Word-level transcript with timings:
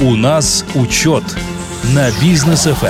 У 0.00 0.16
нас 0.16 0.64
учет 0.74 1.22
на 1.94 2.10
бизнес 2.20 2.64
ФМ. 2.64 2.86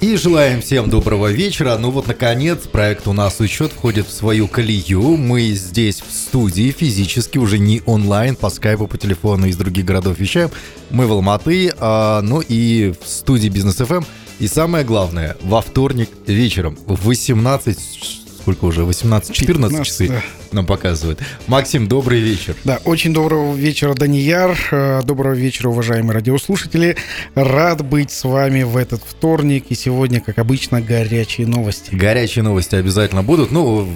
И 0.00 0.16
желаем 0.16 0.60
всем 0.60 0.88
доброго 0.88 1.32
вечера. 1.32 1.76
Ну 1.78 1.90
вот, 1.90 2.06
наконец, 2.06 2.58
проект 2.70 3.08
«У 3.08 3.12
нас 3.12 3.40
учет» 3.40 3.72
входит 3.72 4.06
в 4.06 4.12
свою 4.12 4.46
колею. 4.46 5.16
Мы 5.16 5.48
здесь 5.52 6.02
в 6.06 6.12
студии 6.12 6.70
физически, 6.70 7.38
уже 7.38 7.58
не 7.58 7.82
онлайн, 7.86 8.36
по 8.36 8.50
скайпу, 8.50 8.86
по 8.86 8.98
телефону 8.98 9.46
из 9.46 9.56
других 9.56 9.84
городов 9.84 10.18
вещаем. 10.18 10.50
Мы 10.90 11.06
в 11.06 11.12
Алматы, 11.12 11.72
а, 11.78 12.20
ну 12.22 12.40
и 12.40 12.92
в 12.92 13.08
студии 13.08 13.48
«Бизнес 13.48 13.76
ФМ». 13.76 14.04
И 14.38 14.46
самое 14.46 14.84
главное, 14.84 15.36
во 15.42 15.62
вторник 15.62 16.10
вечером 16.26 16.78
в 16.86 17.06
18 17.06 18.25
сколько 18.46 18.66
уже, 18.66 18.82
18-14 18.82 19.84
часы 19.84 20.06
да. 20.06 20.22
нам 20.52 20.66
показывают. 20.66 21.18
Максим, 21.48 21.88
добрый 21.88 22.20
вечер. 22.20 22.54
Да, 22.62 22.78
очень 22.84 23.12
доброго 23.12 23.56
вечера, 23.56 23.92
Данияр. 23.92 24.56
Э, 24.70 25.02
доброго 25.02 25.34
вечера, 25.34 25.70
уважаемые 25.70 26.14
радиослушатели. 26.14 26.96
Рад 27.34 27.84
быть 27.84 28.12
с 28.12 28.22
вами 28.22 28.62
в 28.62 28.76
этот 28.76 29.02
вторник. 29.04 29.64
И 29.70 29.74
сегодня, 29.74 30.20
как 30.20 30.38
обычно, 30.38 30.80
горячие 30.80 31.48
новости. 31.48 31.92
Горячие 31.92 32.44
новости 32.44 32.76
обязательно 32.76 33.24
будут. 33.24 33.50
Ну, 33.50 33.88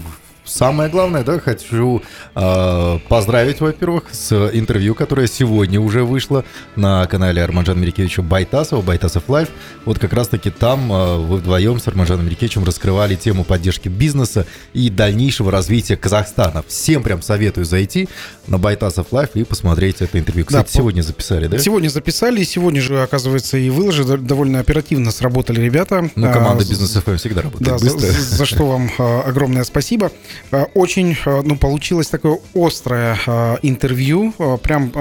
Самое 0.50 0.90
главное, 0.90 1.22
да, 1.22 1.38
хочу 1.38 2.02
э, 2.34 2.98
поздравить, 3.08 3.60
во-первых, 3.60 4.04
с 4.10 4.32
интервью, 4.52 4.96
которое 4.96 5.28
сегодня 5.28 5.80
уже 5.80 6.02
вышло 6.02 6.44
на 6.74 7.06
канале 7.06 7.42
Арманжана 7.42 7.78
Мерекеевича 7.78 8.20
Байтасова, 8.22 8.82
Байтасов 8.82 9.28
Live. 9.28 9.48
Вот 9.84 10.00
как 10.00 10.12
раз-таки 10.12 10.50
там 10.50 10.92
э, 10.92 11.16
вы 11.18 11.36
вдвоем 11.36 11.78
с 11.78 11.86
Арманжаном 11.86 12.26
Мерекеевичем 12.26 12.64
раскрывали 12.64 13.14
тему 13.14 13.44
поддержки 13.44 13.88
бизнеса 13.88 14.44
и 14.72 14.90
дальнейшего 14.90 15.52
развития 15.52 15.96
Казахстана. 15.96 16.64
Всем 16.66 17.04
прям 17.04 17.22
советую 17.22 17.64
зайти 17.64 18.08
на 18.48 18.58
Байтасов 18.58 19.12
Live 19.12 19.30
и 19.34 19.44
посмотреть 19.44 20.00
это 20.00 20.18
интервью. 20.18 20.46
Кстати, 20.46 20.72
да, 20.72 20.78
сегодня 20.78 21.02
записали, 21.02 21.46
да? 21.46 21.58
Сегодня 21.58 21.88
записали, 21.88 22.40
и 22.40 22.44
сегодня 22.44 22.80
же, 22.80 23.00
оказывается, 23.00 23.56
и 23.56 23.70
выложили. 23.70 24.16
Довольно 24.16 24.58
оперативно 24.58 25.12
сработали 25.12 25.60
ребята. 25.60 26.10
Ну, 26.16 26.32
команда 26.32 26.64
а, 26.64 26.68
Business 26.68 26.92
FM 26.92 27.16
всегда 27.16 27.42
работает 27.42 27.70
да, 27.70 27.78
быстро. 27.78 28.00
За, 28.00 28.36
за 28.36 28.46
что 28.46 28.66
вам 28.66 28.90
а, 28.98 29.22
огромное 29.22 29.62
спасибо. 29.62 30.10
А, 30.50 30.66
очень, 30.74 31.16
а, 31.24 31.42
ну, 31.42 31.56
получилось 31.56 32.08
такое 32.08 32.38
острое 32.54 33.16
интервью. 33.62 34.32
Прям 34.62 34.92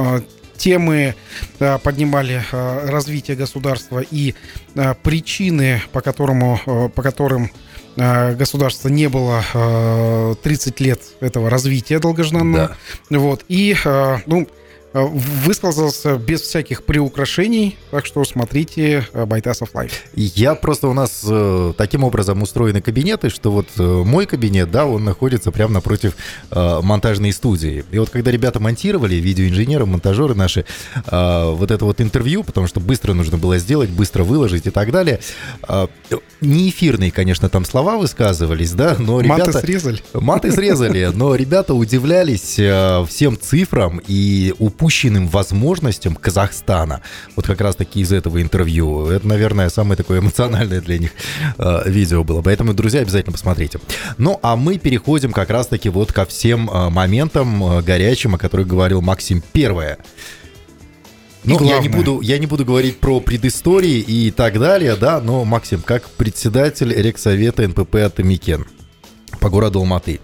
темы 0.58 1.16
поднимали 1.58 2.44
развитие 2.52 3.38
государства 3.38 4.00
и 4.00 4.36
причины, 5.04 5.82
по, 5.94 6.02
которому, 6.02 6.92
по 6.94 7.02
которым 7.02 7.50
государства 7.96 8.90
не 8.90 9.08
было 9.08 10.36
30 10.42 10.80
лет 10.82 11.02
этого 11.22 11.50
развития 11.50 12.00
долгожданного. 12.00 12.76
Да. 13.10 13.20
Вот. 13.20 13.46
И, 13.48 13.76
ну, 14.26 14.48
Э, 14.48 14.69
высказался 14.94 16.18
без 16.18 16.42
всяких 16.42 16.84
приукрашений, 16.84 17.78
так 17.92 18.06
что 18.06 18.24
смотрите 18.26 19.08
э, 19.14 19.26
Байтасов 19.26 19.76
Лайв. 19.76 19.92
Я 20.16 20.56
просто 20.56 20.88
у 20.88 20.94
нас 20.94 21.24
э, 21.30 21.74
таким 21.78 22.04
образом 22.04 22.42
устроены 22.42 22.82
кабинеты, 22.82 23.30
что 23.30 23.52
вот 23.52 23.68
мой 23.78 24.26
кабинет, 24.26 24.72
да, 24.72 24.86
он 24.86 25.06
находится 25.06 25.52
прямо 25.52 25.74
напротив 25.74 26.16
монтажной 26.52 27.32
студии. 27.32 27.86
И 27.92 28.00
вот 28.00 28.10
когда 28.10 28.32
ребята 28.32 28.60
монтировали, 28.60 29.16
видеоинженеры, 29.16 29.86
монтажеры 29.86 30.34
наши, 30.34 30.66
вот 31.06 31.72
это 31.72 31.86
вот 31.86 32.02
интервью, 32.02 32.44
потому 32.44 32.68
что 32.68 32.80
быстро 32.80 33.14
нужно 33.14 33.38
было 33.38 33.60
сделать, 33.60 33.90
быстро 33.90 34.24
выложить 34.24 34.66
и 34.66 34.72
так 34.72 34.92
далее, 34.92 35.20
не 36.42 36.70
эфирные, 36.70 37.12
конечно, 37.12 37.50
там 37.50 37.66
слова 37.66 37.98
высказывались, 37.98 38.72
да, 38.72 38.96
но 38.98 39.22
ребята... 39.22 39.46
Маты 39.48 39.60
срезали. 39.60 40.00
Маты 40.14 40.52
срезали, 40.52 41.12
но 41.14 41.36
ребята 41.36 41.74
удивлялись 41.74 42.60
всем 43.10 43.40
цифрам 43.40 44.02
и 44.08 44.54
упорно 44.58 44.79
упущенным 44.80 45.28
возможностям 45.28 46.16
Казахстана. 46.16 47.02
Вот 47.36 47.46
как 47.46 47.60
раз 47.60 47.76
таки 47.76 48.00
из 48.00 48.14
этого 48.14 48.42
интервью. 48.42 49.08
Это, 49.08 49.28
наверное, 49.28 49.70
самое 49.70 49.98
такое 49.98 50.20
эмоциональное 50.20 50.80
для 50.80 50.98
них 50.98 51.12
э, 51.58 51.82
видео 51.86 52.24
было. 52.24 52.42
Поэтому, 52.42 52.74
друзья, 52.74 53.02
обязательно 53.02 53.34
посмотрите. 53.34 53.80
Ну, 54.18 54.40
а 54.42 54.56
мы 54.56 54.78
переходим 54.78 55.34
как 55.34 55.50
раз 55.50 55.68
таки 55.68 55.90
вот 55.90 56.14
ко 56.14 56.26
всем 56.26 56.70
э, 56.70 56.90
моментам 56.90 57.62
э, 57.64 57.82
горячим, 57.82 58.36
о 58.36 58.38
которых 58.38 58.68
говорил 58.68 59.02
Максим. 59.02 59.44
Первое. 59.52 59.98
Ну, 61.44 61.62
я 61.64 61.80
не, 61.80 61.90
буду, 61.90 62.22
я 62.22 62.38
не 62.38 62.48
буду 62.48 62.64
говорить 62.64 63.00
про 63.00 63.20
предыстории 63.20 64.00
и 64.00 64.32
так 64.32 64.60
далее, 64.60 64.96
да, 64.96 65.20
но, 65.20 65.46
Максим, 65.46 65.82
как 65.82 66.10
председатель 66.10 66.94
Рексовета 66.94 67.68
НПП 67.68 67.96
Атамикен 67.96 68.66
по 69.40 69.50
городу 69.50 69.80
Алматы, 69.80 70.20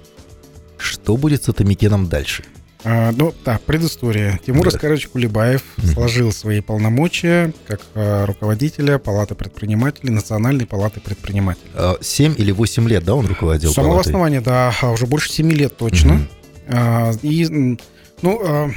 что 0.78 1.16
будет 1.18 1.44
с 1.44 1.50
Атамикеном 1.50 2.08
дальше? 2.08 2.44
А, 2.86 3.12
ну, 3.12 3.34
да, 3.44 3.60
предыстория. 3.66 4.40
Тимур. 4.46 4.68
Аскарович 4.68 5.08
Кулебаев 5.08 5.64
mm-hmm. 5.78 5.94
сложил 5.94 6.32
свои 6.32 6.62
полномочия 6.62 7.52
как 7.68 7.82
а, 7.96 8.28
руководителя 8.28 9.00
Палаты 9.00 9.34
предпринимателей, 9.34 10.12
Национальной 10.12 10.68
палаты 10.68 11.02
предпринимателей. 11.02 11.72
А, 11.74 11.98
семь 12.02 12.36
или 12.38 12.52
восемь 12.52 12.88
лет, 12.88 13.04
да, 13.04 13.16
он 13.16 13.26
руководил 13.26 13.72
С 13.72 13.74
самого 13.74 13.94
палатой? 13.94 14.12
основания, 14.12 14.42
да, 14.42 14.72
уже 14.94 15.08
больше 15.08 15.32
семи 15.32 15.56
лет 15.56 15.76
точно. 15.76 16.12
Mm-hmm. 16.12 16.28
А, 16.68 17.12
и, 17.24 17.78
ну, 18.22 18.72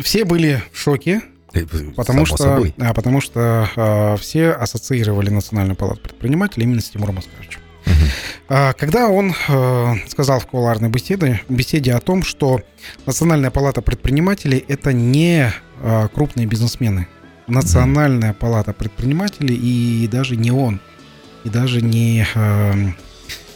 все 0.00 0.24
были 0.24 0.62
в 0.72 0.78
шоке, 0.78 1.22
э, 1.52 1.64
Потому 1.96 2.24
что, 2.24 2.64
а, 2.78 2.94
потому 2.94 3.20
что 3.20 3.68
а, 3.74 4.16
все 4.16 4.50
ассоциировали 4.50 5.30
Национальную 5.30 5.76
палату 5.76 6.00
предпринимателей 6.02 6.64
именно 6.64 6.80
с 6.80 6.90
Тимуром 6.90 7.18
Аскаровичем. 7.18 7.60
А, 8.48 8.72
когда 8.74 9.08
он 9.08 9.34
э, 9.48 9.94
сказал 10.08 10.38
в 10.38 10.46
кулуарной 10.46 10.90
беседе, 10.90 11.40
беседе 11.48 11.94
о 11.94 12.00
том, 12.00 12.22
что 12.22 12.60
Национальная 13.06 13.50
палата 13.50 13.80
предпринимателей 13.82 14.64
это 14.68 14.92
не 14.92 15.50
э, 15.80 16.08
крупные 16.14 16.46
бизнесмены. 16.46 17.08
Национальная 17.46 18.32
палата 18.32 18.72
предпринимателей 18.72 19.54
и 19.54 20.06
даже 20.08 20.36
не 20.36 20.50
он, 20.50 20.80
и 21.44 21.48
даже 21.48 21.82
не 21.82 22.26
э, 22.34 22.72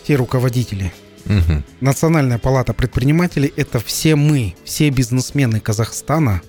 те 0.06 0.17
руководители. 0.17 0.93
Угу. 1.27 1.62
Национальная 1.81 2.38
палата 2.38 2.72
предпринимателей 2.72 3.53
это 3.56 3.78
все 3.81 4.17
мы, 4.17 4.55
все 4.65 4.88
бизнесмены 4.91 5.61
Казахстана, 5.61 6.41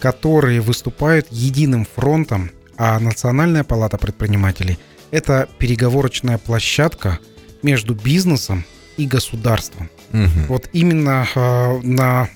которые 0.00 0.60
выступают 0.60 1.28
единым 1.30 1.86
фронтом, 1.94 2.50
а 2.76 2.98
Национальная 2.98 3.62
палата 3.62 3.98
предпринимателей 3.98 4.78
это 5.14 5.48
переговорочная 5.58 6.38
площадка– 6.38 7.18
между 7.64 7.94
бизнесом 7.94 8.64
и 8.96 9.06
государством. 9.06 9.90
Угу. 10.12 10.46
Вот 10.48 10.68
именно 10.72 11.26
э, 11.34 11.80
на 11.82 12.28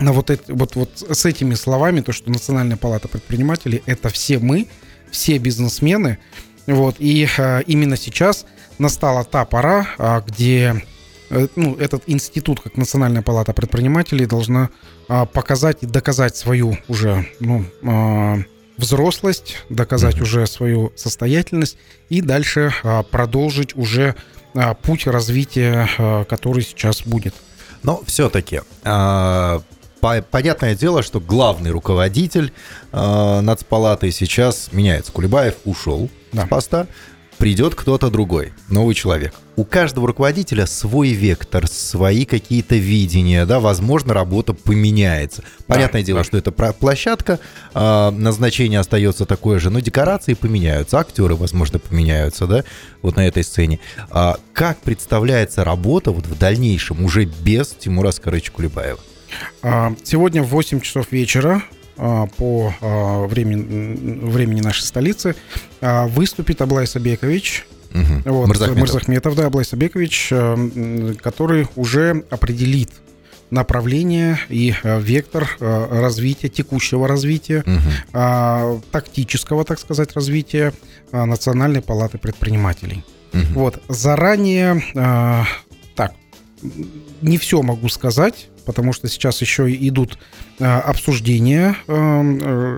на 0.00 0.12
вот, 0.12 0.30
это, 0.30 0.54
вот, 0.54 0.76
вот 0.76 1.04
с 1.10 1.26
этими 1.26 1.54
словами, 1.54 2.00
то, 2.00 2.12
что 2.12 2.30
Национальная 2.30 2.76
палата 2.76 3.08
предпринимателей 3.08 3.82
это 3.84 4.08
все 4.10 4.38
мы, 4.38 4.68
все 5.10 5.38
бизнесмены. 5.38 6.18
Вот, 6.68 6.96
и 7.00 7.26
э, 7.36 7.62
именно 7.66 7.96
сейчас 7.96 8.46
настала 8.78 9.24
та 9.24 9.44
пора, 9.44 9.88
э, 9.98 10.20
где 10.28 10.84
ну, 11.56 11.74
этот 11.74 12.04
институт, 12.06 12.60
как 12.60 12.76
Национальная 12.76 13.22
палата 13.22 13.52
предпринимателей, 13.52 14.26
должна 14.26 14.70
э, 15.08 15.26
показать 15.26 15.78
и 15.82 15.86
доказать 15.86 16.36
свою 16.36 16.78
уже 16.86 17.26
ну, 17.40 17.64
э, 17.82 18.44
взрослость, 18.78 19.58
доказать 19.68 20.16
mm-hmm. 20.16 20.22
уже 20.22 20.46
свою 20.46 20.92
состоятельность 20.96 21.76
и 22.08 22.22
дальше 22.22 22.72
а, 22.82 23.02
продолжить 23.02 23.76
уже 23.76 24.14
а, 24.54 24.74
путь 24.74 25.06
развития, 25.06 25.88
а, 25.98 26.24
который 26.24 26.62
сейчас 26.62 27.02
будет. 27.02 27.34
Но 27.82 28.02
все-таки 28.06 28.62
понятное 30.00 30.74
дело, 30.74 31.02
что 31.02 31.20
главный 31.20 31.70
руководитель 31.70 32.52
э, 32.92 33.40
нацпалаты 33.40 34.10
сейчас 34.10 34.70
меняется. 34.72 35.12
Кулебаев 35.12 35.54
ушел 35.64 36.10
да. 36.32 36.46
с 36.46 36.48
поста 36.48 36.86
придет 37.38 37.74
кто-то 37.74 38.10
другой, 38.10 38.52
новый 38.68 38.94
человек. 38.94 39.32
У 39.56 39.64
каждого 39.64 40.06
руководителя 40.08 40.66
свой 40.66 41.10
вектор, 41.10 41.66
свои 41.66 42.24
какие-то 42.24 42.76
видения, 42.76 43.46
да, 43.46 43.60
возможно, 43.60 44.12
работа 44.12 44.52
поменяется. 44.52 45.42
Понятное 45.66 46.02
да, 46.02 46.06
дело, 46.06 46.20
да. 46.20 46.24
что 46.24 46.38
это 46.38 46.52
площадка, 46.52 47.40
э, 47.74 48.10
назначение 48.10 48.80
остается 48.80 49.24
такое 49.24 49.58
же, 49.58 49.70
но 49.70 49.80
декорации 49.80 50.34
поменяются, 50.34 50.98
актеры, 50.98 51.34
возможно, 51.34 51.78
поменяются, 51.78 52.46
да, 52.46 52.64
вот 53.02 53.16
на 53.16 53.26
этой 53.26 53.44
сцене. 53.44 53.80
А 54.10 54.36
как 54.52 54.78
представляется 54.78 55.64
работа 55.64 56.10
вот 56.10 56.26
в 56.26 56.38
дальнейшем, 56.38 57.04
уже 57.04 57.24
без 57.24 57.68
Тимура 57.68 58.08
Аскарыча 58.08 58.52
Кулебаева? 58.52 59.00
А, 59.62 59.94
сегодня 60.04 60.42
в 60.42 60.48
8 60.48 60.80
часов 60.80 61.12
вечера 61.12 61.62
а, 61.62 61.77
по 61.98 62.72
а, 62.80 63.26
времени, 63.26 64.24
времени 64.24 64.60
нашей 64.60 64.82
столицы 64.82 65.34
а, 65.80 66.06
выступит 66.06 66.62
Аблай 66.62 66.86
Сабекович, 66.86 67.66
Угу. 67.90 68.30
Вот, 68.34 68.48
Мырзахметов. 68.48 68.80
Мырзахметов, 68.80 69.34
да, 69.34 69.46
Аблай 69.46 69.64
Сабекович, 69.64 70.30
который 71.22 71.66
уже 71.74 72.22
определит 72.28 72.90
направление 73.48 74.38
и 74.50 74.74
вектор 74.82 75.48
развития, 75.58 76.50
текущего 76.50 77.08
развития, 77.08 77.64
угу. 77.66 78.82
тактического, 78.92 79.64
так 79.64 79.78
сказать, 79.78 80.12
развития 80.12 80.74
Национальной 81.12 81.80
палаты 81.80 82.18
предпринимателей. 82.18 83.06
Угу. 83.32 83.40
Вот, 83.54 83.82
заранее, 83.88 84.82
так, 85.94 86.12
не 87.22 87.38
все 87.38 87.62
могу 87.62 87.88
сказать, 87.88 88.48
потому 88.68 88.92
что 88.92 89.08
сейчас 89.08 89.40
еще 89.40 89.74
идут 89.74 90.18
обсуждения, 90.58 91.74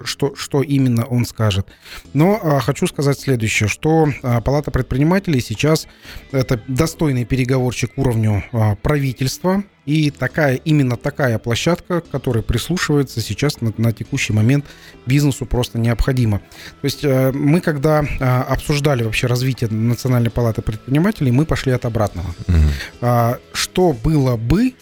что, 0.04 0.36
что 0.36 0.62
именно 0.62 1.04
он 1.04 1.24
скажет. 1.24 1.66
Но 2.12 2.60
хочу 2.60 2.86
сказать 2.86 3.18
следующее, 3.18 3.68
что 3.68 4.06
Палата 4.44 4.70
предпринимателей 4.70 5.40
сейчас 5.40 5.88
это 6.30 6.60
достойный 6.68 7.24
переговорщик 7.24 7.90
уровню 7.96 8.44
правительства, 8.82 9.64
и 9.86 10.10
такая, 10.10 10.56
именно 10.56 10.96
такая 10.96 11.38
площадка, 11.38 12.00
которая 12.00 12.44
прислушивается 12.44 13.20
сейчас 13.20 13.60
на, 13.60 13.72
на 13.76 13.92
текущий 13.92 14.32
момент 14.32 14.66
бизнесу 15.06 15.46
просто 15.46 15.78
необходима. 15.78 16.38
То 16.80 16.84
есть 16.84 17.02
э, 17.02 17.32
мы, 17.32 17.60
когда 17.60 18.02
э, 18.02 18.24
обсуждали 18.24 19.02
вообще 19.02 19.26
развитие 19.26 19.70
Национальной 19.70 20.30
палаты 20.30 20.62
предпринимателей, 20.62 21.32
мы 21.32 21.44
пошли 21.44 21.72
от 21.72 21.86
обратного. 21.86 22.28
Угу. 22.46 23.38
Что 23.52 23.92
было 23.92 24.36
бы, 24.36 24.74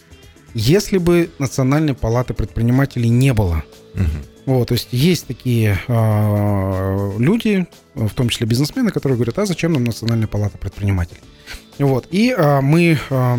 если 0.54 0.98
бы 0.98 1.30
Национальной 1.38 1.94
палаты 1.94 2.34
предпринимателей 2.34 3.08
не 3.08 3.32
было? 3.32 3.64
Угу. 3.94 4.54
Вот, 4.54 4.68
то 4.68 4.74
есть 4.74 4.88
есть 4.92 5.26
такие 5.26 5.78
э, 5.88 7.12
люди, 7.18 7.66
в 7.94 8.14
том 8.14 8.30
числе 8.30 8.46
бизнесмены, 8.46 8.90
которые 8.90 9.16
говорят, 9.16 9.38
а 9.38 9.46
зачем 9.46 9.74
нам 9.74 9.84
Национальная 9.84 10.26
палата 10.26 10.56
предпринимателей? 10.56 11.20
Вот. 11.78 12.08
И 12.10 12.34
а, 12.36 12.60
мы, 12.60 12.98
а, 13.10 13.38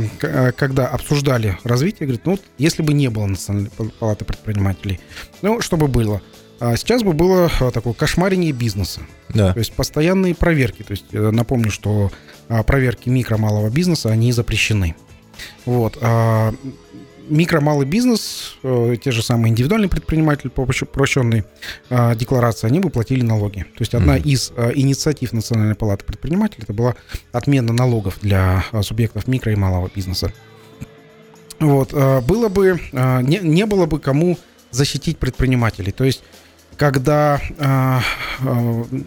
когда 0.55 0.87
обсуждали 0.87 1.57
развитие, 1.63 2.07
говорит, 2.07 2.25
ну, 2.25 2.31
вот, 2.31 2.41
если 2.57 2.83
бы 2.83 2.93
не 2.93 3.09
было 3.09 3.25
Национальной 3.25 3.71
палаты 3.99 4.25
предпринимателей, 4.25 4.99
ну, 5.41 5.61
что 5.61 5.77
бы 5.77 5.87
было? 5.87 6.21
А 6.59 6.75
сейчас 6.75 7.03
бы 7.03 7.13
было 7.13 7.49
такое 7.73 7.93
кошмарение 7.93 8.51
бизнеса. 8.51 9.01
Да. 9.29 9.53
То 9.53 9.59
есть 9.59 9.73
постоянные 9.73 10.35
проверки. 10.35 10.83
То 10.83 10.91
есть 10.91 11.05
э, 11.11 11.31
напомню, 11.31 11.71
что 11.71 12.11
проверки 12.65 13.09
микро-малого 13.09 13.69
бизнеса, 13.69 14.09
они 14.09 14.31
запрещены. 14.31 14.95
Вот. 15.65 15.97
Микро-малый 17.29 17.85
бизнес, 17.85 18.57
э, 18.63 18.95
те 19.01 19.11
же 19.11 19.21
самые 19.21 19.51
индивидуальные 19.51 19.89
предприниматели 19.89 20.49
по 20.49 20.61
упрощенной 20.61 21.45
э, 21.89 22.15
декларации, 22.15 22.67
они 22.67 22.79
бы 22.79 22.89
платили 22.89 23.21
налоги. 23.21 23.59
То 23.59 23.81
есть 23.81 23.93
одна 23.93 24.17
mm-hmm. 24.17 24.23
из 24.23 24.51
э, 24.55 24.71
инициатив 24.75 25.31
Национальной 25.31 25.75
палаты 25.75 26.05
предпринимателей 26.05 26.63
это 26.63 26.73
была 26.73 26.95
отмена 27.31 27.71
налогов 27.71 28.17
для 28.21 28.65
субъектов 28.81 29.27
микро 29.27 29.51
и 29.51 29.55
малого 29.55 29.89
бизнеса. 29.93 30.33
Вот, 31.59 31.93
было 31.93 32.47
бы, 32.47 32.79
не, 32.93 33.39
не 33.39 33.65
было 33.65 33.85
бы 33.85 33.99
кому 33.99 34.37
защитить 34.71 35.17
предпринимателей. 35.17 35.91
То 35.91 36.05
есть, 36.05 36.23
когда 36.77 37.41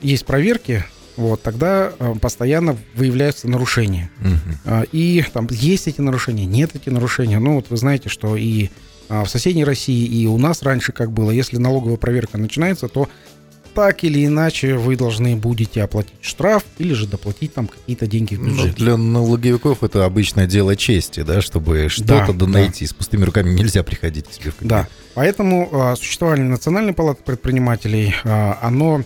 есть 0.03 0.27
проверки, 0.27 0.85
вот, 1.17 1.43
тогда 1.43 1.93
э, 1.99 2.15
постоянно 2.21 2.77
выявляются 2.95 3.49
нарушения. 3.49 4.11
Угу. 4.21 4.87
И 4.93 5.25
там 5.33 5.47
есть 5.51 5.89
эти 5.89 6.01
нарушения, 6.01 6.47
нет 6.47 6.71
эти 6.75 6.89
нарушения. 6.89 7.39
Ну, 7.39 7.57
вот 7.57 7.67
вы 7.71 7.77
знаете, 7.77 8.09
что 8.09 8.37
и 8.37 8.71
а, 9.13 9.25
в 9.25 9.29
соседней 9.29 9.65
России, 9.65 10.07
и 10.07 10.27
у 10.27 10.39
нас 10.39 10.63
раньше 10.63 10.93
как 10.93 11.13
было, 11.13 11.31
если 11.31 11.59
налоговая 11.59 11.99
проверка 11.99 12.39
начинается, 12.39 12.89
то 12.89 13.11
так 13.75 14.05
или 14.05 14.25
иначе 14.25 14.77
вы 14.77 14.97
должны 14.97 15.37
будете 15.37 15.83
оплатить 15.83 16.15
штраф 16.23 16.65
или 16.79 16.95
же 16.95 17.07
доплатить 17.07 17.53
там 17.53 17.67
какие-то 17.67 18.07
деньги 18.07 18.37
в 18.37 18.43
бюджет. 18.43 18.79
Ну, 18.79 18.85
для 18.85 18.97
налоговиков 18.97 19.83
это 19.83 20.07
обычное 20.07 20.47
дело 20.47 20.77
чести, 20.77 21.23
да, 21.23 21.43
чтобы 21.43 21.89
что-то 21.91 22.33
да, 22.33 22.47
найти. 22.47 22.87
Да. 22.87 22.91
С 22.91 22.95
пустыми 22.95 23.25
руками 23.25 23.51
нельзя 23.51 23.83
приходить 23.83 24.29
к 24.29 24.33
себе 24.33 24.51
в 24.51 24.57
кабинет. 24.57 24.71
Да, 24.71 24.89
поэтому 25.15 25.69
а, 25.73 25.97
существование 25.97 26.47
Национальной 26.47 26.95
палаты 26.95 27.23
предпринимателей, 27.23 28.15
а, 28.25 28.59
оно 28.63 29.05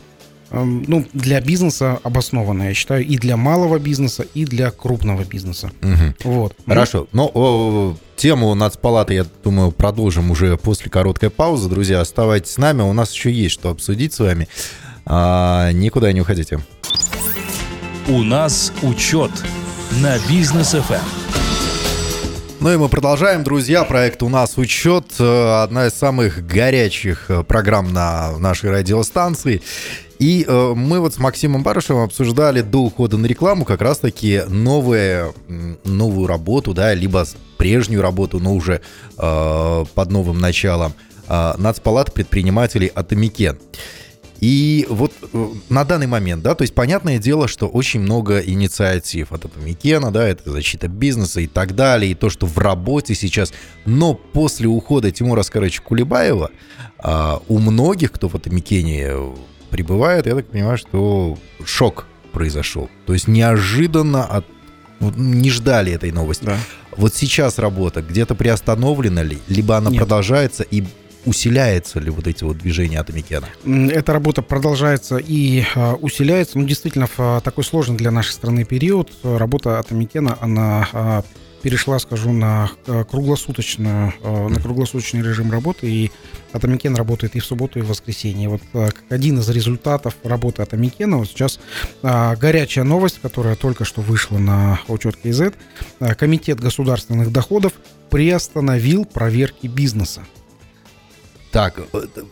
ну, 0.50 1.04
для 1.12 1.40
бизнеса 1.40 1.98
обоснованно, 2.02 2.64
я 2.64 2.74
считаю, 2.74 3.04
и 3.04 3.16
для 3.16 3.36
малого 3.36 3.78
бизнеса, 3.78 4.24
и 4.34 4.44
для 4.44 4.70
крупного 4.70 5.24
бизнеса. 5.24 5.70
Угу. 5.82 6.30
Вот. 6.32 6.56
Хорошо. 6.66 7.08
Ну, 7.12 7.30
о, 7.34 7.96
тему 8.16 8.54
нацпалаты, 8.54 9.14
я 9.14 9.26
думаю, 9.42 9.72
продолжим 9.72 10.30
уже 10.30 10.56
после 10.56 10.90
короткой 10.90 11.30
паузы. 11.30 11.68
Друзья, 11.68 12.00
оставайтесь 12.00 12.52
с 12.52 12.58
нами, 12.58 12.82
у 12.82 12.92
нас 12.92 13.12
еще 13.12 13.32
есть 13.32 13.54
что 13.54 13.70
обсудить 13.70 14.14
с 14.14 14.20
вами. 14.20 14.48
А, 15.04 15.70
никуда 15.72 16.12
не 16.12 16.20
уходите. 16.20 16.60
У 18.08 18.22
нас 18.22 18.72
учет 18.82 19.30
на 20.00 20.16
бизнес 20.28 20.74
FM. 20.74 21.02
Ну 22.58 22.72
и 22.72 22.76
мы 22.76 22.88
продолжаем, 22.88 23.44
друзья. 23.44 23.84
Проект 23.84 24.22
«У 24.22 24.28
нас 24.28 24.56
учет» 24.56 25.04
э,— 25.18 25.62
одна 25.62 25.86
из 25.88 25.92
самых 25.92 26.46
горячих 26.46 27.26
э, 27.28 27.44
программ 27.44 27.92
на 27.92 28.38
нашей 28.38 28.70
радиостанции. 28.70 29.62
И 30.18 30.44
э, 30.46 30.72
мы 30.74 31.00
вот 31.00 31.14
с 31.14 31.18
Максимом 31.18 31.62
Барышевым 31.62 32.04
обсуждали 32.04 32.62
до 32.62 32.84
ухода 32.84 33.18
на 33.18 33.26
рекламу 33.26 33.64
как 33.64 33.82
раз-таки 33.82 34.42
новые, 34.48 35.34
новую 35.84 36.26
работу, 36.26 36.72
да, 36.72 36.94
либо 36.94 37.26
прежнюю 37.58 38.02
работу, 38.02 38.38
но 38.40 38.54
уже 38.54 38.80
э, 39.18 39.84
под 39.94 40.10
новым 40.10 40.38
началом 40.38 40.94
э, 41.28 41.54
Нацпалат 41.58 42.14
предпринимателей 42.14 42.90
Атамекен. 42.94 43.58
И 44.40 44.86
вот 44.90 45.12
э, 45.32 45.48
на 45.68 45.84
данный 45.84 46.06
момент, 46.06 46.42
да, 46.42 46.54
то 46.54 46.62
есть 46.62 46.74
понятное 46.74 47.18
дело, 47.18 47.48
что 47.48 47.68
очень 47.68 48.00
много 48.00 48.38
инициатив 48.38 49.32
от 49.32 49.44
Атамекена, 49.44 50.10
да, 50.10 50.28
это 50.28 50.50
защита 50.50 50.88
бизнеса 50.88 51.40
и 51.40 51.46
так 51.46 51.74
далее, 51.74 52.12
и 52.12 52.14
то, 52.14 52.28
что 52.28 52.46
в 52.46 52.58
работе 52.58 53.14
сейчас. 53.14 53.52
Но 53.86 54.14
после 54.14 54.68
ухода 54.68 55.10
Тимура 55.10 55.40
Аскаровича 55.40 55.82
Кулибаева 55.82 56.50
а, 56.98 57.40
у 57.48 57.58
многих, 57.58 58.12
кто 58.12 58.28
в 58.28 58.34
Атамекене 58.34 59.14
пребывает, 59.66 60.26
я 60.26 60.34
так 60.34 60.46
понимаю, 60.46 60.78
что 60.78 61.38
шок 61.64 62.06
произошел. 62.32 62.88
То 63.06 63.12
есть 63.12 63.28
неожиданно 63.28 64.24
от 64.24 64.46
вот, 65.00 65.16
не 65.16 65.50
ждали 65.50 65.92
этой 65.92 66.10
новости. 66.10 66.44
Да. 66.44 66.58
Вот 66.96 67.14
сейчас 67.14 67.58
работа 67.58 68.02
где-то 68.02 68.34
приостановлена 68.34 69.22
ли, 69.22 69.38
либо 69.48 69.76
она 69.76 69.90
Нет. 69.90 70.00
продолжается 70.00 70.62
и 70.62 70.84
усиляется 71.26 72.00
ли 72.00 72.10
вот 72.10 72.26
эти 72.26 72.44
вот 72.44 72.56
движения 72.58 73.00
Атамекена? 73.00 73.48
Эта 73.90 74.12
работа 74.12 74.42
продолжается 74.42 75.18
и 75.18 75.64
э, 75.74 75.92
усиляется. 75.94 76.58
Ну, 76.58 76.64
действительно, 76.64 77.06
в 77.06 77.18
э, 77.18 77.40
такой 77.42 77.64
сложный 77.64 77.96
для 77.96 78.10
нашей 78.10 78.30
страны 78.30 78.64
период 78.64 79.12
работа 79.22 79.78
Атамекена, 79.78 80.38
она 80.40 80.88
э, 80.92 81.22
перешла, 81.66 81.98
скажу, 81.98 82.30
на 82.30 82.70
круглосуточную, 82.86 84.12
на 84.22 84.60
круглосуточный 84.60 85.20
режим 85.20 85.50
работы, 85.50 85.90
и 85.90 86.12
Атамекен 86.52 86.94
работает 86.94 87.34
и 87.34 87.40
в 87.40 87.44
субботу, 87.44 87.80
и 87.80 87.82
в 87.82 87.88
воскресенье. 87.88 88.48
Вот 88.48 88.60
как 88.72 89.02
один 89.08 89.40
из 89.40 89.48
результатов 89.48 90.14
работы 90.22 90.62
Атамекена, 90.62 91.16
вот 91.16 91.26
сейчас 91.26 91.58
горячая 92.02 92.84
новость, 92.84 93.18
которая 93.20 93.56
только 93.56 93.84
что 93.84 94.00
вышла 94.00 94.38
на 94.38 94.78
учет 94.86 95.16
КЗ, 95.16 95.54
Комитет 96.16 96.60
государственных 96.60 97.32
доходов 97.32 97.72
приостановил 98.10 99.04
проверки 99.04 99.66
бизнеса. 99.66 100.22
Так, 101.50 101.80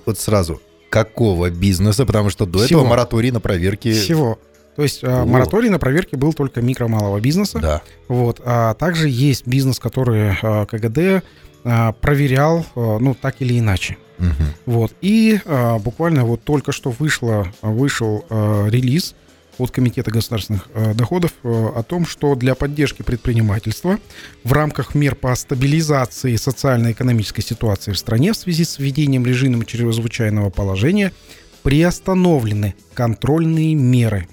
вот 0.06 0.16
сразу, 0.16 0.62
какого 0.91 1.50
бизнеса? 1.50 2.06
Потому 2.06 2.31
что 2.31 2.46
до 2.46 2.60
Всего. 2.60 2.82
этого 2.82 2.91
мораторий 2.91 3.32
на 3.32 3.41
проверки... 3.41 3.93
Всего. 3.93 4.38
То 4.76 4.82
есть 4.82 5.04
а, 5.04 5.22
О. 5.22 5.26
мораторий 5.26 5.69
на 5.69 5.78
проверки 5.78 6.16
был 6.16 6.32
только 6.32 6.60
микро-малого 6.60 7.20
бизнеса. 7.20 7.58
Да. 7.60 7.82
Вот. 8.08 8.40
А 8.44 8.74
также 8.74 9.08
есть 9.08 9.46
бизнес, 9.46 9.78
который 9.78 10.36
а, 10.43 10.66
КГД 10.66 11.24
а, 11.64 11.93
проверял, 11.93 12.66
ну, 12.74 13.14
так 13.14 13.36
или 13.40 13.58
иначе. 13.58 13.96
Угу. 14.19 14.28
Вот. 14.66 14.93
И 15.00 15.40
буквально 15.81 16.24
вот 16.24 16.43
только 16.44 16.72
что 16.72 16.90
вышло, 16.90 17.48
вышел 17.62 18.24
релиз 18.31 19.14
от 19.58 19.70
Комитета 19.70 20.10
государственных 20.10 20.69
доходов 20.94 21.32
о 21.43 21.82
том, 21.82 22.06
что 22.06 22.34
для 22.34 22.54
поддержки 22.54 23.02
предпринимательства 23.02 23.98
в 24.43 24.52
рамках 24.52 24.94
мер 24.94 25.14
по 25.14 25.34
стабилизации 25.34 26.36
социально-экономической 26.36 27.43
ситуации 27.43 27.93
в 27.93 27.98
стране 27.98 28.32
в 28.32 28.36
связи 28.36 28.64
с 28.64 28.78
введением 28.78 29.26
режима 29.26 29.64
чрезвычайного 29.64 30.50
положения 30.50 31.12
приостановлены 31.62 32.74
контрольные 32.94 33.74
меры. 33.74 34.28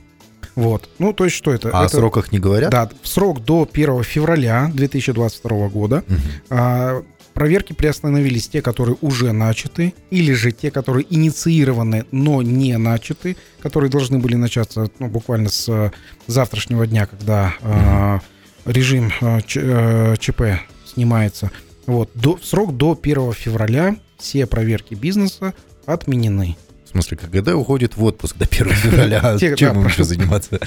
Вот. 0.55 0.89
Ну, 0.99 1.13
то 1.13 1.25
есть 1.25 1.35
что 1.35 1.53
это? 1.53 1.69
А 1.69 1.85
это, 1.85 1.97
о 1.97 1.99
сроках 1.99 2.31
не 2.31 2.39
говорят? 2.39 2.71
Да, 2.71 2.89
срок 3.03 3.43
до 3.43 3.67
1 3.71 4.03
февраля 4.03 4.69
2022 4.73 5.69
года 5.69 6.03
угу. 6.07 7.05
Проверки 7.33 7.73
приостановились 7.73 8.49
те, 8.49 8.61
которые 8.61 8.97
уже 9.01 9.31
начаты, 9.31 9.93
или 10.09 10.33
же 10.33 10.51
те, 10.51 10.69
которые 10.69 11.05
инициированы, 11.09 12.05
но 12.11 12.41
не 12.41 12.77
начаты, 12.77 13.37
которые 13.61 13.89
должны 13.89 14.19
были 14.19 14.35
начаться 14.35 14.89
ну, 14.99 15.07
буквально 15.07 15.49
с 15.49 15.69
э, 15.69 15.91
завтрашнего 16.27 16.85
дня, 16.85 17.05
когда 17.05 17.53
э, 17.61 18.19
режим 18.65 19.11
э, 19.21 19.41
Ч, 19.47 19.61
э, 19.63 20.15
ЧП 20.19 20.41
снимается. 20.85 21.51
Вот, 21.85 22.11
до, 22.15 22.37
срок 22.43 22.75
до 22.75 22.99
1 23.01 23.33
февраля 23.33 23.95
все 24.17 24.45
проверки 24.45 24.93
бизнеса 24.93 25.53
отменены. 25.85 26.57
В 26.91 26.93
смысле, 26.93 27.17
КГД 27.17 27.53
уходит 27.53 27.97
в 27.97 28.03
отпуск 28.03 28.37
до 28.37 28.45
1 28.45 28.69
февраля. 28.73 29.37
Чем 29.55 29.81
им 29.81 29.87
еще 29.87 30.03
заниматься? 30.03 30.57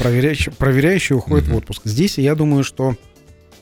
Проверяющие 0.58 1.16
уходят 1.16 1.48
в 1.48 1.56
отпуск. 1.56 1.82
Здесь 1.84 2.18
я 2.18 2.34
думаю, 2.34 2.64
что 2.64 2.96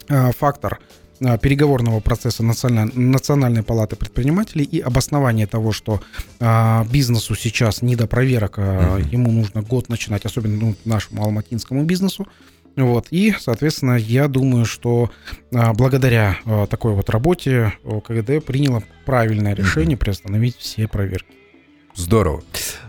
э, 0.09 0.31
фактор 0.39 0.79
Э, 1.25 1.39
переговорного 1.39 2.01
процесса 2.01 2.43
Национальной, 2.43 2.95
Национальной 2.95 3.63
палаты 3.63 3.97
предпринимателей 3.97 4.65
и 4.65 4.81
обоснование 4.81 5.47
того, 5.47 5.71
что 5.73 6.01
а, 6.41 6.85
бизнесу 6.91 7.37
сейчас 7.37 7.81
не 7.83 7.95
до 7.95 8.07
проверок, 8.07 8.59
а, 8.59 8.99
uh-huh. 8.99 9.13
ему 9.13 9.31
нужно 9.31 9.63
год 9.63 9.89
начинать, 9.89 10.25
особенно 10.25 10.57
ну, 10.57 10.75
нашему 10.85 11.23
алматинскому 11.23 11.85
бизнесу. 11.85 12.27
Вот, 12.75 13.09
и, 13.11 13.35
соответственно, 13.39 13.97
я 13.97 14.27
думаю, 14.27 14.65
что 14.65 15.11
а, 15.55 15.73
благодаря 15.75 16.39
а, 16.45 16.67
такой 16.67 16.95
вот 16.95 17.09
работе 17.11 17.73
КГД 17.85 18.45
приняло 18.45 18.83
правильное 19.05 19.55
решение 19.55 19.97
приостановить 19.97 20.57
все 20.57 20.89
проверки. 20.89 21.42
Здорово. 21.95 22.43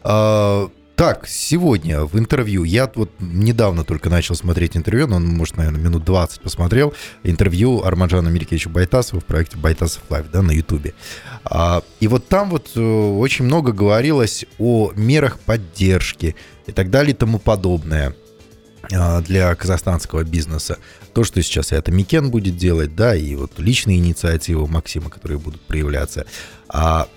А, 0.03 0.69
так, 0.95 1.27
сегодня 1.27 2.05
в 2.05 2.17
интервью, 2.19 2.63
я 2.63 2.89
вот 2.93 3.09
недавно 3.19 3.83
только 3.83 4.09
начал 4.09 4.35
смотреть 4.35 4.77
интервью, 4.77 5.07
но, 5.07 5.19
может, 5.19 5.57
наверное, 5.57 5.81
минут 5.81 6.05
20 6.05 6.41
посмотрел, 6.41 6.93
интервью 7.23 7.83
Арманжана 7.83 8.29
Мерекеевича 8.29 8.69
Байтасова 8.69 9.19
в 9.19 9.25
проекте 9.25 9.57
Байтасов 9.57 10.03
Live, 10.09 10.27
да, 10.31 10.41
на 10.41 10.51
Ютубе. 10.51 10.93
А, 11.45 11.81
и 11.99 12.07
вот 12.07 12.27
там 12.27 12.51
вот 12.51 12.71
э, 12.75 12.79
очень 12.79 13.45
много 13.45 13.71
говорилось 13.71 14.45
о 14.59 14.91
мерах 14.95 15.39
поддержки 15.39 16.35
и 16.67 16.71
так 16.71 16.91
далее 16.91 17.13
и 17.13 17.17
тому 17.17 17.39
подобное 17.39 18.15
а, 18.91 19.21
для 19.21 19.53
казахстанского 19.55 20.23
бизнеса. 20.23 20.77
То, 21.13 21.23
что 21.23 21.41
сейчас 21.41 21.71
Атамекен 21.71 22.29
будет 22.29 22.55
делать, 22.55 22.95
да, 22.95 23.15
и 23.15 23.35
вот 23.35 23.57
личные 23.57 23.97
инициативы 23.97 24.67
Максима, 24.67 25.09
которые 25.09 25.39
будут 25.39 25.61
проявляться. 25.61 26.25
А 26.69 27.07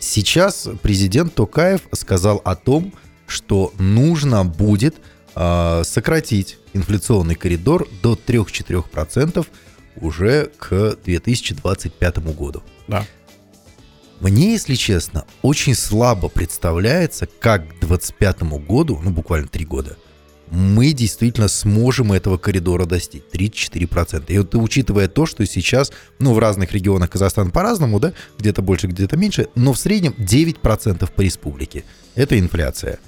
сейчас 0.00 0.68
президент 0.82 1.34
Токаев 1.34 1.82
сказал 1.92 2.40
о 2.44 2.56
том, 2.56 2.92
что 3.26 3.72
нужно 3.78 4.44
будет 4.44 4.96
э, 5.36 5.82
сократить 5.84 6.58
инфляционный 6.72 7.36
коридор 7.36 7.86
до 8.02 8.14
3-4% 8.14 9.46
уже 9.96 10.50
к 10.58 10.96
2025 11.04 12.18
году. 12.34 12.62
Да. 12.88 13.06
Мне, 14.20 14.52
если 14.52 14.74
честно, 14.74 15.24
очень 15.42 15.74
слабо 15.74 16.28
представляется, 16.28 17.26
как 17.26 17.62
к 17.68 17.80
2025 17.80 18.42
году, 18.66 19.00
ну 19.02 19.10
буквально 19.10 19.48
3 19.48 19.64
года, 19.64 19.96
мы 20.50 20.92
действительно 20.92 21.48
сможем 21.48 22.12
этого 22.12 22.36
коридора 22.36 22.84
достичь. 22.84 23.22
34%. 23.32 24.24
И 24.28 24.38
вот 24.38 24.54
учитывая 24.54 25.08
то, 25.08 25.26
что 25.26 25.46
сейчас, 25.46 25.92
ну, 26.18 26.34
в 26.34 26.38
разных 26.38 26.72
регионах 26.72 27.10
Казахстана 27.10 27.50
по-разному, 27.50 28.00
да, 28.00 28.12
где-то 28.38 28.62
больше, 28.62 28.88
где-то 28.88 29.16
меньше, 29.16 29.48
но 29.54 29.72
в 29.72 29.78
среднем 29.78 30.14
9% 30.18 31.10
по 31.10 31.20
республике. 31.20 31.84
Это 32.14 32.38
инфляция. 32.38 32.98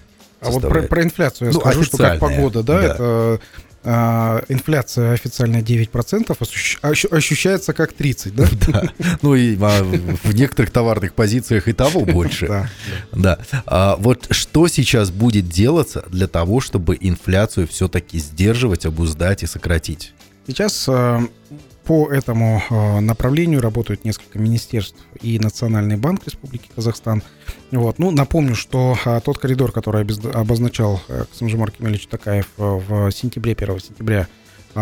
А 0.40 0.50
вот 0.50 0.62
про, 0.62 0.82
про 0.82 1.02
инфляцию 1.02 1.49
я 1.49 1.54
ну, 1.54 1.61
скажу, 1.61 1.84
что 1.84 1.99
как 1.99 2.18
погода, 2.18 2.62
да, 2.62 2.80
да. 2.80 2.84
это 2.84 3.40
инфляция 3.84 5.12
официальная 5.12 5.62
9%, 5.62 6.36
ощущается 7.10 7.72
как 7.72 7.92
30, 7.92 8.34
да? 8.34 8.46
Да. 8.68 8.92
Ну 9.22 9.34
и 9.34 9.56
а, 9.60 9.82
в 9.82 10.34
некоторых 10.34 10.70
товарных 10.70 11.14
позициях 11.14 11.68
и 11.68 11.72
того 11.72 12.04
больше. 12.04 12.46
Да. 12.46 12.68
да. 13.12 13.38
А, 13.66 13.96
вот 13.98 14.28
что 14.30 14.68
сейчас 14.68 15.10
будет 15.10 15.48
делаться 15.48 16.04
для 16.08 16.28
того, 16.28 16.60
чтобы 16.60 16.96
инфляцию 17.00 17.66
все-таки 17.68 18.18
сдерживать, 18.18 18.86
обуздать 18.86 19.42
и 19.42 19.46
сократить? 19.46 20.12
Сейчас 20.46 20.88
а, 20.88 21.22
по 21.84 22.10
этому 22.10 22.62
э, 22.70 23.00
направлению 23.00 23.60
работают 23.60 24.04
несколько 24.04 24.38
министерств 24.38 24.98
и 25.20 25.38
Национальный 25.38 25.96
банк 25.96 26.24
Республики 26.24 26.70
Казахстан. 26.74 27.22
Вот. 27.70 27.98
Ну, 27.98 28.10
напомню, 28.10 28.54
что 28.54 28.96
э, 29.04 29.20
тот 29.24 29.38
коридор, 29.38 29.72
который 29.72 30.02
обозначал 30.32 31.02
э, 31.08 31.24
Касымжимар 31.30 31.72
Кемельевич 31.72 32.06
Такаев 32.06 32.48
в 32.56 33.10
сентябре, 33.10 33.52
1 33.52 33.80
сентября 33.80 34.28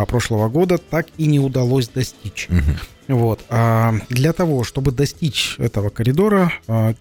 прошлого 0.06 0.48
года, 0.48 0.78
так 0.78 1.06
и 1.16 1.26
не 1.26 1.40
удалось 1.40 1.88
достичь. 1.88 2.48
Угу. 2.48 3.16
Вот. 3.16 3.40
А 3.48 3.94
для 4.08 4.32
того, 4.32 4.62
чтобы 4.62 4.92
достичь 4.92 5.56
этого 5.58 5.88
коридора, 5.88 6.52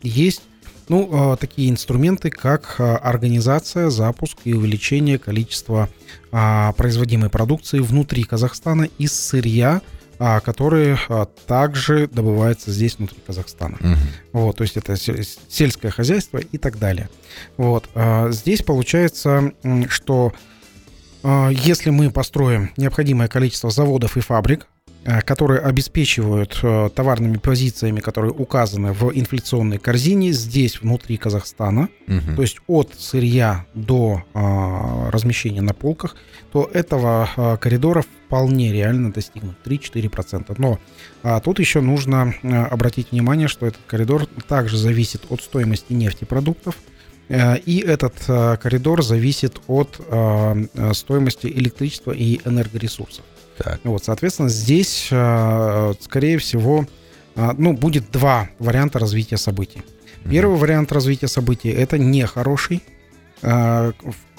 есть 0.02 0.42
ну, 0.90 1.38
такие 1.40 1.70
инструменты, 1.70 2.30
как 2.30 2.76
организация, 2.80 3.90
запуск 3.90 4.40
и 4.44 4.54
увеличение 4.54 5.18
количества 5.18 5.90
а, 6.32 6.74
производимой 6.74 7.30
продукции 7.30 7.80
внутри 7.80 8.24
Казахстана 8.24 8.88
из 8.98 9.14
сырья, 9.14 9.82
а, 10.20 10.42
которые 10.42 11.00
а, 11.08 11.26
также 11.48 12.08
добывается 12.08 12.72
здесь 12.72 12.98
внутри 12.98 13.20
Казахстана. 13.26 13.78
Угу. 13.80 13.98
Вот, 14.34 14.58
то 14.58 14.64
есть 14.64 14.78
это 14.78 14.96
сельское 14.98 15.92
хозяйство 15.92 16.38
и 16.38 16.58
так 16.58 16.78
далее. 16.78 17.10
Вот, 17.58 17.90
а, 17.96 18.30
здесь 18.32 18.62
получается, 18.62 19.54
что 19.90 20.34
а, 21.24 21.50
если 21.50 21.90
мы 21.90 22.12
построим 22.12 22.72
необходимое 22.78 23.28
количество 23.28 23.70
заводов 23.70 24.18
и 24.18 24.22
фабрик, 24.22 24.68
которые 25.04 25.62
обеспечивают 25.62 26.60
э, 26.62 26.90
товарными 26.94 27.38
позициями, 27.38 28.02
которые 28.02 28.34
указаны 28.34 28.92
в 28.92 29.12
инфляционной 29.14 29.78
корзине 29.78 30.34
здесь, 30.34 30.82
внутри 30.82 31.18
Казахстана, 31.18 31.90
угу. 32.08 32.36
то 32.36 32.42
есть 32.42 32.58
от 32.68 32.94
сырья 32.98 33.66
до 33.74 34.24
а, 34.34 35.10
размещения 35.10 35.62
на 35.62 35.74
полках, 35.74 36.16
то 36.52 36.70
этого 36.74 37.58
коридора 37.62 38.02
вполне 38.02 38.74
реально 38.74 39.12
достигнуть 39.12 39.56
3-4%. 39.64 40.54
Но 40.58 40.80
а, 41.24 41.40
тут 41.40 41.60
еще 41.60 41.80
нужно 41.80 42.34
обратить 42.44 43.12
внимание, 43.12 43.48
что 43.48 43.68
этот 43.68 43.82
коридор 43.88 44.26
также 44.48 44.78
зависит 44.78 45.24
от 45.30 45.42
стоимости 45.42 45.94
нефтепродуктов, 45.94 46.76
и 47.30 47.84
этот 47.86 48.16
коридор 48.60 49.04
зависит 49.04 49.62
от 49.68 50.02
стоимости 50.94 51.46
электричества 51.46 52.12
и 52.12 52.40
энергоресурсов. 52.44 53.24
Так. 53.60 53.82
Вот, 53.84 54.06
соответственно, 54.06 54.48
здесь, 54.50 55.10
э, 55.12 55.94
скорее 56.00 56.38
всего, 56.38 56.86
э, 57.36 57.52
ну, 57.58 57.74
будет 57.74 58.10
два 58.10 58.50
варианта 58.58 59.00
развития 59.00 59.38
событий. 59.38 59.84
Первый 60.30 60.56
mm-hmm. 60.56 60.60
вариант 60.60 60.92
развития 60.94 61.28
событий 61.28 61.70
это 61.70 61.98
нехороший, 61.98 62.82
э, 63.42 63.92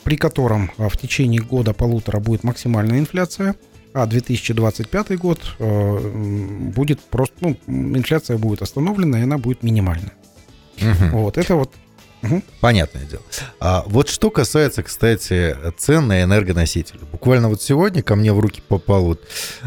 при 0.05 0.17
котором 0.17 0.71
в 0.79 0.97
течение 0.97 1.43
года-полутора 1.43 2.19
будет 2.19 2.45
максимальная 2.45 2.99
инфляция, 2.99 3.57
а 3.93 4.07
2025 4.07 5.19
год 5.19 5.41
будет 5.59 7.01
просто, 7.01 7.35
ну, 7.41 7.57
инфляция 7.67 8.39
будет 8.39 8.63
остановлена, 8.63 9.19
и 9.19 9.23
она 9.25 9.37
будет 9.37 9.63
минимальная. 9.63 10.13
Угу. 10.81 11.19
Вот 11.19 11.37
это 11.37 11.57
вот 11.57 11.75
Угу. 12.23 12.43
Понятное 12.61 13.05
дело. 13.05 13.23
А 13.61 13.85
вот 13.87 14.09
что 14.09 14.31
касается, 14.31 14.83
кстати, 14.83 15.57
цен 15.79 16.07
на 16.07 16.23
энергоносители. 16.23 17.01
Буквально 17.11 17.49
вот 17.49 17.63
сегодня 17.63 18.03
ко 18.03 18.15
мне 18.15 18.33
в 18.33 18.41
руки 18.41 18.63
попала 18.67 19.01
вот, 19.01 19.23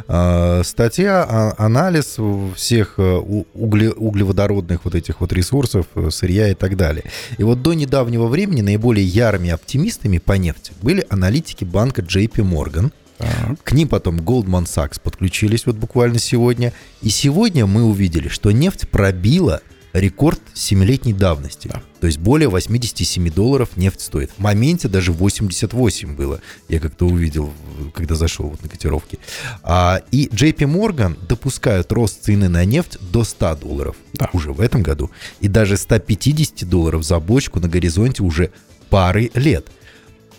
э, 0.07 0.61
статья, 0.63 1.25
а, 1.27 1.53
анализ 1.57 2.17
всех 2.55 2.95
э, 2.97 3.15
угле, 3.53 3.91
углеводородных 3.91 4.85
вот 4.85 4.95
этих 4.95 5.21
вот 5.21 5.33
ресурсов, 5.33 5.87
э, 5.95 6.09
сырья 6.11 6.49
и 6.49 6.53
так 6.53 6.77
далее. 6.77 7.05
И 7.37 7.43
вот 7.43 7.61
до 7.61 7.73
недавнего 7.73 8.27
времени 8.27 8.61
наиболее 8.61 9.05
ярыми 9.05 9.49
оптимистами 9.49 10.19
по 10.19 10.33
нефти 10.33 10.73
были 10.81 11.05
аналитики 11.09 11.63
банка 11.63 12.01
JP 12.01 12.35
Morgan. 12.35 12.91
Так. 13.17 13.63
К 13.63 13.71
ним 13.73 13.87
потом 13.87 14.17
Goldman 14.17 14.65
Sachs 14.65 14.99
подключились 15.01 15.65
вот 15.65 15.75
буквально 15.75 16.19
сегодня. 16.19 16.73
И 17.01 17.09
сегодня 17.09 17.65
мы 17.65 17.83
увидели, 17.83 18.27
что 18.27 18.51
нефть 18.51 18.89
пробила 18.89 19.61
рекорд 19.93 20.41
7-летней 20.55 21.13
давности. 21.13 21.67
Да. 21.67 21.81
То 22.01 22.07
есть 22.07 22.19
более 22.19 22.49
87 22.49 23.31
долларов 23.31 23.69
нефть 23.77 24.01
стоит. 24.01 24.31
В 24.31 24.39
моменте 24.39 24.87
даже 24.87 25.11
88 25.11 26.15
было. 26.15 26.41
Я 26.67 26.79
как-то 26.79 27.05
увидел, 27.05 27.53
когда 27.93 28.15
зашел 28.15 28.49
вот 28.49 28.61
на 28.63 28.69
котировки. 28.69 29.19
А, 29.61 30.01
и 30.11 30.27
JP 30.27 30.57
Morgan 30.57 31.17
допускают 31.27 31.91
рост 31.91 32.23
цены 32.23 32.49
на 32.49 32.65
нефть 32.65 32.97
до 33.11 33.23
100 33.23 33.57
долларов 33.57 33.95
да. 34.13 34.29
уже 34.33 34.51
в 34.51 34.59
этом 34.59 34.81
году. 34.81 35.11
И 35.39 35.47
даже 35.47 35.77
150 35.77 36.67
долларов 36.67 37.03
за 37.03 37.19
бочку 37.19 37.59
на 37.59 37.69
горизонте 37.69 38.23
уже 38.23 38.51
пары 38.89 39.31
лет. 39.35 39.67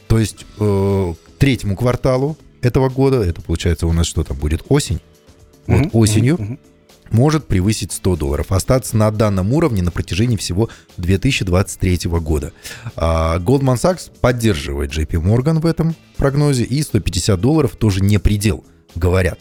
То 0.09 0.19
есть 0.19 0.45
э, 0.59 1.15
к 1.15 1.39
третьему 1.39 1.77
кварталу 1.77 2.37
этого 2.61 2.89
года, 2.89 3.23
это 3.23 3.41
получается 3.41 3.87
у 3.87 3.93
нас 3.93 4.07
что 4.07 4.25
там 4.25 4.37
будет, 4.37 4.65
осень? 4.69 5.01
Вот 5.67 5.81
mm-hmm. 5.81 5.91
осенью 5.93 6.37
mm-hmm 6.37 6.59
может 7.11 7.47
превысить 7.47 7.93
100 7.93 8.17
долларов, 8.17 8.53
остаться 8.53 8.97
на 8.97 9.11
данном 9.11 9.53
уровне 9.53 9.83
на 9.83 9.91
протяжении 9.91 10.37
всего 10.37 10.69
2023 10.97 12.09
года. 12.21 12.53
А, 12.97 13.39
Goldman 13.39 13.77
Sachs 13.77 14.11
поддерживает 14.21 14.91
JP 14.93 15.23
Morgan 15.23 15.61
в 15.61 15.67
этом 15.67 15.95
прогнозе, 16.17 16.65
и 16.65 16.83
150 16.83 17.41
долларов 17.41 17.77
тоже 17.77 18.01
не 18.01 18.19
предел, 18.19 18.65
говорят. 18.95 19.39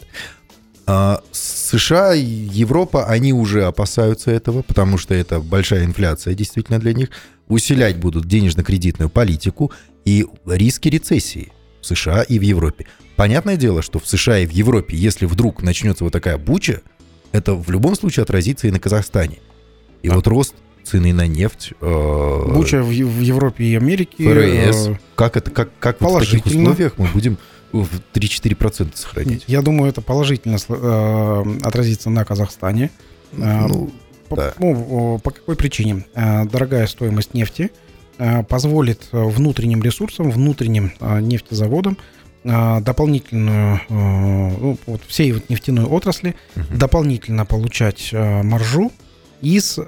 А, 0.86 1.22
США 1.32 2.14
и 2.14 2.22
Европа, 2.22 3.06
они 3.06 3.32
уже 3.32 3.64
опасаются 3.64 4.30
этого, 4.30 4.62
потому 4.62 4.98
что 4.98 5.14
это 5.14 5.40
большая 5.40 5.84
инфляция 5.84 6.34
действительно 6.34 6.78
для 6.78 6.92
них. 6.92 7.10
Усилять 7.48 7.96
будут 7.98 8.26
денежно-кредитную 8.26 9.08
политику 9.08 9.72
и 10.04 10.26
риски 10.46 10.88
рецессии 10.88 11.52
в 11.80 11.86
США 11.86 12.22
и 12.22 12.38
в 12.38 12.42
Европе. 12.42 12.86
Понятное 13.16 13.56
дело, 13.56 13.80
что 13.82 13.98
в 13.98 14.08
США 14.08 14.38
и 14.40 14.46
в 14.46 14.50
Европе, 14.50 14.96
если 14.96 15.26
вдруг 15.26 15.62
начнется 15.62 16.04
вот 16.04 16.12
такая 16.12 16.36
буча, 16.36 16.82
это 17.34 17.54
в 17.54 17.68
любом 17.68 17.96
случае 17.96 18.22
отразится 18.22 18.68
и 18.68 18.70
на 18.70 18.78
Казахстане. 18.78 19.38
И 20.02 20.08
а. 20.08 20.14
вот 20.14 20.26
рост 20.28 20.54
цены 20.84 21.12
на 21.12 21.26
нефть. 21.26 21.72
Э, 21.80 22.52
Буча 22.54 22.80
в, 22.80 22.86
в 22.86 23.20
Европе 23.20 23.64
и 23.64 23.74
Америке. 23.74 24.16
ФРС. 24.18 24.88
Э, 24.88 24.98
как 25.16 25.36
это, 25.36 25.50
как, 25.50 25.70
как 25.80 26.00
вот 26.00 26.22
в 26.22 26.30
таких 26.30 26.46
условиях 26.46 26.94
мы 26.96 27.08
будем 27.08 27.36
в 27.72 27.88
3-4% 28.12 28.90
сохранить? 28.94 29.44
Я 29.48 29.62
думаю, 29.62 29.90
это 29.90 30.00
положительно 30.00 30.58
э, 30.68 31.58
отразится 31.62 32.08
на 32.08 32.24
Казахстане. 32.24 32.90
Э, 33.32 33.66
ну, 33.66 33.90
по, 34.28 34.36
да. 34.36 34.54
ну, 34.58 35.18
по 35.18 35.32
какой 35.32 35.56
причине? 35.56 36.06
Э, 36.14 36.44
дорогая 36.44 36.86
стоимость 36.86 37.34
нефти 37.34 37.72
э, 38.18 38.44
позволит 38.44 39.08
внутренним 39.10 39.82
ресурсам, 39.82 40.30
внутренним 40.30 40.92
нефтезаводам 41.00 41.98
дополнительную, 42.44 43.80
ну, 43.88 44.78
вот 44.86 45.00
всей 45.06 45.32
вот 45.32 45.48
нефтяной 45.48 45.86
отрасли, 45.86 46.34
угу. 46.54 46.64
дополнительно 46.76 47.46
получать 47.46 48.10
маржу 48.12 48.92
из 49.40 49.78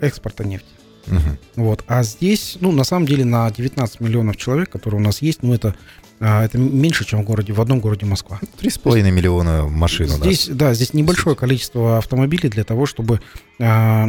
экспорта 0.00 0.44
нефти. 0.44 0.68
Угу. 1.08 1.64
Вот. 1.64 1.84
А 1.88 2.02
здесь, 2.02 2.58
ну, 2.60 2.72
на 2.72 2.84
самом 2.84 3.06
деле, 3.06 3.24
на 3.24 3.50
19 3.50 4.00
миллионов 4.00 4.36
человек, 4.36 4.70
которые 4.70 5.00
у 5.00 5.04
нас 5.04 5.22
есть, 5.22 5.42
ну, 5.42 5.54
это 5.54 5.74
а, 6.20 6.44
это 6.44 6.58
меньше, 6.58 7.04
чем 7.04 7.22
в 7.22 7.24
городе, 7.24 7.52
в 7.52 7.60
одном 7.60 7.80
городе 7.80 8.04
Москва. 8.04 8.40
Три 8.58 8.70
с 8.70 8.78
половиной 8.78 9.12
миллиона 9.12 9.66
машин 9.68 10.08
здесь, 10.08 10.48
да. 10.48 10.54
Да, 10.54 10.74
здесь 10.74 10.92
небольшое 10.92 11.36
количество 11.36 11.98
автомобилей 11.98 12.48
для 12.48 12.64
того, 12.64 12.86
чтобы 12.86 13.20
а, 13.60 14.08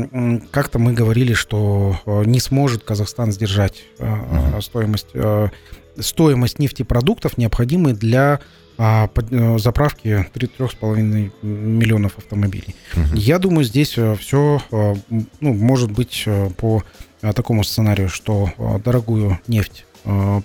как-то 0.52 0.80
мы 0.80 0.94
говорили, 0.94 1.34
что 1.34 2.00
а, 2.06 2.24
не 2.24 2.40
сможет 2.40 2.84
Казахстан 2.84 3.32
сдержать 3.32 3.84
а, 4.00 4.52
угу. 4.54 4.62
стоимость, 4.62 5.10
а, 5.14 5.50
стоимость 5.98 6.60
нефтепродуктов, 6.60 7.38
необходимые 7.38 7.96
для 7.96 8.40
а, 8.78 9.08
под, 9.08 9.28
а, 9.32 9.58
заправки 9.58 10.28
3,5 10.34 11.32
миллионов 11.42 12.18
автомобилей. 12.18 12.76
Угу. 12.96 13.16
Я 13.16 13.40
думаю, 13.40 13.64
здесь 13.64 13.98
все 14.20 14.62
а, 14.72 14.96
ну, 15.40 15.54
может 15.54 15.92
быть 15.92 16.28
по 16.58 16.84
такому 17.22 17.64
сценарию, 17.64 18.10
что 18.10 18.50
дорогую 18.84 19.40
нефть 19.48 19.86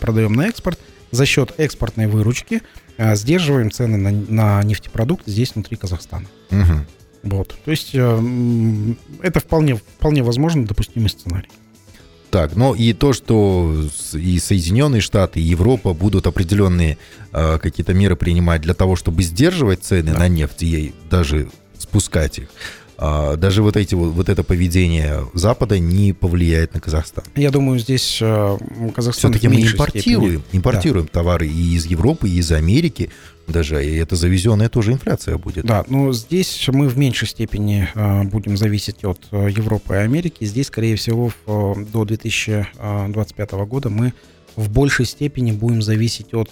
продаем 0.01 0.33
на 0.33 0.49
экспорт– 0.49 0.79
за 1.15 1.27
счет 1.27 1.55
экспортной 1.59 2.07
выручки 2.07 2.63
э, 2.99 3.15
сдерживаем 3.15 3.71
цены 3.71 3.97
на, 3.97 4.11
на 4.11 4.63
нефтепродукты 4.63 5.31
здесь 5.31 5.55
внутри 5.55 5.77
Казахстана. 5.77 6.27
Угу. 6.51 7.31
Вот. 7.37 7.57
То 7.65 7.71
есть 7.71 7.91
э, 7.95 8.95
это 9.23 9.41
вполне, 9.41 9.77
вполне 9.77 10.23
возможно 10.23 10.67
допустимый 10.67 11.09
сценарий. 11.09 11.49
Так, 12.35 12.57
ну 12.57 12.75
и 12.75 12.93
то, 12.95 13.13
что 13.13 13.73
и 14.13 14.41
Соединенные 14.41 15.01
Штаты, 15.01 15.39
и 15.39 15.45
Европа 15.45 15.93
будут 15.93 16.27
определенные 16.27 16.99
э, 17.31 17.59
какие-то 17.63 17.95
меры 17.95 18.17
принимать 18.17 18.61
для 18.61 18.75
того, 18.75 18.97
чтобы 18.97 19.23
сдерживать 19.23 19.85
цены 19.85 20.11
да. 20.11 20.19
на 20.19 20.27
нефть 20.27 20.65
и 20.65 20.93
даже 21.09 21.49
спускать 21.79 22.41
их. 22.41 22.49
А, 23.07 23.37
даже 23.37 23.63
вот, 23.63 23.77
эти, 23.77 23.95
вот, 23.95 24.15
вот 24.15 24.31
это 24.31 24.43
поведение 24.43 25.27
Запада 25.35 25.79
не 25.79 26.15
повлияет 26.15 26.73
на 26.73 26.81
Казахстан. 26.81 27.25
Я 27.37 27.51
думаю, 27.51 27.79
здесь 27.79 28.19
э, 28.23 28.59
Казахстан 28.95 29.33
Все-таки 29.33 29.49
мы 29.49 29.61
импортируем, 29.61 30.41
степени. 30.41 30.59
импортируем 30.59 31.05
да. 31.05 31.11
товары 31.13 31.47
и 31.47 31.75
из 31.75 31.85
Европы, 31.85 32.31
и 32.31 32.39
из 32.39 32.51
Америки 32.51 33.11
даже, 33.47 33.85
и 33.85 33.97
это 33.97 34.17
завезенная 34.17 34.71
тоже 34.71 34.93
инфляция 34.93 35.37
будет. 35.37 35.67
Да, 35.67 35.85
но 35.87 36.15
здесь 36.15 36.67
мы 36.69 36.89
в 36.89 36.97
меньшей 36.97 37.29
степени 37.29 37.89
э, 37.95 38.23
будем 38.23 38.57
зависеть 38.57 39.05
от 39.05 39.21
э, 39.33 39.51
Европы 39.55 39.95
и 39.95 39.99
Америки. 39.99 40.47
Здесь, 40.47 40.69
скорее 40.69 40.97
всего, 40.97 41.31
до 41.47 42.07
2025 42.07 43.51
года 43.69 43.91
мы 43.91 44.15
в 44.57 44.71
большей 44.71 45.05
степени 45.05 45.53
будем 45.53 45.83
зависеть 45.83 46.33
от 46.33 46.51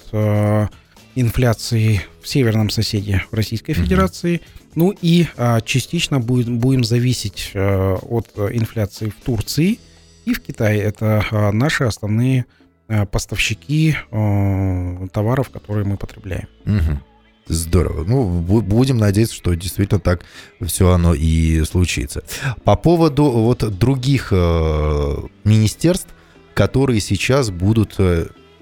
инфляции 1.15 2.03
в 2.21 2.29
северном 2.29 2.71
соседе 2.71 3.25
Российской 3.31 3.75
Федерации. 3.75 4.37
Угу. 4.37 4.43
Ну 4.75 4.95
и 5.03 5.27
а, 5.37 5.61
частично 5.61 6.21
будет, 6.21 6.51
будем 6.51 6.85
зависеть 6.85 7.51
а, 7.55 7.97
от 7.97 8.29
инфляции 8.37 9.11
в 9.11 9.25
Турции 9.25 9.79
и 10.25 10.35
в 10.35 10.41
Китае. 10.41 10.81
Это 10.81 11.25
а, 11.31 11.53
наши 11.53 11.85
основные 11.85 12.47
а, 12.89 13.07
поставщики 13.07 13.97
а, 14.11 15.07
товаров, 15.09 15.51
которые 15.51 15.87
мы 15.87 15.97
потребляем. 15.97 16.49
Угу. 16.65 17.01
Здорово. 17.49 18.05
Ну, 18.05 18.41
будем 18.41 18.99
надеяться, 18.99 19.35
что 19.35 19.53
действительно 19.55 20.01
так 20.01 20.23
все 20.65 20.91
оно 20.93 21.13
и 21.13 21.65
случится. 21.65 22.23
По 22.63 22.77
поводу 22.77 23.25
вот 23.25 23.79
других 23.79 24.29
э, 24.31 25.17
министерств, 25.43 26.09
которые 26.55 27.01
сейчас 27.01 27.51
будут 27.51 27.99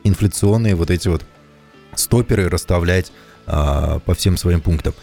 инфляционные 0.02 0.76
вот 0.76 0.90
эти 0.90 1.08
вот 1.08 1.26
стоперы 1.94 2.48
расставлять 2.48 3.12
а, 3.46 3.98
по 4.00 4.14
всем 4.14 4.36
своим 4.36 4.60
пунктам. 4.60 4.94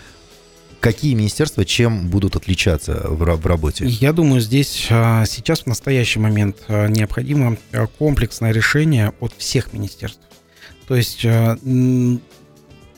Какие 0.80 1.16
министерства 1.16 1.66
чем 1.66 2.08
будут 2.08 2.36
отличаться 2.36 3.02
в, 3.08 3.18
в 3.18 3.48
работе? 3.48 3.86
Я 3.86 4.14
думаю, 4.14 4.42
здесь 4.42 4.88
а, 4.92 5.26
сейчас 5.26 5.62
в 5.62 5.66
настоящий 5.66 6.20
момент 6.20 6.58
а, 6.68 6.88
необходимо 6.88 7.58
а, 7.72 7.88
комплексное 7.88 8.52
решение 8.52 9.12
от 9.20 9.34
всех 9.38 9.74
министерств. 9.74 10.22
То 10.88 10.96
есть 10.96 11.26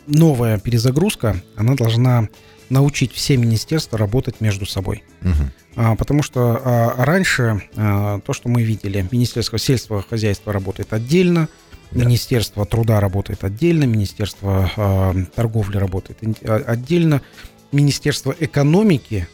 новая 0.05 0.59
перезагрузка, 0.59 1.41
она 1.55 1.73
должна 1.73 2.27
научить 2.69 3.13
все 3.13 3.35
министерства 3.37 3.97
работать 3.97 4.41
между 4.41 4.67
собой. 4.67 5.03
Угу. 5.23 5.95
Потому 5.97 6.21
что 6.21 6.93
раньше 6.97 7.63
то, 7.73 8.31
что 8.31 8.47
мы 8.47 8.61
видели, 8.61 9.07
Министерство 9.09 9.57
сельского 9.57 10.03
хозяйства 10.03 10.53
работает 10.53 10.93
отдельно, 10.93 11.49
да. 11.91 12.05
Министерство 12.05 12.65
труда 12.65 12.99
работает 12.99 13.43
отдельно, 13.43 13.85
Министерство 13.85 14.69
э, 14.75 15.25
торговли 15.35 15.77
работает 15.77 16.19
отдельно, 16.45 17.21
Министерство 17.71 18.35
экономики 18.39 19.27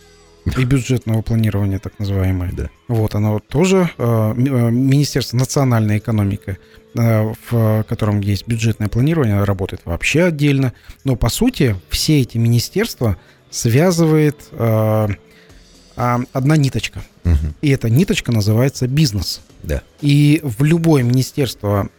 и 0.57 0.63
бюджетного 0.63 1.21
планирования, 1.21 1.79
так 1.79 1.97
называемое. 1.99 2.51
Да. 2.53 2.69
Вот 2.87 3.15
оно 3.15 3.39
тоже 3.39 3.89
э, 3.97 4.33
Министерство 4.35 5.37
национальной 5.37 5.97
экономики, 5.97 6.57
э, 6.95 7.33
в 7.49 7.83
котором 7.83 8.21
есть 8.21 8.47
бюджетное 8.47 8.87
планирование, 8.87 9.43
работает 9.43 9.81
вообще 9.85 10.23
отдельно. 10.23 10.73
Но 11.03 11.15
по 11.15 11.29
сути 11.29 11.75
все 11.89 12.21
эти 12.21 12.37
министерства 12.37 13.17
связывает 13.49 14.37
э, 14.51 15.07
одна 15.95 16.57
ниточка. 16.57 17.03
Угу. 17.23 17.35
И 17.61 17.69
эта 17.69 17.89
ниточка 17.89 18.31
называется 18.31 18.87
бизнес. 18.87 19.41
Да. 19.63 19.81
И 20.01 20.41
в 20.43 20.63
любое 20.63 21.03
министерство, 21.03 21.89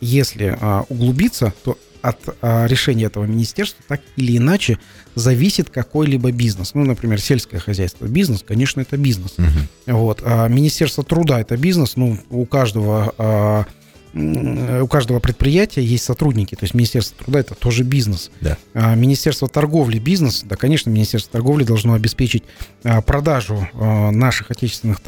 если 0.00 0.56
а, 0.60 0.84
углубиться, 0.88 1.52
то 1.64 1.78
от 2.02 2.18
а, 2.42 2.66
решения 2.66 3.04
этого 3.04 3.24
министерства 3.24 3.82
так 3.86 4.00
или 4.16 4.36
иначе 4.36 4.78
зависит 5.14 5.70
какой-либо 5.70 6.32
бизнес. 6.32 6.74
Ну, 6.74 6.84
например, 6.84 7.20
сельское 7.20 7.60
хозяйство. 7.60 8.06
Бизнес, 8.06 8.44
конечно, 8.46 8.80
это 8.80 8.96
бизнес. 8.96 9.34
Угу. 9.38 9.98
Вот. 9.98 10.22
А 10.24 10.48
Министерство 10.48 11.04
труда 11.04 11.40
это 11.40 11.56
бизнес. 11.56 11.96
Ну, 11.96 12.18
у 12.30 12.44
каждого 12.44 13.14
а, 13.18 13.66
у 14.14 14.86
каждого 14.88 15.20
предприятия 15.20 15.82
есть 15.82 16.04
сотрудники, 16.04 16.54
то 16.54 16.64
есть 16.64 16.74
Министерство 16.74 17.16
труда 17.24 17.40
это 17.40 17.54
тоже 17.54 17.82
бизнес. 17.82 18.30
Да. 18.40 18.58
А, 18.74 18.94
Министерство 18.94 19.48
торговли 19.48 19.98
бизнес, 19.98 20.42
да, 20.44 20.56
конечно, 20.56 20.90
Министерство 20.90 21.32
торговли 21.32 21.64
должно 21.64 21.94
обеспечить 21.94 22.44
а, 22.84 23.00
продажу 23.00 23.66
а, 23.72 24.10
наших 24.10 24.50
отечественных 24.50 25.00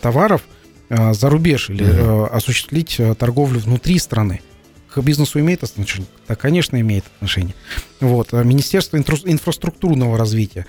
товаров 0.00 0.42
за 0.88 1.28
рубеж 1.28 1.68
или 1.68 1.82
угу. 1.82 2.24
осуществить 2.32 3.00
торговлю 3.18 3.58
внутри 3.58 3.98
страны. 3.98 4.40
К 4.88 5.00
бизнесу 5.02 5.40
имеет 5.40 5.64
отношение? 5.64 6.08
Да, 6.28 6.36
конечно, 6.36 6.80
имеет 6.80 7.04
отношение. 7.16 7.54
Вот. 8.00 8.32
Министерство 8.32 8.96
инфраструктурного 8.96 10.16
развития, 10.16 10.64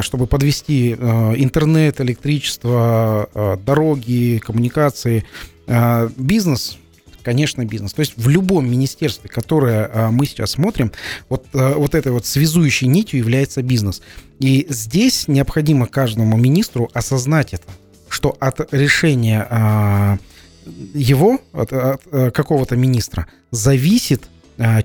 чтобы 0.00 0.26
подвести 0.26 0.90
интернет, 0.90 2.00
электричество, 2.00 3.58
дороги, 3.64 4.42
коммуникации, 4.44 5.24
бизнес 6.16 6.78
конечно, 7.24 7.64
бизнес. 7.64 7.92
То 7.92 8.00
есть 8.00 8.12
в 8.16 8.28
любом 8.28 8.70
министерстве, 8.70 9.28
которое 9.28 9.90
а, 9.92 10.10
мы 10.10 10.26
сейчас 10.26 10.52
смотрим, 10.52 10.92
вот, 11.28 11.46
а, 11.54 11.74
вот 11.74 11.94
этой 11.94 12.12
вот 12.12 12.26
связующей 12.26 12.86
нитью 12.86 13.18
является 13.18 13.62
бизнес. 13.62 14.02
И 14.38 14.66
здесь 14.68 15.26
необходимо 15.26 15.86
каждому 15.86 16.36
министру 16.36 16.90
осознать 16.92 17.54
это, 17.54 17.64
что 18.08 18.36
от 18.38 18.72
решения 18.72 19.46
а, 19.50 20.18
его, 20.94 21.40
от, 21.52 21.72
от 21.72 22.02
какого-то 22.32 22.76
министра, 22.76 23.26
зависит 23.50 24.28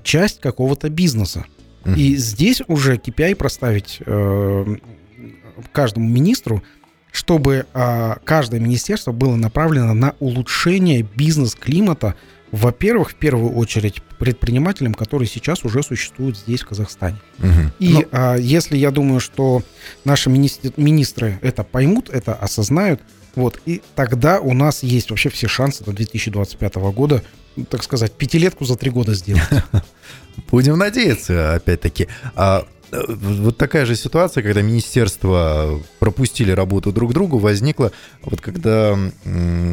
часть 0.03 0.41
какого-то 0.41 0.89
бизнеса. 0.89 1.45
Mm-hmm. 1.83 1.95
И 1.95 2.15
здесь 2.17 2.61
уже 2.67 2.95
KPI 2.95 3.35
проставить 3.35 3.99
э, 4.05 4.75
каждому 5.71 6.09
министру, 6.09 6.63
чтобы 7.19 7.65
а, 7.73 8.19
каждое 8.23 8.61
министерство 8.61 9.11
было 9.11 9.35
направлено 9.35 9.93
на 9.93 10.15
улучшение 10.21 11.01
бизнес-климата, 11.01 12.15
во-первых, 12.53 13.11
в 13.11 13.15
первую 13.15 13.55
очередь 13.55 14.01
предпринимателям, 14.19 14.93
которые 14.93 15.27
сейчас 15.27 15.65
уже 15.65 15.83
существуют 15.83 16.37
здесь, 16.37 16.61
в 16.61 16.67
Казахстане. 16.67 17.17
Угу. 17.39 17.71
И 17.79 17.93
Но... 17.93 18.03
а, 18.13 18.35
если 18.37 18.77
я 18.77 18.89
думаю, 18.91 19.19
что 19.19 19.63
наши 20.05 20.29
министры, 20.29 20.71
министры 20.77 21.39
это 21.41 21.65
поймут, 21.65 22.09
это 22.09 22.35
осознают, 22.35 23.01
вот, 23.35 23.59
и 23.65 23.81
тогда 23.95 24.39
у 24.39 24.53
нас 24.53 24.81
есть 24.81 25.09
вообще 25.09 25.27
все 25.27 25.49
шансы 25.49 25.83
до 25.83 25.91
2025 25.91 26.75
года, 26.75 27.21
так 27.69 27.83
сказать, 27.83 28.13
пятилетку 28.13 28.63
за 28.63 28.77
три 28.77 28.91
года 28.91 29.13
сделать. 29.13 29.43
Будем 30.49 30.77
надеяться, 30.77 31.55
опять-таки. 31.55 32.07
Вот 32.91 33.57
такая 33.57 33.85
же 33.85 33.95
ситуация, 33.95 34.43
когда 34.43 34.61
министерства 34.61 35.79
пропустили 35.99 36.51
работу 36.51 36.91
друг 36.91 37.13
другу, 37.13 37.37
возникла 37.37 37.91
вот 38.23 38.41
когда 38.41 38.97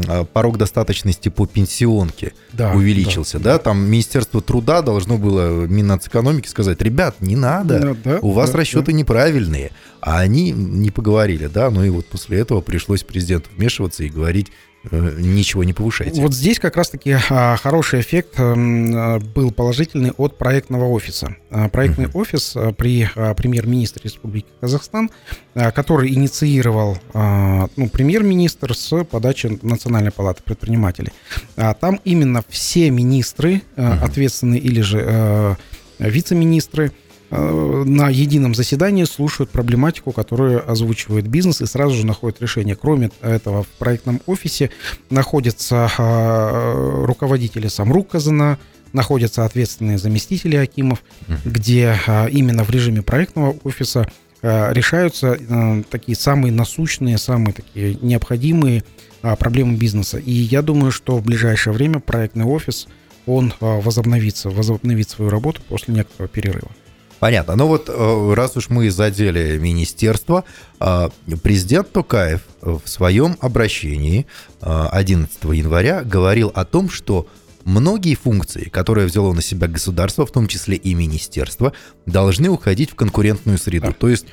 а, 0.08 0.24
порог 0.24 0.58
достаточности 0.58 1.28
по 1.28 1.46
пенсионке 1.46 2.34
да, 2.52 2.72
увеличился, 2.72 3.38
да, 3.38 3.54
да? 3.54 3.58
Там 3.58 3.86
Министерство 3.86 4.40
труда 4.40 4.82
должно 4.82 5.18
было 5.18 5.66
Миннацэкономики 5.66 6.48
сказать, 6.48 6.80
ребят, 6.82 7.20
не 7.20 7.36
надо, 7.36 7.80
да, 7.80 7.96
да, 8.04 8.18
у 8.22 8.32
вас 8.32 8.50
да, 8.50 8.58
расчеты 8.58 8.86
да. 8.86 8.92
неправильные, 8.92 9.72
а 10.00 10.20
они 10.20 10.50
не 10.50 10.90
поговорили, 10.90 11.46
да, 11.46 11.70
ну 11.70 11.84
и 11.84 11.90
вот 11.90 12.06
после 12.06 12.38
этого 12.38 12.60
пришлось 12.60 13.02
президенту 13.02 13.48
вмешиваться 13.56 14.04
и 14.04 14.08
говорить, 14.08 14.52
ничего 14.90 15.64
не 15.64 15.72
повышаете. 15.72 16.20
Вот 16.20 16.34
здесь 16.34 16.58
как 16.58 16.76
раз-таки 16.76 17.16
а, 17.30 17.56
хороший 17.56 18.00
эффект 18.00 18.38
эм, 18.38 19.20
был 19.34 19.50
положительный 19.50 20.12
от 20.12 20.38
проектного 20.38 20.84
офиса. 20.84 21.36
А, 21.50 21.68
проектный 21.68 22.06
uh-huh. 22.06 22.20
офис 22.20 22.56
при 22.76 23.08
премьер-министре 23.36 24.02
Республики 24.04 24.48
Казахстан, 24.60 25.10
который 25.54 26.12
инициировал 26.12 26.98
ну, 27.14 27.88
премьер-министр 27.90 28.74
с 28.74 29.04
подачи 29.04 29.58
Национальной 29.62 30.10
палаты 30.10 30.42
предпринимателей. 30.42 31.12
Там 31.56 32.00
именно 32.04 32.42
все 32.48 32.90
министры, 32.90 33.62
uh-huh. 33.76 34.02
ответственные 34.02 34.60
или 34.60 34.80
же 34.80 35.56
вице-министры, 35.98 36.88
Э, 36.88 37.05
на 37.30 38.08
едином 38.08 38.54
заседании 38.54 39.02
слушают 39.04 39.50
проблематику, 39.50 40.12
которую 40.12 40.70
озвучивает 40.70 41.26
бизнес 41.26 41.60
и 41.60 41.66
сразу 41.66 41.96
же 41.96 42.06
находят 42.06 42.40
решение. 42.40 42.76
Кроме 42.76 43.10
этого, 43.20 43.64
в 43.64 43.68
проектном 43.68 44.20
офисе 44.26 44.70
находятся 45.10 45.90
э, 45.98 47.04
руководители 47.04 47.66
Самрук 47.66 48.10
Казана, 48.10 48.58
находятся 48.92 49.44
ответственные 49.44 49.98
заместители 49.98 50.54
Акимов, 50.54 51.02
где 51.44 51.98
э, 52.06 52.30
именно 52.30 52.62
в 52.62 52.70
режиме 52.70 53.02
проектного 53.02 53.56
офиса 53.64 54.08
решаются 54.42 55.36
такие 55.90 56.14
самые 56.14 56.52
насущные, 56.52 57.18
самые 57.18 57.54
такие 57.54 57.96
необходимые 58.00 58.84
проблемы 59.40 59.76
бизнеса. 59.76 60.18
И 60.18 60.30
я 60.30 60.62
думаю, 60.62 60.92
что 60.92 61.16
в 61.16 61.24
ближайшее 61.24 61.72
время 61.72 61.98
проектный 61.98 62.44
офис, 62.44 62.86
он 63.24 63.52
возобновится, 63.58 64.50
возобновит 64.50 65.08
свою 65.08 65.30
работу 65.30 65.62
после 65.68 65.94
некоторого 65.94 66.28
перерыва. 66.28 66.70
Понятно. 67.18 67.56
Ну 67.56 67.66
вот, 67.66 67.88
э, 67.88 68.34
раз 68.34 68.56
уж 68.56 68.68
мы 68.68 68.90
задели 68.90 69.58
министерство, 69.58 70.44
э, 70.80 71.08
президент 71.42 71.90
Токаев 71.92 72.42
в 72.60 72.82
своем 72.84 73.36
обращении 73.40 74.26
11 74.60 75.52
э, 75.52 75.56
января 75.56 76.02
говорил 76.02 76.52
о 76.54 76.64
том, 76.64 76.90
что 76.90 77.26
многие 77.64 78.14
функции, 78.14 78.68
которые 78.68 79.06
взяло 79.06 79.32
на 79.32 79.42
себя 79.42 79.66
государство, 79.66 80.26
в 80.26 80.30
том 80.30 80.46
числе 80.46 80.76
и 80.76 80.94
министерство, 80.94 81.72
должны 82.04 82.50
уходить 82.50 82.90
в 82.90 82.94
конкурентную 82.94 83.58
среду, 83.58 83.94
то 83.98 84.08
есть 84.08 84.26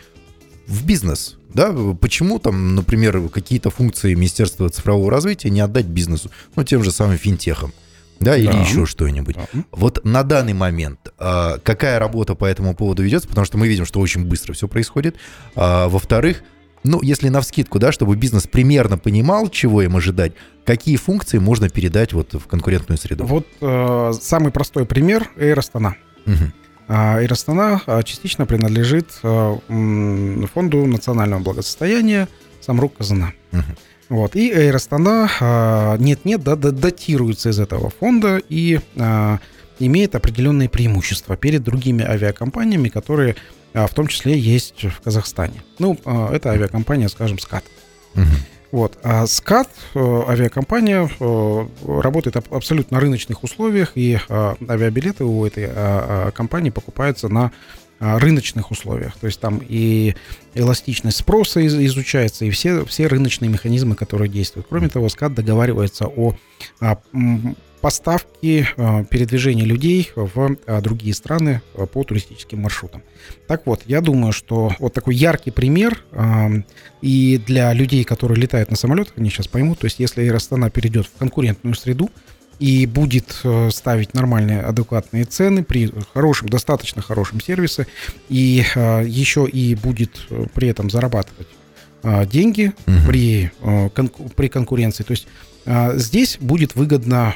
в 0.67 0.85
бизнес. 0.85 1.37
Да? 1.53 1.73
Почему 1.99 2.39
там, 2.39 2.75
например, 2.75 3.29
какие-то 3.29 3.69
функции 3.69 4.13
Министерства 4.13 4.69
цифрового 4.69 5.09
развития 5.11 5.49
не 5.49 5.61
отдать 5.61 5.85
бизнесу, 5.85 6.31
ну, 6.55 6.63
тем 6.63 6.83
же 6.83 6.91
самым 6.91 7.17
финтехам? 7.17 7.73
Да, 8.19 8.37
или 8.37 8.51
да. 8.51 8.61
еще 8.61 8.85
что-нибудь. 8.85 9.35
Да. 9.35 9.63
Вот 9.71 10.03
на 10.03 10.23
данный 10.23 10.53
момент 10.53 11.13
а, 11.17 11.57
какая 11.59 11.99
работа 11.99 12.35
по 12.35 12.45
этому 12.45 12.75
поводу 12.75 13.03
ведется, 13.03 13.27
потому 13.27 13.45
что 13.45 13.57
мы 13.57 13.67
видим, 13.67 13.85
что 13.85 13.99
очень 13.99 14.25
быстро 14.25 14.53
все 14.53 14.67
происходит. 14.67 15.15
А, 15.55 15.87
во-вторых, 15.87 16.43
ну, 16.83 17.01
если 17.01 17.29
на 17.29 17.41
вскидку, 17.41 17.79
да, 17.79 17.91
чтобы 17.91 18.15
бизнес 18.15 18.45
примерно 18.45 18.97
понимал, 18.97 19.49
чего 19.49 19.81
им 19.81 19.95
ожидать, 19.95 20.33
какие 20.65 20.97
функции 20.97 21.37
можно 21.37 21.69
передать 21.69 22.13
вот 22.13 22.33
в 22.33 22.45
конкурентную 22.47 22.97
среду? 22.97 23.25
Вот 23.25 23.47
э, 23.61 24.13
самый 24.21 24.51
простой 24.51 24.85
пример– 24.85 25.29
Air 25.37 25.55
Astana. 25.55 25.93
Угу. 26.25 26.51
Air 26.89 27.29
Astana 27.29 28.03
частично 28.03 28.45
принадлежит 28.45 29.07
э, 29.23 29.57
фонду 30.53 30.85
национального 30.85 31.39
благосостояния 31.39 32.27
Самрук 32.59 32.97
Казана. 32.97 33.31
Угу. 33.53 33.61
Вот. 34.13 34.35
И 34.35 34.51
Air 34.51 34.75
Astana 34.75 35.27
а, 35.41 35.97
нет-нет, 35.97 36.43
да, 36.43 36.55
датируется 36.55 37.49
из 37.49 37.59
этого 37.59 37.89
фонда 37.89 38.39
и 38.47 38.79
а, 38.95 39.39
имеет 39.79 40.13
определенные 40.13 40.69
преимущества 40.69 41.35
перед 41.35 41.63
другими 41.63 42.05
авиакомпаниями, 42.05 42.89
которые 42.89 43.35
а, 43.73 43.87
в 43.87 43.93
том 43.95 44.05
числе 44.05 44.37
есть 44.37 44.83
в 44.83 45.01
Казахстане. 45.01 45.63
Ну, 45.79 45.97
это 46.31 46.51
авиакомпания, 46.51 47.07
скажем, 47.07 47.39
СКАТ. 47.39 47.63
Угу. 48.13 48.23
Вот. 48.71 48.99
А 49.01 49.25
СКАТ, 49.25 49.69
э, 49.95 50.21
авиакомпания, 50.27 51.09
э, 51.19 51.67
работает 51.83 52.35
абсолютно 52.35 52.97
на 52.97 53.01
рыночных 53.01 53.43
условиях, 53.43 53.93
и 53.95 54.19
авиабилеты 54.29 55.23
у 55.23 55.43
этой 55.43 55.71
компании 56.33 56.69
покупаются 56.69 57.29
на 57.29 57.51
рыночных 58.03 58.71
условиях. 58.71 59.17
То 59.17 59.27
есть 59.27 59.39
там 59.39 59.61
и 59.67 60.15
эластичность 60.53 61.17
спроса 61.17 61.65
изучается, 61.65 62.45
и 62.45 62.49
все, 62.49 62.85
все 62.85 63.07
рыночные 63.07 63.49
механизмы, 63.49 63.95
которые 63.95 64.29
действуют. 64.29 64.67
Кроме 64.69 64.89
того, 64.89 65.09
СКАД 65.09 65.35
договаривается 65.35 66.05
о 66.07 66.35
а, 66.81 66.99
поставке 67.81 68.67
а, 68.77 69.03
передвижения 69.05 69.63
людей 69.65 70.11
в 70.15 70.57
другие 70.81 71.13
страны 71.13 71.61
по 71.93 72.03
туристическим 72.03 72.61
маршрутам. 72.61 73.03
Так 73.47 73.65
вот, 73.65 73.81
я 73.85 74.01
думаю, 74.01 74.33
что 74.33 74.71
вот 74.79 74.93
такой 74.93 75.15
яркий 75.15 75.51
пример 75.51 76.03
и 77.01 77.41
для 77.45 77.73
людей, 77.73 78.03
которые 78.03 78.39
летают 78.39 78.69
на 78.69 78.75
самолетах, 78.77 79.13
они 79.17 79.29
сейчас 79.29 79.47
поймут, 79.47 79.79
то 79.79 79.85
есть 79.85 79.99
если 79.99 80.21
Аэростана 80.21 80.69
перейдет 80.69 81.07
в 81.07 81.17
конкурентную 81.17 81.75
среду, 81.75 82.09
и 82.59 82.85
будет 82.85 83.39
э, 83.43 83.69
ставить 83.71 84.13
нормальные, 84.13 84.61
адекватные 84.61 85.25
цены 85.25 85.63
при 85.63 85.91
хорошем, 86.13 86.49
достаточно 86.49 87.01
хорошем 87.01 87.41
сервисе, 87.41 87.87
и 88.29 88.63
э, 88.75 89.03
еще 89.05 89.47
и 89.47 89.75
будет 89.75 90.25
э, 90.29 90.45
при 90.53 90.67
этом 90.67 90.89
зарабатывать 90.89 91.47
деньги 92.29 92.73
угу. 92.85 92.97
при, 93.07 93.51
при 94.35 94.49
конкуренции. 94.49 95.05
То 95.05 95.11
есть 95.11 95.25
здесь 95.95 96.37
будет 96.37 96.75
выгодно, 96.75 97.33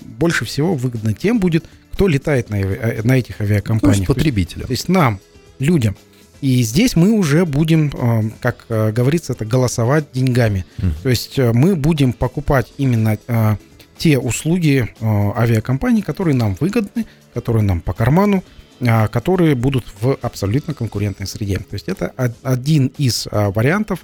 больше 0.00 0.44
всего 0.44 0.74
выгодно 0.74 1.14
тем 1.14 1.38
будет, 1.38 1.64
кто 1.92 2.08
летает 2.08 2.50
на, 2.50 2.56
на 2.58 3.16
этих 3.16 3.40
авиакомпаниях. 3.40 3.80
То 3.80 4.00
есть 4.00 4.06
потребителям. 4.08 4.66
То 4.66 4.72
есть 4.72 4.88
нам, 4.88 5.20
людям. 5.60 5.96
И 6.42 6.62
здесь 6.62 6.96
мы 6.96 7.12
уже 7.12 7.46
будем, 7.46 8.32
как 8.40 8.66
говорится, 8.68 9.32
это 9.32 9.46
голосовать 9.46 10.04
деньгами. 10.12 10.66
Mm. 10.78 10.92
То 11.02 11.08
есть 11.08 11.38
мы 11.38 11.76
будем 11.76 12.12
покупать 12.12 12.72
именно 12.76 13.16
те 14.02 14.18
услуги 14.18 14.88
э, 15.00 15.06
авиакомпаний, 15.36 16.02
которые 16.02 16.34
нам 16.34 16.56
выгодны, 16.58 17.06
которые 17.34 17.62
нам 17.62 17.80
по 17.80 17.92
карману, 17.92 18.42
э, 18.80 19.06
которые 19.06 19.54
будут 19.54 19.84
в 20.00 20.18
абсолютно 20.22 20.74
конкурентной 20.74 21.28
среде. 21.28 21.58
То 21.58 21.74
есть 21.74 21.88
это 21.88 22.12
один 22.42 22.88
из 22.98 23.28
э, 23.30 23.50
вариантов 23.50 24.00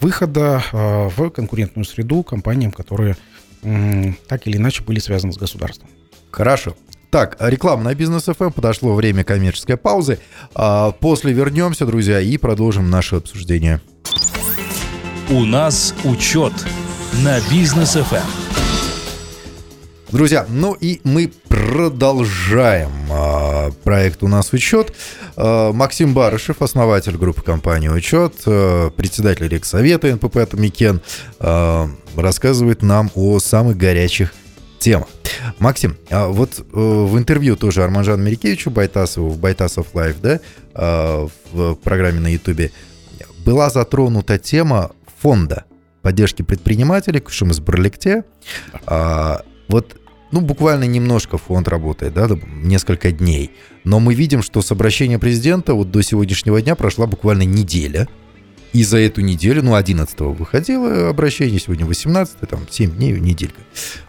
выхода 0.00 0.64
в 0.72 1.28
конкурентную 1.28 1.84
среду 1.84 2.22
компаниям, 2.22 2.72
которые 2.72 3.14
так 3.60 4.46
или 4.46 4.56
иначе 4.56 4.82
были 4.82 5.00
связаны 5.00 5.34
с 5.34 5.36
государством. 5.36 5.90
Хорошо. 6.30 6.74
Так, 7.10 7.36
реклама 7.40 7.82
на 7.82 7.94
бизнес 7.94 8.28
FM. 8.28 8.52
Подошло 8.52 8.94
время 8.94 9.24
коммерческой 9.24 9.76
паузы. 9.76 10.20
А, 10.54 10.92
после 10.92 11.32
вернемся, 11.32 11.84
друзья, 11.84 12.20
и 12.20 12.36
продолжим 12.36 12.88
наше 12.88 13.16
обсуждение. 13.16 13.80
У 15.28 15.44
нас 15.44 15.92
учет 16.04 16.52
на 17.24 17.40
бизнес 17.50 17.96
FM. 17.96 18.22
Друзья, 20.12 20.46
ну 20.48 20.74
и 20.74 21.00
мы 21.02 21.32
продолжаем 21.48 22.90
а, 23.10 23.70
проект 23.82 24.22
«У 24.22 24.28
нас 24.28 24.52
учет». 24.52 24.92
А, 25.36 25.72
Максим 25.72 26.14
Барышев, 26.14 26.62
основатель 26.62 27.16
группы 27.16 27.42
компании 27.42 27.88
«Учет», 27.88 28.34
а, 28.46 28.90
председатель 28.90 29.48
Регсовета 29.48 30.14
НПП 30.14 30.36
«Атамекен», 30.36 31.00
а, 31.40 31.90
рассказывает 32.14 32.82
нам 32.82 33.10
о 33.16 33.40
самых 33.40 33.76
горячих 33.76 34.32
темах. 34.80 35.08
Максим, 35.58 35.96
а 36.10 36.28
вот 36.28 36.58
э, 36.58 36.62
в 36.72 37.16
интервью 37.16 37.56
тоже 37.56 37.84
Арманжану 37.84 38.22
Мерикевичу 38.22 38.70
Байтасову 38.70 39.30
в 39.30 39.38
Байтасов 39.38 39.94
Лайв, 39.94 40.16
да, 40.20 40.40
э, 40.74 41.28
в 41.52 41.74
программе 41.76 42.20
на 42.20 42.32
Ютубе, 42.32 42.72
была 43.44 43.70
затронута 43.70 44.38
тема 44.38 44.90
фонда 45.20 45.64
поддержки 46.02 46.42
предпринимателей, 46.42 47.20
Кушим 47.20 47.50
из 47.50 47.60
Барлекте. 47.60 48.24
А, 48.86 49.42
вот 49.68 49.96
ну, 50.32 50.40
буквально 50.40 50.84
немножко 50.84 51.38
фонд 51.38 51.68
работает, 51.68 52.14
да, 52.14 52.28
несколько 52.62 53.10
дней. 53.10 53.50
Но 53.84 53.98
мы 54.00 54.14
видим, 54.14 54.42
что 54.42 54.62
с 54.62 54.70
обращения 54.70 55.18
президента 55.18 55.74
вот 55.74 55.90
до 55.90 56.02
сегодняшнего 56.02 56.60
дня 56.62 56.74
прошла 56.76 57.06
буквально 57.06 57.42
неделя. 57.42 58.08
И 58.72 58.84
за 58.84 58.98
эту 58.98 59.20
неделю, 59.20 59.62
ну, 59.62 59.74
11 59.74 60.20
выходило 60.20 61.08
обращение, 61.08 61.58
сегодня 61.58 61.86
18 61.86 62.40
там 62.48 62.66
7 62.70 62.92
дней, 62.92 63.18
неделька 63.18 63.60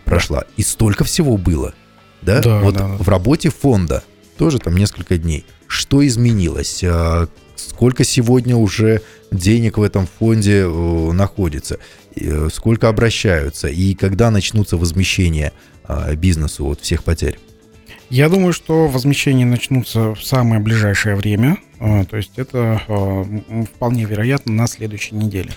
прошла. 0.05 0.43
И 0.55 0.61
столько 0.61 1.03
всего 1.03 1.37
было, 1.37 1.73
да? 2.21 2.41
да 2.41 2.59
вот 2.59 2.75
да. 2.75 2.87
в 2.87 3.09
работе 3.09 3.49
фонда 3.49 4.03
тоже 4.37 4.59
там 4.59 4.75
несколько 4.75 5.17
дней. 5.17 5.45
Что 5.67 6.05
изменилось? 6.05 6.83
А, 6.83 7.27
сколько 7.55 8.03
сегодня 8.03 8.55
уже 8.55 9.01
денег 9.31 9.77
в 9.77 9.83
этом 9.83 10.07
фонде 10.19 10.61
э, 10.61 11.11
находится? 11.11 11.79
Э, 12.15 12.49
сколько 12.53 12.89
обращаются? 12.89 13.67
И 13.67 13.95
когда 13.95 14.29
начнутся 14.31 14.77
возмещения 14.77 15.53
а, 15.83 16.13
бизнесу 16.15 16.67
от 16.67 16.81
всех 16.81 17.03
потерь? 17.03 17.39
Я 18.09 18.29
думаю, 18.29 18.53
что 18.53 18.87
возмещения 18.87 19.45
начнутся 19.45 20.13
в 20.13 20.23
самое 20.23 20.61
ближайшее 20.61 21.15
время. 21.15 21.57
А, 21.81 22.05
то 22.05 22.15
есть 22.15 22.37
это 22.37 22.79
а, 22.87 23.25
вполне 23.65 24.05
вероятно 24.05 24.53
на 24.53 24.67
следующей 24.67 25.15
неделе. 25.15 25.49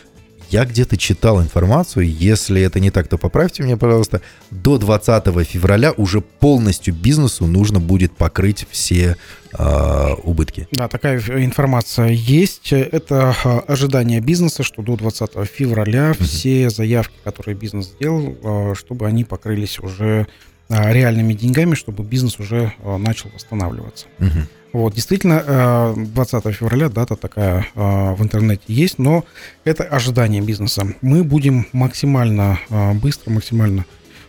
я 0.48 0.64
где-то 0.64 0.96
читал 0.96 1.42
информацию, 1.42 2.08
если 2.10 2.62
это 2.62 2.80
не 2.80 2.90
так, 2.90 3.08
то 3.08 3.18
поправьте 3.18 3.62
меня, 3.62 3.76
пожалуйста, 3.76 4.22
до 4.50 4.78
20 4.78 5.46
февраля 5.46 5.92
уже 5.92 6.22
полностью 6.22 6.94
бизнесу 6.94 7.46
нужно 7.46 7.78
будет 7.78 8.16
покрыть 8.16 8.66
все 8.70 9.16
э, 9.52 10.14
убытки. 10.22 10.66
Да, 10.72 10.88
такая 10.88 11.20
информация 11.44 12.08
есть. 12.08 12.72
Это 12.72 13.36
ожидание 13.68 14.20
бизнеса, 14.20 14.62
что 14.62 14.80
до 14.80 14.96
20 14.96 15.32
февраля 15.46 16.12
угу. 16.12 16.24
все 16.24 16.70
заявки, 16.70 17.16
которые 17.22 17.54
бизнес 17.54 17.88
сделал, 17.88 18.74
чтобы 18.74 19.06
они 19.06 19.24
покрылись 19.24 19.78
уже 19.78 20.26
реальными 20.70 21.34
деньгами, 21.34 21.74
чтобы 21.74 22.02
бизнес 22.02 22.38
уже 22.38 22.72
начал 22.82 23.28
восстанавливаться. 23.34 24.06
Угу. 24.18 24.48
Вот, 24.74 24.92
действительно, 24.92 25.94
20 25.96 26.46
э, 26.46 26.52
февраля 26.52 26.88
дата 26.88 27.14
такая 27.14 27.64
э, 27.76 28.14
в 28.14 28.20
интернете 28.20 28.64
есть, 28.66 28.98
но 28.98 29.24
это 29.62 29.84
ожидание 29.84 30.42
бизнеса. 30.42 30.88
Мы 31.00 31.22
будем 31.22 31.68
максимально 31.70 32.58
э, 32.68 32.92
быстро, 32.94 33.30
максимально 33.30 33.84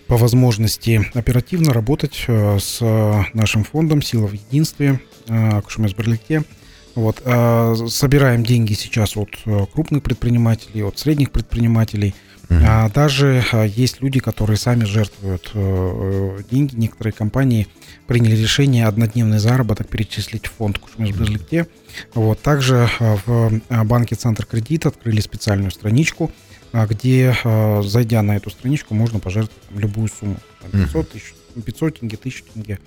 по 0.05 0.17
возможности 0.17 1.03
оперативно 1.15 1.73
работать 1.73 2.25
с 2.27 2.79
нашим 3.33 3.63
фондом 3.63 4.03
«Сила 4.03 4.27
в 4.27 4.33
единстве», 4.33 4.99
Кушумес 5.63 5.95
Берликте. 5.95 6.43
Вот, 6.93 7.17
собираем 7.25 8.43
деньги 8.45 8.73
сейчас 8.73 9.17
от 9.17 9.31
крупных 9.73 10.03
предпринимателей, 10.03 10.83
от 10.83 10.99
средних 10.99 11.31
предпринимателей– 11.31 12.13
Uh-huh. 12.47 12.93
даже 12.93 13.43
а, 13.51 13.63
есть 13.63 14.01
люди, 14.01 14.19
которые 14.19 14.57
сами 14.57 14.83
жертвуют 14.83 15.51
э, 15.53 16.39
деньги. 16.49 16.75
Некоторые 16.75 17.13
компании 17.13 17.67
приняли 18.07 18.35
решение 18.35 18.85
однодневный 18.85 19.39
заработок 19.39 19.87
перечислить 19.87 20.45
в 20.47 20.51
фонд 20.51 20.77
Кушмеш 20.77 21.15
Вот. 22.13 22.41
Также 22.41 22.87
а, 22.99 23.17
в 23.25 23.61
а, 23.69 23.83
банке 23.83 24.15
Центр 24.15 24.45
Кредит 24.45 24.85
открыли 24.85 25.21
специальную 25.21 25.71
страничку, 25.71 26.31
где, 26.73 27.33
зайдя 27.83 28.21
на 28.21 28.35
эту 28.35 28.49
страничку, 28.49 28.95
можно 28.95 29.19
пожертвовать 29.19 29.63
любую 29.71 30.09
сумму. 30.09 30.35
500 30.73 31.09
тысяч, 31.09 31.33
500 31.65 31.99
тенге, 31.99 32.17
1000 32.17 32.43
тенге. 32.53 32.79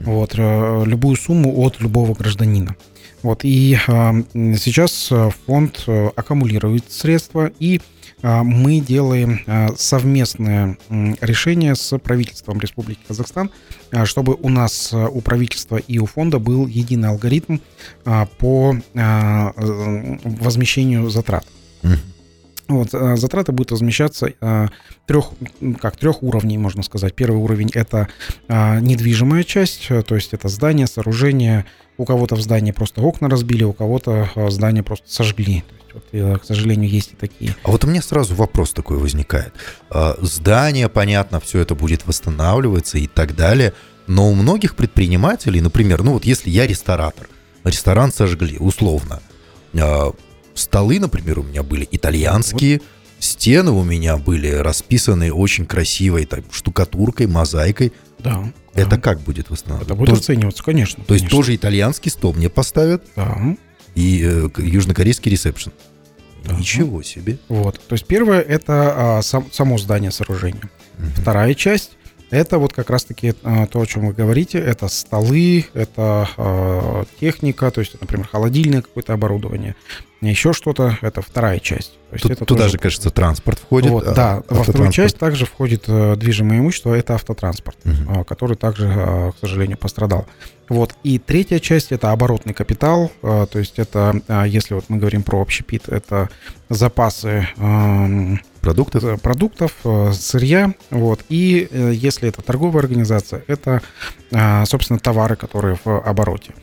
Вот. 0.00 0.34
Э, 0.38 0.84
любую 0.86 1.16
сумму 1.16 1.60
от 1.60 1.78
любого 1.80 2.14
гражданина. 2.14 2.74
Вот. 3.22 3.40
И 3.42 3.76
сейчас 3.84 5.10
фонд 5.46 5.84
э, 5.86 6.10
аккумулирует 6.16 6.90
средства 6.90 7.50
и 7.58 7.80
а, 7.80 7.93
мы 8.24 8.80
делаем 8.80 9.40
а, 9.46 9.74
совместное 9.76 10.78
решение 11.20 11.74
с 11.74 11.98
правительством 11.98 12.58
Республики 12.58 13.00
Казахстан, 13.06 13.50
а, 13.92 14.06
чтобы 14.06 14.38
у 14.40 14.48
нас 14.48 14.94
у 14.94 15.20
правительства 15.20 15.76
и 15.76 15.98
у 15.98 16.06
фонда 16.06 16.38
был 16.38 16.66
единый 16.66 17.10
алгоритм 17.10 17.58
по 18.38 18.74
возмещению 18.94 21.10
затрат. 21.10 21.44
Вот, 22.66 22.92
затраты 22.92 23.52
будут 23.52 23.72
возмещаться 23.72 24.32
трех, 25.06 25.32
как 25.82 25.98
трех 25.98 26.22
уровней, 26.22 26.56
можно 26.56 26.82
сказать. 26.82 27.14
Первый 27.14 27.36
уровень 27.36 27.68
это 27.74 28.08
недвижимая 28.48 29.44
часть, 29.44 29.88
то 29.88 30.14
есть 30.14 30.32
это 30.32 30.48
здание, 30.48 30.86
сооружение. 30.86 31.66
У 31.96 32.04
кого-то 32.04 32.34
в 32.34 32.40
здании 32.40 32.72
просто 32.72 33.02
окна 33.02 33.28
разбили, 33.28 33.64
у 33.64 33.72
кого-то 33.72 34.28
здание 34.50 34.82
просто 34.82 35.08
сожгли. 35.08 35.64
Вот, 35.94 36.04
э, 36.10 36.36
к 36.38 36.44
сожалению, 36.44 36.90
есть 36.90 37.12
и 37.12 37.16
такие. 37.16 37.54
А 37.62 37.70
вот 37.70 37.84
у 37.84 37.86
меня 37.86 38.02
сразу 38.02 38.34
вопрос 38.34 38.72
такой 38.72 38.98
возникает. 38.98 39.54
А, 39.90 40.16
здание, 40.20 40.88
понятно, 40.88 41.38
все 41.38 41.60
это 41.60 41.76
будет 41.76 42.06
восстанавливаться 42.06 42.98
и 42.98 43.06
так 43.06 43.36
далее, 43.36 43.74
но 44.08 44.28
у 44.28 44.34
многих 44.34 44.74
предпринимателей, 44.74 45.60
например, 45.60 46.02
ну 46.02 46.14
вот 46.14 46.24
если 46.24 46.50
я 46.50 46.66
ресторатор, 46.66 47.28
ресторан 47.62 48.12
сожгли, 48.12 48.58
условно, 48.58 49.22
а, 49.78 50.12
столы, 50.54 50.98
например, 50.98 51.38
у 51.38 51.42
меня 51.44 51.62
были 51.62 51.86
итальянские, 51.90 52.78
вот. 52.78 52.88
Стены 53.24 53.70
у 53.70 53.82
меня 53.82 54.16
были 54.16 54.50
расписаны 54.50 55.32
очень 55.32 55.66
красивой 55.66 56.26
так, 56.26 56.44
штукатуркой, 56.50 57.26
мозаикой. 57.26 57.92
Да. 58.18 58.52
Это 58.74 58.90
да. 58.90 58.98
как 58.98 59.20
будет 59.20 59.50
восстанавливаться? 59.50 59.94
Это 59.94 59.98
будет 59.98 60.18
оцениваться, 60.18 60.62
конечно. 60.62 61.02
То 61.04 61.08
конечно. 61.08 61.24
есть 61.24 61.36
тоже 61.36 61.54
итальянский 61.54 62.10
стол 62.10 62.34
мне 62.34 62.48
поставят? 62.48 63.04
Да 63.16 63.56
и 63.94 64.22
э, 64.24 64.48
южнокорейский 64.58 65.30
ресепшн. 65.30 65.72
Ага. 66.46 66.58
Ничего 66.58 67.02
себе. 67.02 67.38
Вот. 67.48 67.80
То 67.86 67.94
есть 67.94 68.06
первое 68.06 68.40
это 68.40 69.18
а, 69.18 69.22
сам, 69.22 69.50
само 69.50 69.78
здание 69.78 70.10
сооружения. 70.10 70.70
Угу. 70.98 71.06
Вторая 71.16 71.54
часть 71.54 71.92
это 72.30 72.58
вот 72.58 72.72
как 72.72 72.90
раз-таки 72.90 73.34
а, 73.44 73.66
то, 73.66 73.80
о 73.80 73.86
чем 73.86 74.08
вы 74.08 74.12
говорите. 74.12 74.58
Это 74.58 74.88
столы, 74.88 75.66
это 75.72 76.28
а, 76.36 77.04
техника, 77.20 77.70
то 77.70 77.80
есть, 77.80 77.98
например, 78.00 78.26
холодильное 78.26 78.82
какое-то 78.82 79.14
оборудование, 79.14 79.76
еще 80.30 80.52
что-то. 80.52 80.98
Это 81.00 81.22
вторая 81.22 81.58
часть. 81.60 81.98
То 82.10 82.18
Тут, 82.18 82.30
это 82.30 82.44
туда 82.44 82.62
тоже... 82.62 82.72
же, 82.72 82.78
кажется, 82.78 83.10
транспорт 83.10 83.58
входит. 83.58 83.90
Вот, 83.90 84.06
а, 84.06 84.14
да, 84.14 84.42
во 84.48 84.62
вторую 84.62 84.92
часть 84.92 85.18
также 85.18 85.46
входит 85.46 85.84
а, 85.88 86.14
движимое 86.16 86.58
имущество, 86.58 86.94
это 86.94 87.14
автотранспорт, 87.14 87.76
угу. 87.84 88.20
а, 88.20 88.24
который 88.24 88.56
также, 88.56 88.86
а, 88.88 89.32
к 89.32 89.38
сожалению, 89.40 89.78
пострадал. 89.78 90.26
Вот. 90.68 90.94
И 91.02 91.18
третья 91.18 91.58
часть 91.58 91.92
это 91.92 92.12
оборотный 92.12 92.54
капитал, 92.54 93.10
а, 93.22 93.46
то 93.46 93.58
есть 93.58 93.78
это, 93.78 94.20
а, 94.28 94.44
если 94.44 94.74
вот 94.74 94.84
мы 94.88 94.98
говорим 94.98 95.22
про 95.22 95.40
общепит, 95.40 95.88
это 95.88 96.30
запасы 96.68 97.48
продуктов, 98.60 99.20
продуктов 99.20 99.72
сырья. 100.12 100.72
Вот. 100.90 101.20
И 101.28 101.68
э, 101.70 101.92
если 101.94 102.30
это 102.30 102.40
торговая 102.40 102.82
организация, 102.82 103.44
это, 103.46 103.82
собственно, 104.66 104.98
товары, 104.98 105.36
которые 105.36 105.78
в 105.84 106.00
обороте. 106.00 106.54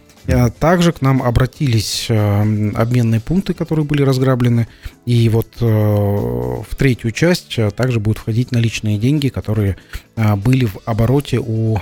Также 0.60 0.92
к 0.92 1.02
нам 1.02 1.22
обратились 1.24 2.08
обменные 2.10 3.20
пункты, 3.22 3.54
которые 3.54 3.86
были 3.86 4.04
разграблены. 4.04 4.68
И 5.06 5.28
вот 5.30 5.48
э, 5.62 5.66
в 5.66 6.76
третью 6.76 7.12
часть 7.12 7.58
также 7.76 8.00
будут 8.00 8.20
входить 8.20 8.52
наличные 8.52 8.98
деньги, 8.98 9.30
которые 9.30 9.78
были 10.16 10.66
в 10.66 10.78
обороте 10.86 11.40
у 11.40 11.78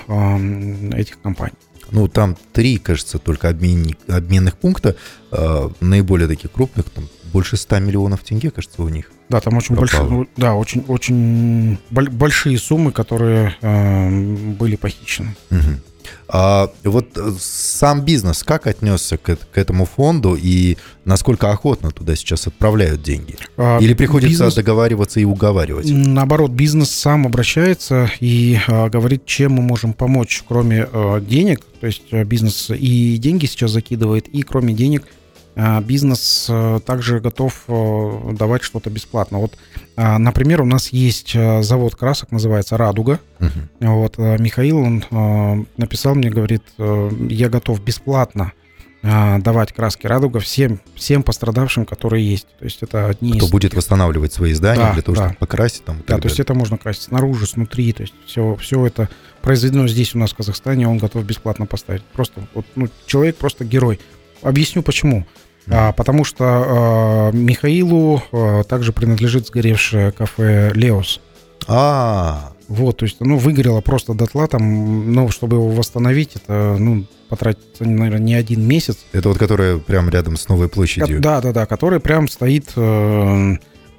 этих 0.94 1.20
компаний. 1.20 1.56
Ну, 1.92 2.08
там 2.08 2.36
три, 2.52 2.78
кажется, 2.78 3.18
только 3.18 3.48
обменник, 3.48 3.98
обменных 4.08 4.56
пункта, 4.56 4.96
э, 5.32 5.68
наиболее 5.80 6.28
таких 6.28 6.52
крупных, 6.52 6.88
там 6.90 7.08
больше 7.32 7.56
100 7.56 7.78
миллионов 7.80 8.20
тенге, 8.22 8.50
кажется, 8.50 8.82
у 8.82 8.88
них. 8.88 9.10
Да, 9.28 9.40
там 9.40 9.56
очень 9.56 9.74
большие, 9.74 10.02
ну, 10.02 10.26
да, 10.36 10.54
очень, 10.54 10.84
очень 10.88 11.78
большие 11.90 12.58
суммы, 12.58 12.92
которые 12.92 13.56
э, 13.60 14.10
были 14.54 14.76
похищены. 14.76 15.34
Угу. 15.50 15.89
А 16.28 16.70
вот 16.84 17.16
э, 17.16 17.32
сам 17.40 18.02
бизнес 18.04 18.42
как 18.42 18.66
отнесся 18.66 19.16
к, 19.16 19.36
к 19.36 19.58
этому 19.58 19.84
фонду 19.84 20.36
и 20.40 20.76
насколько 21.04 21.50
охотно 21.50 21.90
туда 21.90 22.14
сейчас 22.14 22.46
отправляют 22.46 23.02
деньги? 23.02 23.36
А, 23.56 23.78
Или 23.78 23.94
приходится 23.94 24.44
бизнес, 24.44 24.54
договариваться 24.54 25.20
и 25.20 25.24
уговаривать? 25.24 25.86
Наоборот, 25.88 26.52
бизнес 26.52 26.90
сам 26.90 27.26
обращается 27.26 28.10
и 28.20 28.58
а, 28.68 28.88
говорит, 28.88 29.26
чем 29.26 29.52
мы 29.52 29.62
можем 29.62 29.92
помочь, 29.92 30.44
кроме 30.46 30.86
а, 30.92 31.20
денег. 31.20 31.62
То 31.80 31.86
есть 31.86 32.02
а, 32.12 32.24
бизнес 32.24 32.70
и 32.70 33.16
деньги 33.18 33.46
сейчас 33.46 33.72
закидывает, 33.72 34.28
и 34.28 34.42
кроме 34.42 34.74
денег– 34.74 35.06
бизнес 35.82 36.46
э, 36.48 36.80
также 36.84 37.20
готов 37.20 37.64
э, 37.68 38.32
давать 38.32 38.62
что-то 38.62 38.88
бесплатно. 38.90 39.38
Вот, 39.38 39.56
например, 39.96 40.62
у 40.62 40.64
нас 40.64 40.88
есть 40.88 41.32
э, 41.34 41.62
завод 41.62 41.96
красок, 41.96 42.30
называется 42.30 42.76
«Радуга». 42.76 43.18
Uh-huh. 43.38 43.50
Вот, 43.80 44.18
Михаил, 44.18 44.78
он 44.78 45.66
написал 45.76 46.14
мне, 46.14 46.30
говорит, 46.30 46.62
я 46.78 47.48
готов 47.48 47.82
бесплатно 47.82 48.52
давать 49.02 49.72
краски 49.72 50.06
«Радуга» 50.06 50.40
всем, 50.40 50.80
всем 50.94 51.22
пострадавшим, 51.22 51.86
которые 51.86 52.28
есть. 52.28 52.46
То 52.58 52.64
есть 52.66 52.82
это 52.82 53.08
одни 53.08 53.32
Кто 53.32 53.46
из... 53.46 53.50
будет 53.50 53.74
восстанавливать 53.74 54.32
свои 54.32 54.52
здания 54.52 54.82
да, 54.82 54.92
для 54.92 55.02
того, 55.02 55.16
да. 55.16 55.24
чтобы 55.24 55.38
покрасить 55.38 55.84
там. 55.84 56.02
Да, 56.06 56.18
то 56.18 56.28
есть 56.28 56.38
это 56.38 56.52
можно 56.52 56.76
красить 56.76 57.04
снаружи, 57.04 57.46
снутри, 57.46 57.92
то 57.94 58.02
есть 58.02 58.14
все, 58.26 58.56
все 58.56 58.86
это 58.86 59.08
произведено 59.40 59.88
здесь 59.88 60.14
у 60.14 60.18
нас 60.18 60.32
в 60.32 60.36
Казахстане, 60.36 60.86
он 60.86 60.98
готов 60.98 61.24
бесплатно 61.24 61.64
поставить. 61.64 62.02
Просто 62.12 62.42
вот, 62.52 62.66
ну, 62.76 62.88
человек 63.06 63.36
просто 63.36 63.64
герой. 63.64 63.98
Объясню 64.42 64.82
почему. 64.82 65.26
А, 65.68 65.92
потому 65.92 66.24
что 66.24 66.44
а, 66.46 67.30
Михаилу 67.32 68.22
а, 68.32 68.62
также 68.64 68.92
принадлежит 68.92 69.46
сгоревшее 69.46 70.12
кафе 70.12 70.72
Леос. 70.74 71.20
А, 71.68 72.52
вот, 72.68 72.98
то 72.98 73.04
есть, 73.04 73.16
ну, 73.20 73.36
выгорело 73.36 73.80
просто 73.80 74.14
дотла 74.14 74.46
там, 74.46 75.12
ну, 75.12 75.28
чтобы 75.30 75.56
его 75.56 75.68
восстановить, 75.70 76.36
это, 76.36 76.76
ну, 76.78 77.04
потратится, 77.28 77.84
наверное, 77.84 78.20
не 78.20 78.34
один 78.34 78.66
месяц. 78.66 78.98
Это 79.12 79.28
вот 79.28 79.38
которая 79.38 79.78
прям 79.78 80.08
рядом 80.08 80.36
с 80.36 80.48
Новой 80.48 80.68
площадью? 80.68 81.20
Да, 81.20 81.40
да, 81.40 81.52
да, 81.52 81.66
которая 81.66 82.00
прям 82.00 82.28
стоит 82.28 82.72
э, 82.76 83.56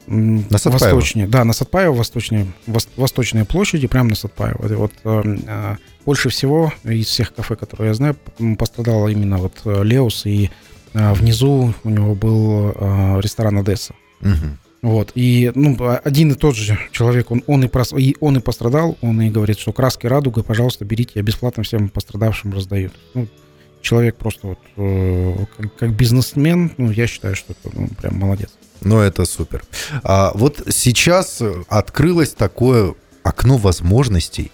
на 0.08 0.58
Сатпаево. 0.58 0.96
восточнее. 0.96 1.28
Да, 1.28 1.44
на 1.44 1.54
Сатпаево, 1.54 1.94
восточнее, 1.94 2.48
вос, 2.68 2.88
восточные 2.98 3.46
площади, 3.46 3.88
прямо 3.88 4.10
на 4.10 4.16
Сатпаево. 4.16 4.66
Это 4.66 4.78
вот 4.78 4.92
э, 5.04 5.38
э, 5.48 5.76
больше 6.06 6.30
всего 6.30 6.74
из 6.84 7.08
всех 7.08 7.34
кафе, 7.34 7.56
которые 7.56 7.90
я 7.90 7.94
знаю, 7.94 8.18
пострадало 8.58 9.08
именно 9.08 9.38
вот 9.38 9.54
э, 9.66 9.84
Леус 9.84 10.26
и 10.26 10.50
внизу 10.94 11.74
у 11.84 11.90
него 11.90 12.16
был 12.16 12.74
а, 12.76 13.20
ресторан 13.20 13.58
Одесса. 13.58 13.94
Угу. 14.22 14.58
Вот, 14.82 15.12
и 15.14 15.52
ну, 15.54 15.78
один 16.04 16.32
и 16.32 16.36
тот 16.36 16.56
же 16.56 16.78
человек, 16.92 17.30
он, 17.30 17.44
он, 17.46 17.64
и, 17.64 17.68
прос, 17.68 17.94
и, 17.94 18.18
он 18.20 18.38
и 18.38 18.40
пострадал, 18.40 18.98
он 19.02 19.22
и 19.22 19.30
говорит, 19.30 19.60
что 19.60 19.74
краски 19.74 20.08
радуга, 20.08 20.42
пожалуйста, 20.42 20.86
берите, 20.86 21.14
я 21.16 21.22
бесплатно 21.22 21.62
всем 21.62 21.90
пострадавшим 21.90 22.52
раздаю. 22.52 22.90
Ну, 23.14 23.28
человек 23.82 24.16
просто 24.16 24.48
вот 24.48 24.60
э, 24.78 25.36
как, 25.58 25.76
как 25.76 25.96
бизнесмен, 25.96 26.72
ну, 26.78 26.90
я 26.90 27.06
считаю, 27.06 27.36
что 27.36 27.54
это 27.54 27.76
ну, 27.78 27.90
прям 27.90 28.18
молодец. 28.18 28.50
Ну, 28.82 29.00
это 29.00 29.26
супер. 29.26 29.64
А 30.04 30.32
вот 30.34 30.64
сейчас 30.72 31.44
открылось 31.68 32.34
такое 32.34 32.96
окно 33.22 33.58
возможностей. 33.58 34.52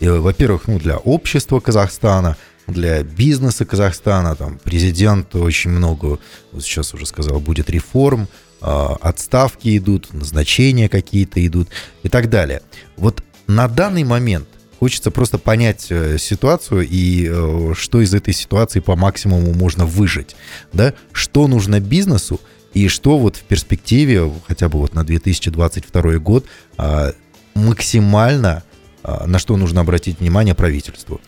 Во-первых, 0.00 0.66
ну, 0.66 0.80
для 0.80 0.96
общества 0.96 1.60
Казахстана, 1.60 2.36
для 2.68 3.02
бизнеса 3.02 3.64
Казахстана. 3.64 4.34
Там 4.36 4.58
президент 4.62 5.34
очень 5.34 5.70
много, 5.70 6.18
вот 6.52 6.62
сейчас 6.62 6.94
уже 6.94 7.06
сказал, 7.06 7.40
будет 7.40 7.70
реформ, 7.70 8.28
а, 8.60 8.96
отставки 9.00 9.76
идут, 9.76 10.12
назначения 10.12 10.88
какие-то 10.88 11.44
идут 11.46 11.68
и 12.02 12.08
так 12.08 12.28
далее. 12.28 12.62
Вот 12.96 13.22
на 13.46 13.68
данный 13.68 14.04
момент 14.04 14.48
хочется 14.78 15.10
просто 15.10 15.38
понять 15.38 15.86
э, 15.90 16.18
ситуацию 16.18 16.86
и 16.88 17.26
э, 17.28 17.72
что 17.74 18.00
из 18.00 18.14
этой 18.14 18.32
ситуации 18.32 18.80
по 18.80 18.94
максимуму 18.94 19.52
можно 19.52 19.86
выжить, 19.86 20.36
да, 20.72 20.94
что 21.12 21.48
нужно 21.48 21.80
бизнесу 21.80 22.40
и 22.74 22.88
что 22.88 23.18
вот 23.18 23.36
в 23.36 23.42
перспективе, 23.42 24.30
хотя 24.46 24.68
бы 24.68 24.78
вот 24.78 24.94
на 24.94 25.04
2022 25.04 26.18
год, 26.18 26.46
а, 26.76 27.12
максимально 27.54 28.62
а, 29.02 29.26
на 29.26 29.38
что 29.38 29.56
нужно 29.56 29.80
обратить 29.80 30.20
внимание 30.20 30.54
правительству. 30.54 31.20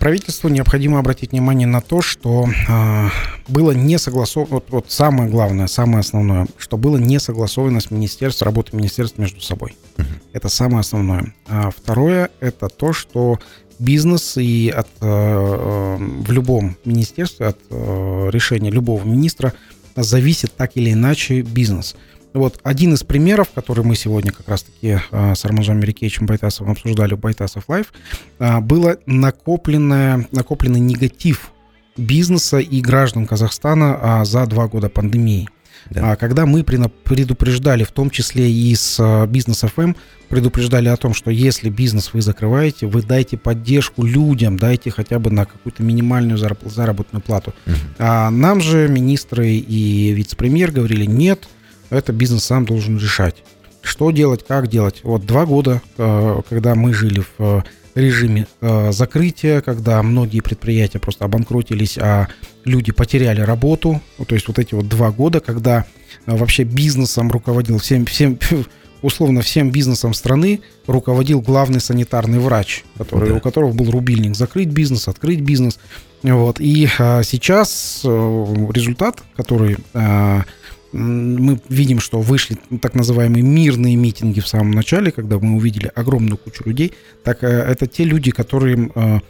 Правительству 0.00 0.48
необходимо 0.48 0.98
обратить 0.98 1.30
внимание 1.30 1.66
на 1.66 1.80
то, 1.80 2.02
что 2.02 2.46
э, 2.46 3.08
было 3.46 3.70
не 3.70 3.98
согласовано, 3.98 4.54
вот, 4.54 4.66
вот 4.70 4.90
самое 4.90 5.30
главное, 5.30 5.68
самое 5.68 6.00
основное, 6.00 6.48
что 6.58 6.76
было 6.76 6.96
не 6.96 7.20
согласовано 7.20 7.80
с 7.80 7.90
министерством, 7.92 8.46
работой 8.46 8.74
министерств 8.74 9.18
между 9.18 9.40
собой. 9.40 9.76
Uh-huh. 9.96 10.04
Это 10.32 10.48
самое 10.48 10.80
основное. 10.80 11.34
А 11.46 11.70
второе, 11.70 12.30
это 12.40 12.68
то, 12.68 12.92
что 12.92 13.38
бизнес 13.78 14.36
и 14.36 14.70
от, 14.70 14.88
э, 15.00 15.06
э, 15.06 15.96
в 15.98 16.32
любом 16.32 16.76
министерстве, 16.84 17.46
от 17.46 17.58
э, 17.70 18.28
решения 18.30 18.70
любого 18.70 19.04
министра 19.04 19.54
зависит 19.96 20.52
так 20.56 20.76
или 20.76 20.92
иначе 20.92 21.42
бизнес. 21.42 21.96
Вот 22.32 22.60
один 22.62 22.94
из 22.94 23.02
примеров, 23.02 23.48
который 23.54 23.84
мы 23.84 23.96
сегодня 23.96 24.32
как 24.32 24.48
раз-таки 24.48 24.98
э, 25.10 25.34
с 25.34 25.44
Арманжаном 25.44 25.80
Мерекеевичем 25.80 26.26
Байтасовым 26.26 26.72
обсуждали 26.72 27.14
в 27.14 27.18
Байтасов 27.18 27.64
Live, 27.68 27.92
э, 28.38 28.60
было 28.60 28.98
накопленное, 29.06 30.28
накопленный 30.30 30.80
негатив 30.80 31.50
бизнеса 31.96 32.58
и 32.58 32.80
граждан 32.80 33.26
Казахстана 33.26 33.98
э, 34.22 34.24
за 34.24 34.46
два 34.46 34.68
года 34.68 34.88
пандемии. 34.88 35.48
Да. 35.88 36.14
Когда 36.14 36.46
мы 36.46 36.62
предупреждали, 36.62 37.84
в 37.84 37.90
том 37.90 38.10
числе 38.10 38.52
и 38.52 38.74
с 38.74 39.26
бизнес 39.26 39.64
FM, 39.64 39.96
предупреждали 40.28 40.88
о 40.88 40.96
том, 40.96 41.14
что 41.14 41.30
если 41.30 41.70
бизнес 41.70 42.12
вы 42.12 42.20
закрываете, 42.20 42.86
вы 42.86 43.02
дайте 43.02 43.38
поддержку 43.38 44.04
людям, 44.04 44.58
дайте 44.58 44.90
хотя 44.90 45.18
бы 45.18 45.30
на 45.30 45.46
какую-то 45.46 45.82
минимальную 45.82 46.36
заработную 46.36 47.22
плату. 47.22 47.54
Угу. 47.66 47.74
А 47.98 48.30
нам 48.30 48.60
же 48.60 48.88
министры 48.88 49.48
и 49.54 50.12
вице-премьер 50.12 50.70
говорили, 50.70 51.06
нет, 51.06 51.48
это 51.90 52.12
бизнес 52.12 52.44
сам 52.44 52.64
должен 52.64 52.98
решать. 52.98 53.36
Что 53.82 54.10
делать, 54.10 54.44
как 54.46 54.68
делать. 54.68 55.00
Вот 55.02 55.26
два 55.26 55.46
года, 55.46 55.82
э, 55.96 56.40
когда 56.48 56.74
мы 56.74 56.92
жили 56.92 57.20
в 57.20 57.40
э, 57.40 57.62
режиме 57.94 58.46
э, 58.60 58.92
закрытия, 58.92 59.60
когда 59.62 60.02
многие 60.02 60.40
предприятия 60.40 60.98
просто 60.98 61.24
обанкротились, 61.24 61.98
а 61.98 62.28
люди 62.64 62.92
потеряли 62.92 63.40
работу. 63.40 64.00
То 64.26 64.34
есть 64.34 64.48
вот 64.48 64.58
эти 64.58 64.74
вот 64.74 64.88
два 64.88 65.10
года, 65.10 65.40
когда 65.40 65.86
вообще 66.26 66.64
бизнесом 66.64 67.30
руководил 67.30 67.78
всем, 67.78 68.04
всем 68.04 68.38
условно 69.02 69.40
всем 69.42 69.70
бизнесом 69.70 70.14
страны 70.14 70.60
руководил 70.86 71.40
главный 71.40 71.80
санитарный 71.80 72.38
врач, 72.38 72.84
который, 72.98 73.30
да. 73.30 73.36
у 73.36 73.40
которого 73.40 73.72
был 73.72 73.90
рубильник 73.90 74.36
закрыть 74.36 74.68
бизнес, 74.68 75.08
открыть 75.08 75.40
бизнес. 75.40 75.78
Вот. 76.22 76.60
И 76.60 76.88
а, 76.98 77.22
сейчас 77.22 78.02
результат, 78.04 79.22
который 79.36 79.78
а, 79.94 80.44
мы 80.92 81.60
видим, 81.68 82.00
что 82.00 82.20
вышли 82.20 82.58
так 82.80 82.94
называемые 82.94 83.42
мирные 83.42 83.96
митинги 83.96 84.40
в 84.40 84.48
самом 84.48 84.72
начале, 84.72 85.12
когда 85.12 85.38
мы 85.38 85.56
увидели 85.56 85.90
огромную 85.94 86.36
кучу 86.36 86.64
людей, 86.64 86.92
так 87.22 87.44
э, 87.44 87.46
это 87.46 87.86
те 87.86 88.04
люди, 88.04 88.30
которые, 88.30 88.90
э, 88.94 89.20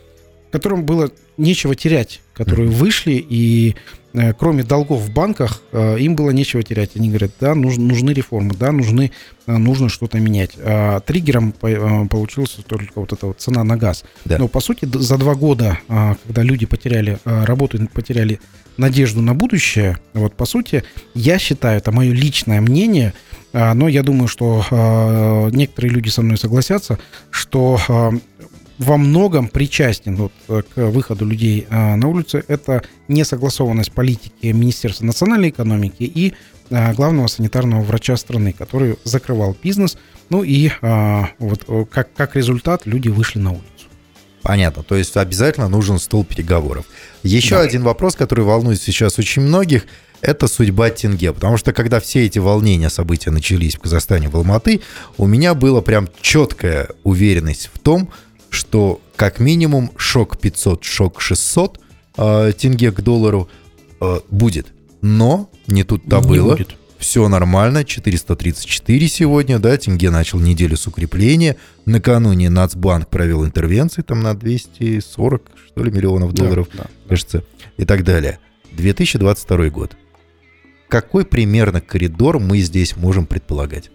которым 0.51 0.85
было 0.85 1.11
нечего 1.37 1.75
терять, 1.75 2.20
которые 2.35 2.68
вышли 2.68 3.25
и 3.29 3.77
кроме 4.38 4.62
долгов 4.62 5.01
в 5.01 5.12
банках 5.12 5.62
им 5.73 6.16
было 6.16 6.31
нечего 6.31 6.62
терять. 6.62 6.96
Они 6.96 7.09
говорят, 7.09 7.33
да, 7.40 7.55
нужны, 7.55 8.12
реформы, 8.12 8.55
да, 8.55 8.73
нужны, 8.73 9.12
нужно 9.46 9.88
что-то 9.88 10.18
менять. 10.18 10.53
А 10.59 11.01
триггером 11.01 11.53
получился 11.53 12.62
только 12.62 13.01
вот 13.01 13.12
эта 13.12 13.27
вот 13.27 13.40
цена 13.40 13.64
на 13.64 13.77
газ. 13.77 14.05
Да. 14.25 14.38
Но 14.38 14.49
по 14.49 14.61
сути 14.61 14.88
за 14.92 15.16
два 15.18 15.35
года, 15.35 15.79
когда 15.88 16.42
люди 16.42 16.66
потеряли 16.66 17.18
работу, 17.25 17.79
потеряли 17.92 18.40
надежду 18.77 19.20
на 19.20 19.35
будущее, 19.35 19.99
вот 20.14 20.35
по 20.35 20.46
сути, 20.46 20.85
я 21.14 21.38
считаю, 21.38 21.79
это 21.79 21.92
мое 21.92 22.12
личное 22.12 22.61
мнение, 22.61 23.12
а, 23.53 23.75
но 23.75 23.88
я 23.88 24.03
думаю, 24.03 24.29
что 24.29 24.64
а, 24.70 25.49
некоторые 25.51 25.92
люди 25.92 26.09
со 26.09 26.23
мной 26.23 26.38
согласятся, 26.38 26.99
что 27.31 27.79
а, 27.88 28.12
во 28.81 28.97
многом 28.97 29.47
причастен 29.49 30.16
вот 30.16 30.33
к 30.49 30.90
выходу 30.90 31.25
людей 31.27 31.66
на 31.71 32.09
улицу 32.09 32.43
это 32.49 32.83
несогласованность 33.09 33.93
политики 33.93 34.47
Министерства 34.47 35.05
национальной 35.05 35.51
экономики 35.51 36.03
и 36.03 36.35
главного 36.71 37.27
санитарного 37.27 37.83
врача 37.83 38.16
страны, 38.16 38.53
который 38.53 38.97
закрывал 39.05 39.57
бизнес. 39.62 39.99
Ну 40.31 40.43
и 40.43 40.71
вот 40.81 41.88
как, 41.90 42.12
как 42.14 42.37
результат 42.37 42.87
люди 42.87 43.09
вышли 43.09 43.38
на 43.38 43.51
улицу. 43.51 43.64
Понятно. 44.43 44.83
То 44.83 44.97
есть 44.97 45.16
обязательно 45.16 45.69
нужен 45.69 45.99
стол 45.99 46.25
переговоров. 46.25 46.87
Еще 47.23 47.57
да. 47.57 47.61
один 47.61 47.83
вопрос, 47.83 48.14
который 48.14 48.45
волнует 48.45 48.81
сейчас 48.81 49.19
очень 49.19 49.43
многих, 49.43 49.85
это 50.23 50.49
судьба 50.49 50.88
тенге. 50.88 51.35
Потому 51.35 51.59
что 51.59 51.75
когда 51.75 52.01
все 52.01 52.25
эти 52.25 52.38
волнения, 52.38 52.88
события 52.88 53.31
начались 53.31 53.75
в 53.77 53.81
Казахстане, 53.81 54.31
в 54.31 54.37
Алматы, 54.37 54.81
у 55.19 55.27
меня 55.27 55.53
была 55.53 55.83
прям 55.83 56.09
четкая 56.23 56.88
уверенность 57.05 57.69
в 57.75 57.79
том, 57.79 58.07
что 58.07 58.14
как 59.17 59.41
минимум 59.41 59.91
шок 59.97 60.39
500, 60.39 60.85
шок 60.85 61.21
600 61.21 61.81
э, 62.17 62.53
тенге 62.57 62.93
к 62.93 63.01
доллару 63.01 63.49
э, 64.01 64.21
будет. 64.31 64.69
Но 65.03 65.51
не 65.67 65.85
тут-то 65.85 66.21
было. 66.21 66.53
Будет 66.53 66.77
все 67.01 67.29
нормально, 67.29 67.83
434 67.83 69.09
сегодня, 69.09 69.59
да, 69.59 69.77
тенге 69.77 70.11
начал 70.11 70.39
неделю 70.39 70.77
с 70.77 70.87
укрепления. 70.87 71.57
Накануне 71.87 72.51
Нацбанк 72.51 73.09
провел 73.09 73.45
интервенции 73.45 74.03
там 74.03 74.21
на 74.21 74.35
240, 74.35 75.51
что 75.67 75.83
ли, 75.83 75.91
миллионов 75.91 76.35
долларов, 76.35 76.69
да, 76.75 76.83
да, 76.83 76.91
кажется, 77.09 77.43
и 77.79 77.87
так 77.87 78.05
далее. 78.05 78.39
2022 78.73 79.71
год. 79.71 79.97
Какой 80.89 81.25
примерно 81.25 81.81
коридор 81.81 82.39
мы 82.39 82.59
здесь 82.59 82.97
можем 82.97 83.25
предполагать? 83.25 83.91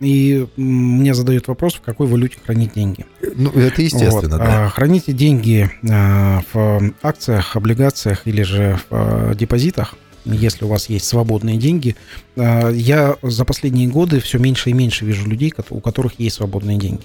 И 0.00 0.46
мне 0.56 1.12
задают 1.12 1.48
вопрос, 1.48 1.74
в 1.74 1.80
какой 1.80 2.06
валюте 2.06 2.38
хранить 2.44 2.74
деньги. 2.74 3.04
Ну, 3.34 3.50
это 3.50 3.82
естественно, 3.82 4.38
вот. 4.38 4.46
да. 4.46 4.66
А, 4.66 4.68
храните 4.68 5.12
деньги 5.12 5.70
а, 5.90 6.42
в 6.52 6.92
акциях, 7.02 7.56
облигациях 7.56 8.26
или 8.26 8.42
же 8.42 8.78
в 8.78 8.86
а, 8.90 9.34
депозитах– 9.34 9.94
если 10.24 10.64
у 10.64 10.68
вас 10.68 10.88
есть 10.88 11.06
свободные 11.06 11.56
деньги. 11.56 11.96
Я 12.36 13.16
за 13.22 13.44
последние 13.44 13.88
годы 13.88 14.20
все 14.20 14.38
меньше 14.38 14.68
и 14.70 14.72
меньше 14.72 15.06
вижу 15.06 15.26
людей, 15.26 15.54
у 15.70 15.80
которых 15.80 16.20
есть 16.20 16.36
свободные 16.36 16.76
деньги. 16.76 17.00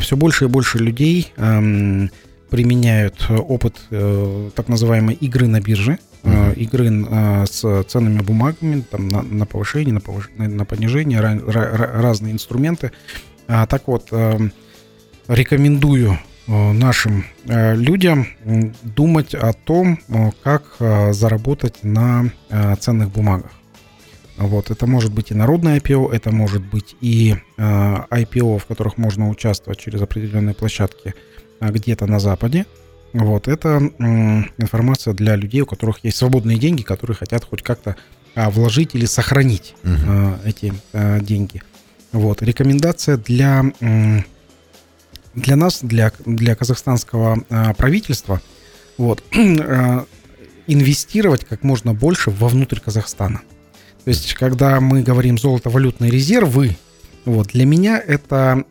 Все 0.00 0.16
больше 0.16 0.46
и 0.46 0.48
больше 0.48 0.78
людей 0.78 1.32
применяют 1.36 3.26
опыт 3.30 3.76
э, 3.90 4.50
так 4.56 4.66
называемой 4.66 5.14
игры 5.14 5.46
на 5.46 5.60
бирже. 5.60 5.98
Игры 6.56 7.46
с 7.46 7.84
ценными 7.84 8.20
бумагами, 8.20 8.82
там, 8.82 9.08
на, 9.08 9.22
на 9.22 9.46
повышение, 9.46 9.94
на, 9.94 10.00
повышение, 10.00 10.48
на 10.48 10.64
понижение, 10.64 11.20
разные 11.20 12.32
инструменты. 12.32 12.92
Так 13.46 13.86
вот, 13.86 14.12
рекомендую 15.28 16.18
Э, 16.50 16.72
нашим 16.72 17.26
э, 17.46 17.76
людям 17.76 18.26
думать 18.82 19.34
о 19.36 19.52
том, 19.52 20.00
э, 20.08 20.30
как 20.42 20.64
заработать 21.14 21.84
на 21.84 22.30
ценных 22.80 23.10
бумагах. 23.10 23.52
Вот, 24.36 24.70
это 24.70 24.86
может 24.86 25.12
быть 25.12 25.30
и 25.30 25.34
народное 25.34 25.78
IPO, 25.78 26.12
это 26.12 26.32
может 26.32 26.62
быть 26.62 26.96
и 27.02 27.36
IPO, 27.58 28.58
в 28.58 28.64
которых 28.64 28.96
можно 28.96 29.28
участвовать 29.28 29.78
через 29.78 30.00
определенные 30.00 30.54
площадки 30.54 31.14
где-то 31.60 32.06
на 32.06 32.18
Западе. 32.18 32.64
Вот, 33.12 33.48
это 33.48 33.78
информация 34.58 35.14
для 35.14 35.36
людей, 35.36 35.62
у 35.62 35.66
которых 35.66 36.04
есть 36.04 36.16
свободные 36.16 36.58
деньги, 36.58 36.82
которые 36.82 37.16
хотят 37.16 37.44
хоть 37.44 37.62
как-то 37.62 37.96
вложить 38.34 38.94
или 38.94 39.06
сохранить 39.06 39.74
uh 39.82 40.38
эти 40.44 40.72
деньги. 41.22 41.62
Вот, 42.12 42.42
рекомендация 42.42 43.16
для 43.16 43.64
для 45.34 45.56
нас, 45.56 45.80
для, 45.82 46.12
для 46.24 46.54
казахстанского 46.56 47.44
правительства, 47.76 48.40
вот, 48.98 49.22
инвестировать 50.66 51.44
как 51.44 51.62
можно 51.62 51.94
больше 51.94 52.30
вовнутрь 52.30 52.80
Казахстана. 52.80 53.40
То 54.04 54.10
есть, 54.10 54.34
когда 54.34 54.80
мы 54.80 55.02
говорим 55.02 55.38
золото-валютные 55.38 56.10
резервы, 56.10 56.76
вот, 57.24 57.48
для 57.48 57.64
меня 57.66 57.98
это, 57.98 58.64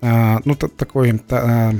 ну, 0.43 0.55
такой, 0.55 1.17
та, 1.19 1.75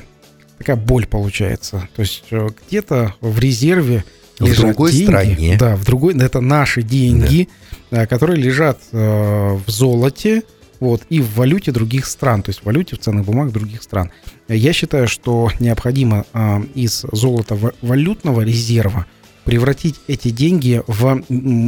такая 0.60 0.76
боль 0.76 1.07
получается. 1.07 1.89
То 1.95 2.01
есть, 2.01 2.26
где-то 2.68 3.16
в 3.22 3.39
резерве 3.39 4.03
в 4.39 4.55
другой 4.55 4.91
деньги, 4.91 5.05
стране. 5.05 5.57
Да, 5.60 5.76
в 5.76 5.86
другой, 5.86 6.18
это 6.18 6.39
наши 6.41 6.82
деньги, 6.82 7.49
да. 7.91 8.05
которые 8.05 8.41
лежат 8.41 8.80
э, 8.91 9.57
в 9.66 9.70
золоте, 9.70 10.43
вот, 10.80 11.01
и 11.10 11.20
в 11.20 11.36
валюте 11.36 11.72
других 11.72 12.05
стран, 12.05 12.41
то 12.41 12.49
есть 12.49 12.62
в 12.62 12.66
валюте, 12.66 12.95
в 12.95 12.99
ценных 12.99 13.26
бумагах 13.26 13.53
других 13.53 13.84
стран. 13.84 14.12
Я 14.47 14.72
считаю, 14.72 15.07
что 15.07 15.49
необходимо 15.60 16.26
э, 16.34 16.62
из 16.74 17.05
золота 17.12 17.57
валютного 17.82 18.41
резерва 18.41 19.05
превратить 19.43 19.95
эти 20.07 20.30
деньги 20.30 20.82
в 20.88 21.24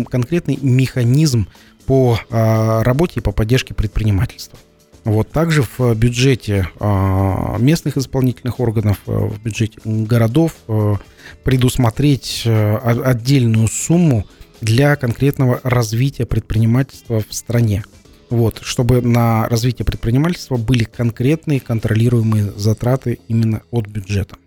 конкретный 0.06 0.58
механизм 0.62 1.48
по 1.86 2.18
э, 2.30 2.82
работе 2.84 3.14
и 3.18 3.22
по 3.22 3.32
поддержке 3.32 3.74
предпринимательства. 3.74 4.58
Вот 5.04 5.32
также 5.32 5.64
в 5.64 5.96
бюджете 5.96 6.70
э, 6.80 7.56
местных 7.60 7.98
исполнительных 7.98 8.60
органов, 8.60 9.00
э, 9.08 9.12
в 9.12 9.42
бюджете 9.42 9.80
городов 9.84 10.54
э, 10.68 10.96
предусмотреть 11.44 12.44
э, 12.46 12.78
отдельную 12.78 13.68
сумму 13.68 14.28
для 14.62 14.96
конкретного 14.96 15.60
развития 15.64 16.28
предпринимательства 16.28 17.24
в 17.28 17.34
стране. 17.34 17.84
Вот, 18.30 18.60
чтобы 18.62 19.02
на 19.02 19.50
развитие 19.50 19.86
предпринимательства 19.86 20.58
были 20.58 20.84
конкретные 20.84 21.60
контролируемые 21.60 22.52
затраты 22.56 23.20
именно 23.28 23.64
от 23.72 23.88
бюджета. 23.88 24.38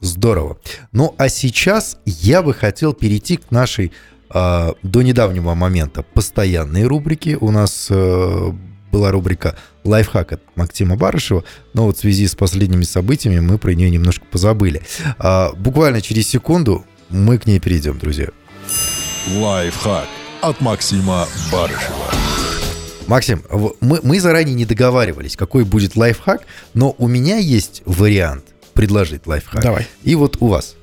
Здорово. 0.00 0.58
Ну 0.92 1.14
а 1.16 1.28
сейчас 1.28 1.98
я 2.04 2.42
бы 2.42 2.52
хотел 2.52 2.92
перейти 2.92 3.36
к 3.36 3.50
нашей 3.52 3.92
э, 4.28 4.72
до 4.82 5.02
недавнего 5.02 5.54
момента 5.54 6.02
постоянной 6.02 6.84
рубрике. 6.84 7.36
У 7.36 7.50
нас 7.50 7.86
э, 7.90 8.52
была 8.94 9.10
рубрика 9.10 9.56
«Лайфхак» 9.82 10.32
от 10.34 10.40
Максима 10.54 10.94
Барышева, 10.94 11.42
но 11.72 11.86
вот 11.86 11.96
в 11.96 12.00
связи 12.00 12.28
с 12.28 12.36
последними 12.36 12.84
событиями 12.84 13.40
мы 13.40 13.58
про 13.58 13.74
нее 13.74 13.90
немножко 13.90 14.24
позабыли. 14.30 14.82
Э, 15.18 15.48
буквально 15.56 16.00
через 16.00 16.28
секунду 16.28 16.84
мы 17.10 17.38
к 17.38 17.46
ней 17.46 17.58
перейдем, 17.58 17.98
друзья. 17.98 18.28
Лайфхак 19.34 20.06
от 20.42 20.60
Максима 20.60 21.26
Барышева. 21.50 22.14
Максим, 23.08 23.42
мы, 23.80 23.98
мы 24.04 24.20
заранее 24.20 24.54
не 24.54 24.64
договаривались, 24.64 25.36
какой 25.36 25.64
будет 25.64 25.96
лайфхак, 25.96 26.42
но 26.72 26.94
у 26.96 27.08
меня 27.08 27.38
есть 27.38 27.82
вариант 27.86 28.44
предложить 28.74 29.26
лайфхак. 29.26 29.60
Давай. 29.60 29.88
И 30.04 30.14
вот 30.14 30.36
у 30.38 30.46
вас. 30.46 30.76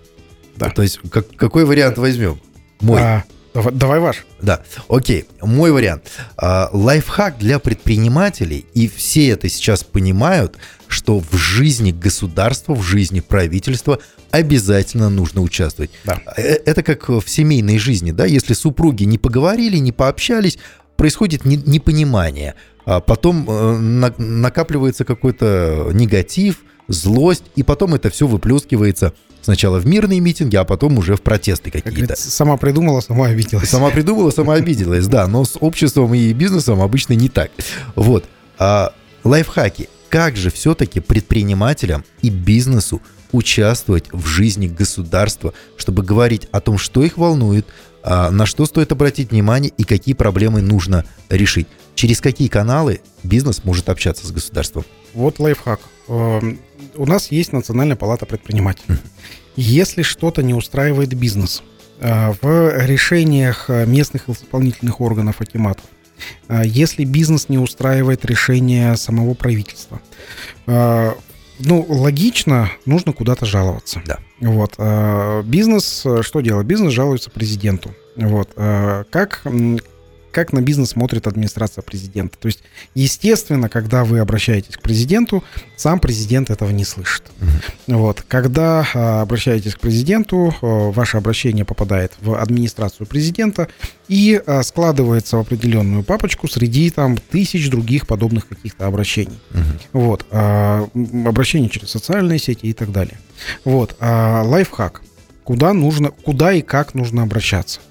Да. 0.57 0.69
То 0.69 0.81
есть 0.81 0.99
как, 1.09 1.33
какой 1.37 1.63
вариант 1.63 1.97
возьмем? 1.97 2.41
Мой. 2.81 2.99
А, 3.01 3.23
давай 3.53 3.99
ваш. 3.99 4.25
Да. 4.41 4.61
Окей. 4.87 5.25
Мой 5.41 5.71
вариант. 5.71 6.03
А, 6.37 6.69
лайфхак 6.71 7.37
для 7.37 7.59
предпринимателей, 7.59 8.65
и 8.73 8.87
все 8.87 9.29
это 9.29 9.49
сейчас 9.49 9.83
понимают, 9.83 10.57
что 10.87 11.19
в 11.19 11.35
жизни 11.35 11.91
государства, 11.91 12.73
в 12.73 12.81
жизни 12.81 13.19
правительства 13.19 13.99
обязательно 14.31 15.09
нужно 15.09 15.41
участвовать. 15.41 15.91
Да. 16.03 16.21
Э, 16.37 16.41
это 16.65 16.83
как 16.83 17.09
в 17.09 17.23
семейной 17.27 17.77
жизни, 17.77 18.11
да, 18.11 18.25
если 18.25 18.53
супруги 18.53 19.03
не 19.03 19.17
поговорили, 19.17 19.77
не 19.77 19.91
пообщались, 19.91 20.57
происходит 20.97 21.45
непонимание, 21.45 22.55
а 22.85 22.99
потом 22.99 23.49
э, 23.49 23.77
накапливается 24.17 25.05
какой-то 25.05 25.89
негатив, 25.93 26.57
злость, 26.87 27.45
и 27.55 27.63
потом 27.63 27.93
это 27.95 28.09
все 28.09 28.27
выплескивается 28.27 29.13
сначала 29.41 29.79
в 29.79 29.85
мирные 29.85 30.19
митинги, 30.19 30.55
а 30.55 30.63
потом 30.63 30.97
уже 30.97 31.15
в 31.15 31.21
протесты 31.21 31.71
какие-то. 31.71 32.15
сама 32.15 32.57
придумала, 32.57 33.01
сама 33.01 33.27
обиделась. 33.27 33.69
Сама 33.69 33.89
придумала, 33.89 34.31
сама 34.31 34.55
обиделась, 34.55 35.07
да, 35.07 35.27
но 35.27 35.45
с 35.45 35.57
обществом 35.59 36.13
и 36.13 36.33
бизнесом 36.33 36.81
обычно 36.81 37.13
не 37.13 37.29
так. 37.29 37.51
Вот. 37.95 38.25
А 38.57 38.93
лайфхаки. 39.23 39.89
Как 40.09 40.35
же 40.35 40.51
все-таки 40.51 40.99
предпринимателям 40.99 42.03
и 42.21 42.29
бизнесу 42.29 43.01
участвовать 43.31 44.05
в 44.11 44.25
жизни 44.25 44.67
государства, 44.67 45.53
чтобы 45.77 46.03
говорить 46.03 46.47
о 46.51 46.59
том, 46.59 46.77
что 46.77 47.03
их 47.03 47.17
волнует, 47.17 47.65
а 48.03 48.29
на 48.29 48.45
что 48.45 48.65
стоит 48.65 48.91
обратить 48.91 49.31
внимание 49.31 49.71
и 49.77 49.83
какие 49.83 50.13
проблемы 50.13 50.61
нужно 50.61 51.05
решить. 51.29 51.67
Через 51.95 52.19
какие 52.19 52.47
каналы 52.47 53.01
бизнес 53.23 53.63
может 53.63 53.89
общаться 53.89 54.27
с 54.27 54.31
государством? 54.31 54.85
Вот 55.13 55.39
лайфхак. 55.39 55.79
У 56.95 57.05
нас 57.05 57.31
есть 57.31 57.53
Национальная 57.53 57.95
палата 57.95 58.25
предпринимателей. 58.25 58.97
Если 59.55 60.01
что-то 60.01 60.43
не 60.43 60.53
устраивает 60.53 61.13
бизнес 61.13 61.61
э, 61.99 62.33
в 62.41 62.85
решениях 62.85 63.69
э, 63.69 63.85
местных 63.85 64.29
исполнительных 64.29 65.01
органов 65.01 65.41
Акиматов, 65.41 65.85
э, 66.47 66.61
если 66.65 67.03
бизнес 67.03 67.49
не 67.49 67.57
устраивает 67.57 68.25
решение 68.25 68.95
самого 68.95 69.33
правительства, 69.33 70.01
ну, 71.63 71.85
логично, 71.87 72.71
нужно 72.85 73.13
куда-то 73.13 73.45
жаловаться. 73.45 74.01
Да. 74.03 74.17
Вот. 74.39 74.79
Бизнес, 75.45 76.07
что 76.21 76.41
делает? 76.41 76.65
Бизнес 76.65 76.91
жалуется 76.91 77.29
президенту. 77.29 77.93
Вот. 78.15 78.55
Как, 78.55 79.43
как 80.31 80.53
на 80.53 80.61
бизнес 80.61 80.89
смотрит 80.89 81.27
администрация 81.27 81.81
президента. 81.81 82.37
То 82.37 82.47
есть, 82.47 82.63
естественно, 82.95 83.69
когда 83.69 84.03
вы 84.03 84.19
обращаетесь 84.19 84.77
к 84.77 84.81
президенту, 84.81 85.43
сам 85.75 85.99
президент 85.99 86.49
этого 86.49 86.69
не 86.71 86.85
слышит. 86.85 87.23
Угу. 87.41 87.97
Вот. 87.97 88.23
Когда 88.27 88.87
а, 88.93 89.21
обращаетесь 89.21 89.75
к 89.75 89.79
президенту, 89.79 90.55
а, 90.61 90.91
ваше 90.91 91.17
обращение 91.17 91.65
попадает 91.65 92.13
в 92.21 92.35
администрацию 92.35 93.07
президента 93.07 93.67
и 94.07 94.41
а, 94.45 94.63
складывается 94.63 95.37
в 95.37 95.41
определенную 95.41 96.03
папочку 96.03 96.47
среди 96.47 96.89
там 96.89 97.17
тысяч 97.17 97.69
других 97.69 98.07
подобных 98.07 98.47
каких-то 98.47 98.87
обращений. 98.87 99.39
Угу. 99.51 100.01
Вот. 100.01 100.25
А, 100.31 100.87
обращения 101.25 101.69
через 101.69 101.89
социальные 101.89 102.39
сети 102.39 102.67
и 102.67 102.73
так 102.73 102.91
далее. 102.91 103.17
Вот. 103.65 103.95
А, 103.99 104.43
лайфхак. 104.43 105.01
Куда 105.43 105.73
нужно, 105.73 106.11
куда 106.11 106.53
и 106.53 106.61
как 106.61 106.93
нужно 106.93 107.23
обращаться? 107.23 107.81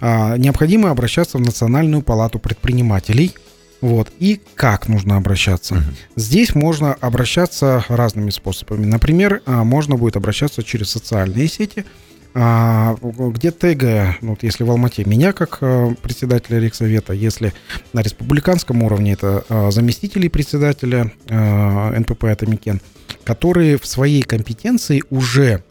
А, 0.00 0.36
необходимо 0.36 0.90
обращаться 0.90 1.38
в 1.38 1.40
Национальную 1.40 2.02
палату 2.02 2.38
предпринимателей. 2.38 3.34
Вот. 3.80 4.08
И 4.18 4.40
как 4.54 4.88
нужно 4.88 5.16
обращаться? 5.16 5.74
Угу. 5.74 5.82
Здесь 6.16 6.54
можно 6.54 6.94
обращаться 6.94 7.84
разными 7.88 8.30
способами. 8.30 8.84
Например, 8.86 9.40
а, 9.46 9.64
можно 9.64 9.96
будет 9.96 10.16
обращаться 10.16 10.62
через 10.62 10.90
социальные 10.90 11.48
сети, 11.48 11.84
а, 12.34 12.96
где 13.00 13.50
тегая, 13.50 14.16
ну, 14.20 14.30
вот 14.30 14.42
если 14.42 14.64
в 14.64 14.70
Алмате 14.70 15.04
меня 15.04 15.32
как 15.32 15.60
председателя 15.60 16.58
Рексовета, 16.58 17.12
если 17.12 17.52
на 17.92 18.02
республиканском 18.02 18.82
уровне 18.82 19.12
это 19.12 19.44
заместители 19.70 20.28
председателя 20.28 21.12
НПП 21.28 22.24
«Атамикен», 22.24 22.80
которые 23.24 23.78
в 23.78 23.86
своей 23.86 24.22
компетенции 24.22 25.02
уже 25.10 25.62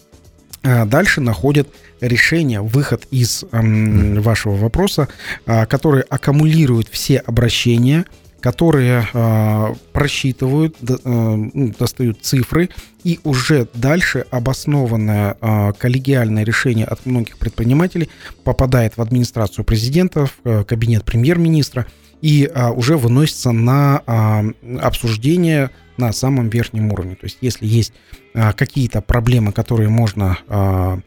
дальше 0.63 1.21
находят 1.21 1.67
решение, 2.01 2.61
выход 2.61 3.07
из 3.11 3.43
эм, 3.51 4.21
вашего 4.21 4.55
вопроса, 4.55 5.07
э, 5.45 5.65
которые 5.65 6.03
аккумулируют 6.03 6.87
все 6.89 7.17
обращения, 7.17 8.05
которые 8.41 9.07
э, 9.13 9.73
просчитывают, 9.93 10.75
э, 10.81 11.49
достают 11.79 12.19
цифры, 12.21 12.69
и 13.03 13.19
уже 13.23 13.67
дальше 13.73 14.25
обоснованное 14.29 15.37
э, 15.41 15.73
коллегиальное 15.77 16.43
решение 16.43 16.85
от 16.85 17.05
многих 17.05 17.37
предпринимателей 17.37 18.09
попадает 18.43 18.97
в 18.97 19.01
администрацию 19.01 19.65
президента, 19.65 20.27
в 20.27 20.31
э, 20.43 20.63
кабинет 20.63 21.03
премьер-министра, 21.03 21.87
и 22.21 22.49
э, 22.51 22.69
уже 22.69 22.97
выносится 22.97 23.51
на 23.51 24.01
э, 24.05 24.77
обсуждение 24.79 25.71
на 25.97 26.13
самом 26.13 26.49
верхнем 26.49 26.91
уровне. 26.91 27.15
То 27.15 27.25
есть 27.25 27.37
если 27.41 27.65
есть 27.65 27.93
э, 28.33 28.53
какие-то 28.53 29.01
проблемы, 29.01 29.51
которые 29.51 29.89
можно 29.89 30.37
э, 30.47 30.97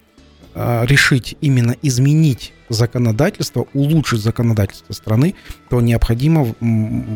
а, 0.52 0.84
решить 0.84 1.36
именно 1.40 1.76
изменить 1.80 2.52
законодательство, 2.68 3.66
улучшить 3.72 4.20
законодательство 4.20 4.92
страны, 4.92 5.36
то 5.68 5.80
необходимо 5.80 6.54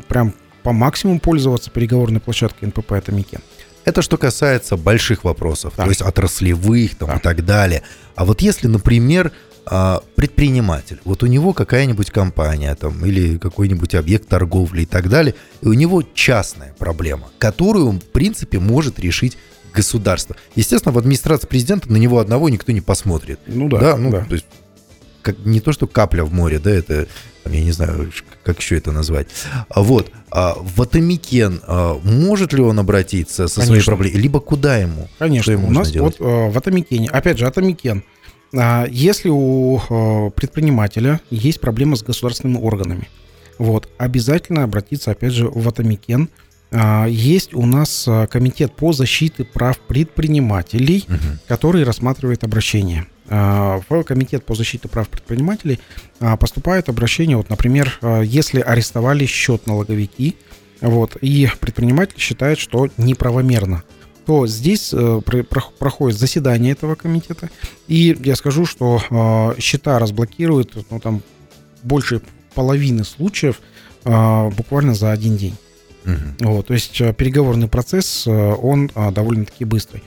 прям 0.09 0.34
по 0.62 0.72
максимуму 0.72 1.18
пользоваться 1.18 1.70
переговорной 1.70 2.20
площадкой 2.20 2.66
НПП 2.66 2.92
«Атамикен». 2.92 3.40
Это 3.84 4.03
что 4.03 4.16
касается 4.16 4.76
больших 4.76 5.24
вопросов, 5.24 5.74
да. 5.76 5.84
то 5.84 5.90
есть 5.90 6.01
отраслевых 6.01 6.95
там, 6.95 7.09
да. 7.09 7.16
и 7.16 7.18
так 7.18 7.45
далее. 7.45 7.82
А 8.14 8.24
вот 8.24 8.40
если, 8.40 8.68
например, 8.68 9.32
а, 9.67 10.03
предприниматель, 10.15 11.01
вот 11.05 11.23
у 11.23 11.27
него 11.27 11.53
какая-нибудь 11.53 12.11
компания 12.11 12.75
там, 12.75 13.05
или 13.05 13.39
какой-нибудь 13.39 13.95
объект 13.95 14.29
торговли 14.29 14.83
и 14.83 14.87
так 14.87 15.09
далее, 15.09 15.35
и 15.62 15.69
у 15.69 15.73
него 15.73 16.03
частная 16.15 16.75
проблема, 16.79 17.29
которую 17.39 17.89
он, 17.89 18.01
в 18.01 18.05
принципе, 18.05 18.59
может 18.59 18.99
решить 18.99 19.39
государства. 19.73 20.37
Естественно, 20.55 20.93
в 20.93 20.99
администрации 20.99 21.47
президента 21.47 21.91
на 21.91 21.97
него 21.97 22.19
одного 22.19 22.49
никто 22.49 22.73
не 22.73 22.81
посмотрит. 22.81 23.41
Ну 23.47 23.69
да. 23.69 23.79
Да, 23.79 23.97
ну, 23.97 24.11
да. 24.11 24.25
то 24.25 24.35
есть 24.35 24.47
как, 25.25 25.39
не 25.45 25.61
то, 25.61 25.73
что 25.73 25.87
капля 25.87 26.23
в 26.23 26.33
море, 26.33 26.59
да, 26.59 26.71
это, 26.71 27.09
я 27.47 27.65
не 27.65 27.73
знаю, 27.73 28.12
как 28.45 28.61
еще 28.61 28.77
это 28.77 28.93
назвать. 28.93 29.29
А 29.69 29.83
вот, 29.83 30.12
а 30.31 30.55
в 30.61 30.83
Атамикен, 30.83 31.62
а, 31.67 31.99
может 32.05 32.53
ли 32.53 32.61
он 32.61 32.79
обратиться 32.79 33.49
со 33.49 33.61
Конечно. 33.61 33.67
своей 33.67 33.85
проблемой, 33.85 34.21
либо 34.21 34.41
куда 34.41 34.77
ему? 34.77 35.09
Конечно, 35.19 35.43
что 35.43 35.53
ему 35.53 35.69
у 35.69 35.71
нас 35.73 35.91
делать? 35.91 36.21
вот 36.21 36.27
а, 36.27 36.51
в 36.51 36.59
Атамикене, 36.59 37.09
опять 37.09 37.39
же, 37.39 37.47
Атамикен, 37.47 38.05
если 38.90 39.28
у 39.30 39.78
а, 39.78 40.30
предпринимателя 40.30 41.20
есть 41.30 41.61
проблема 41.61 41.96
с 41.96 42.02
государственными 42.02 42.62
органами, 42.62 43.09
вот, 43.59 43.88
обязательно 43.98 44.62
обратиться, 44.62 45.11
опять 45.11 45.32
же, 45.32 45.48
в 45.48 45.68
Атамикен, 45.68 46.28
а, 46.70 47.07
есть 47.07 47.55
у 47.55 47.66
нас 47.66 48.09
комитет 48.30 48.74
по 48.74 48.92
защите 48.92 49.44
прав 49.44 49.78
предпринимателей, 49.80 51.05
угу. 51.09 51.38
который 51.48 51.84
рассматривает 51.84 52.44
обращение. 52.44 53.07
в 53.26 54.02
Комитет 54.05 54.44
по 54.44 54.55
защите 54.55 54.86
прав 54.86 55.09
предпринимателей 55.09 55.80
поступает 56.38 56.88
обращение, 56.88 57.36
вот, 57.36 57.48
например, 57.48 57.98
если 58.22 58.61
арестовали 58.61 59.24
счет 59.26 59.66
налоговики, 59.66 60.36
вот, 60.80 61.16
и 61.22 61.48
предприниматель 61.59 62.18
считает, 62.18 62.59
что 62.59 62.88
неправомерно 62.98 63.82
то 64.27 64.47
здесь 64.47 64.91
э, 64.93 65.20
проходит 65.79 66.18
заседание 66.18 66.72
этого 66.72 66.95
комитета, 66.95 67.51
и 67.87 68.16
я 68.22 68.37
скажу, 68.37 68.66
что 68.66 69.01
э, 69.11 69.61
счета 69.61 69.99
разблокируют 69.99 70.75
ну, 70.91 71.01
там, 71.01 71.22
больше 71.83 72.20
половины 72.55 73.05
случаев 73.05 73.61
э, 74.05 74.51
буквально 74.51 74.95
за 74.95 75.12
один 75.12 75.37
день. 75.37 75.57
Угу. 76.05 76.51
Вот, 76.51 76.66
то 76.66 76.75
есть 76.75 76.99
переговорный 77.16 77.68
процесс, 77.68 78.27
он 78.27 78.91
довольно-таки 78.95 79.64
быстрый. 79.64 80.03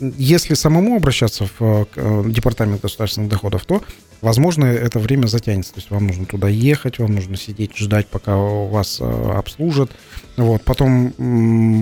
Если 0.00 0.54
самому 0.54 0.96
обращаться 0.96 1.46
в 1.58 1.86
Департамент 2.30 2.82
государственных 2.82 3.30
доходов, 3.30 3.64
то 3.64 3.82
Возможно, 4.22 4.64
это 4.64 4.98
время 4.98 5.26
затянется. 5.26 5.74
То 5.74 5.78
есть 5.80 5.90
вам 5.90 6.06
нужно 6.06 6.24
туда 6.26 6.48
ехать, 6.48 6.98
вам 6.98 7.14
нужно 7.14 7.36
сидеть, 7.36 7.76
ждать, 7.76 8.06
пока 8.06 8.36
вас 8.36 8.98
э, 9.00 9.04
обслужат. 9.04 9.90
Вот. 10.36 10.62
Потом 10.62 11.12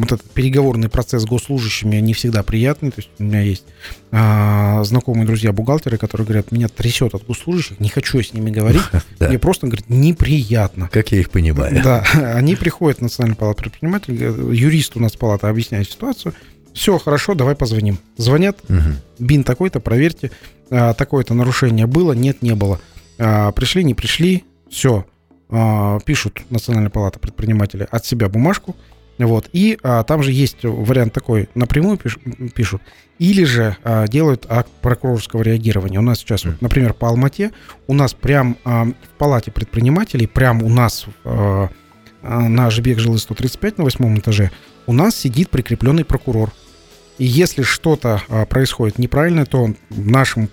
вот 0.00 0.12
этот 0.12 0.30
переговорный 0.30 0.88
процесс 0.88 1.22
с 1.22 1.26
госслужащими 1.26 1.96
не 1.96 2.12
всегда 2.12 2.42
приятный. 2.42 2.90
То 2.90 3.00
есть 3.00 3.10
у 3.18 3.22
меня 3.22 3.40
есть 3.40 3.64
а, 4.12 4.82
знакомые 4.84 5.26
друзья-бухгалтеры, 5.26 5.96
которые 5.96 6.26
говорят, 6.26 6.52
меня 6.52 6.68
трясет 6.68 7.14
от 7.14 7.24
госслужащих, 7.24 7.80
не 7.80 7.88
хочу 7.88 8.22
с 8.22 8.32
ними 8.32 8.50
говорить. 8.50 8.82
Мне 9.20 9.38
просто, 9.38 9.66
говорит, 9.66 9.88
неприятно. 9.88 10.88
Как 10.92 11.12
я 11.12 11.20
их 11.20 11.30
понимаю. 11.30 11.80
Да, 11.82 12.04
они 12.34 12.56
приходят 12.56 12.98
в 12.98 13.02
Национальную 13.02 13.36
палату 13.36 13.62
предпринимателей, 13.62 14.18
юрист 14.56 14.96
у 14.96 15.00
нас 15.00 15.12
палата 15.12 15.48
объясняет 15.48 15.88
ситуацию, 15.88 16.34
все, 16.74 16.98
хорошо, 16.98 17.34
давай 17.34 17.54
позвоним. 17.54 17.98
Звонят, 18.16 18.58
угу. 18.68 18.98
бин 19.18 19.44
такой-то, 19.44 19.80
проверьте, 19.80 20.30
а, 20.70 20.92
такое-то 20.92 21.32
нарушение 21.32 21.86
было, 21.86 22.12
нет, 22.12 22.42
не 22.42 22.54
было. 22.54 22.80
А, 23.18 23.52
пришли, 23.52 23.84
не 23.84 23.94
пришли, 23.94 24.44
все. 24.68 25.06
А, 25.48 26.00
пишут 26.00 26.42
Национальная 26.50 26.90
палата 26.90 27.18
предпринимателей 27.18 27.86
от 27.90 28.04
себя 28.04 28.28
бумажку, 28.28 28.76
вот, 29.18 29.48
и 29.52 29.78
а, 29.82 30.02
там 30.02 30.22
же 30.24 30.32
есть 30.32 30.58
вариант 30.64 31.12
такой, 31.12 31.48
напрямую 31.54 31.96
пиш, 31.96 32.18
пишут, 32.54 32.82
или 33.20 33.44
же 33.44 33.76
а, 33.84 34.08
делают 34.08 34.46
акт 34.48 34.70
прокурорского 34.82 35.42
реагирования. 35.42 36.00
У 36.00 36.02
нас 36.02 36.18
сейчас, 36.18 36.44
вот, 36.44 36.60
например, 36.60 36.94
по 36.94 37.08
Алмате, 37.08 37.52
у 37.86 37.94
нас 37.94 38.12
прям 38.14 38.56
а, 38.64 38.86
в 38.86 39.18
палате 39.18 39.52
предпринимателей, 39.52 40.26
прям 40.26 40.62
у 40.62 40.68
нас 40.68 41.06
а, 41.24 41.68
на 42.22 42.70
Жбек 42.70 42.98
жилы 42.98 43.18
135 43.18 43.78
на 43.78 43.84
восьмом 43.84 44.18
этаже, 44.18 44.50
у 44.86 44.92
нас 44.92 45.14
сидит 45.14 45.50
прикрепленный 45.50 46.04
прокурор. 46.04 46.52
И 47.18 47.24
если 47.24 47.62
что-то 47.62 48.22
а, 48.28 48.44
происходит 48.44 48.98
неправильно, 48.98 49.46
то 49.46 49.72
нашему 49.90 50.48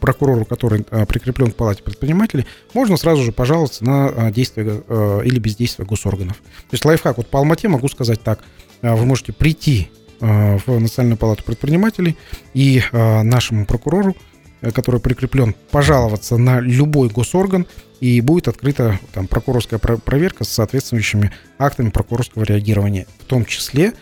прокурору, 0.00 0.44
который 0.46 0.86
а, 0.90 1.04
прикреплен 1.04 1.52
к 1.52 1.54
палате 1.54 1.82
предпринимателей, 1.82 2.46
можно 2.72 2.96
сразу 2.96 3.22
же 3.22 3.30
пожаловаться 3.30 3.84
на 3.84 4.06
а, 4.08 4.30
действие 4.32 4.82
или 5.24 5.38
бездействие 5.38 5.86
госорганов. 5.86 6.36
То 6.36 6.72
есть 6.72 6.84
лайфхак, 6.84 7.18
вот 7.18 7.26
по 7.28 7.38
Алмате 7.38 7.68
могу 7.68 7.88
сказать 7.88 8.22
так, 8.22 8.40
вы 8.80 9.04
можете 9.04 9.32
прийти 9.32 9.90
в 10.18 10.62
Национальную 10.66 11.18
палату 11.18 11.44
предпринимателей 11.44 12.16
и 12.54 12.82
нашему 12.92 13.66
прокурору, 13.66 14.16
э, 14.60 14.70
который 14.70 15.00
прикреплен, 15.00 15.54
пожаловаться 15.70 16.36
на 16.36 16.60
любой 16.60 17.08
госорган, 17.08 17.66
и 18.00 18.20
будет 18.20 18.48
открыта 18.48 18.98
там, 19.12 19.26
прокурорская 19.28 19.78
проверка 19.78 20.44
с 20.44 20.48
соответствующими 20.48 21.32
актами 21.58 21.90
прокурорского 21.90 22.44
реагирования, 22.44 23.06
в 23.20 23.24
том 23.24 23.44
числе 23.44 23.92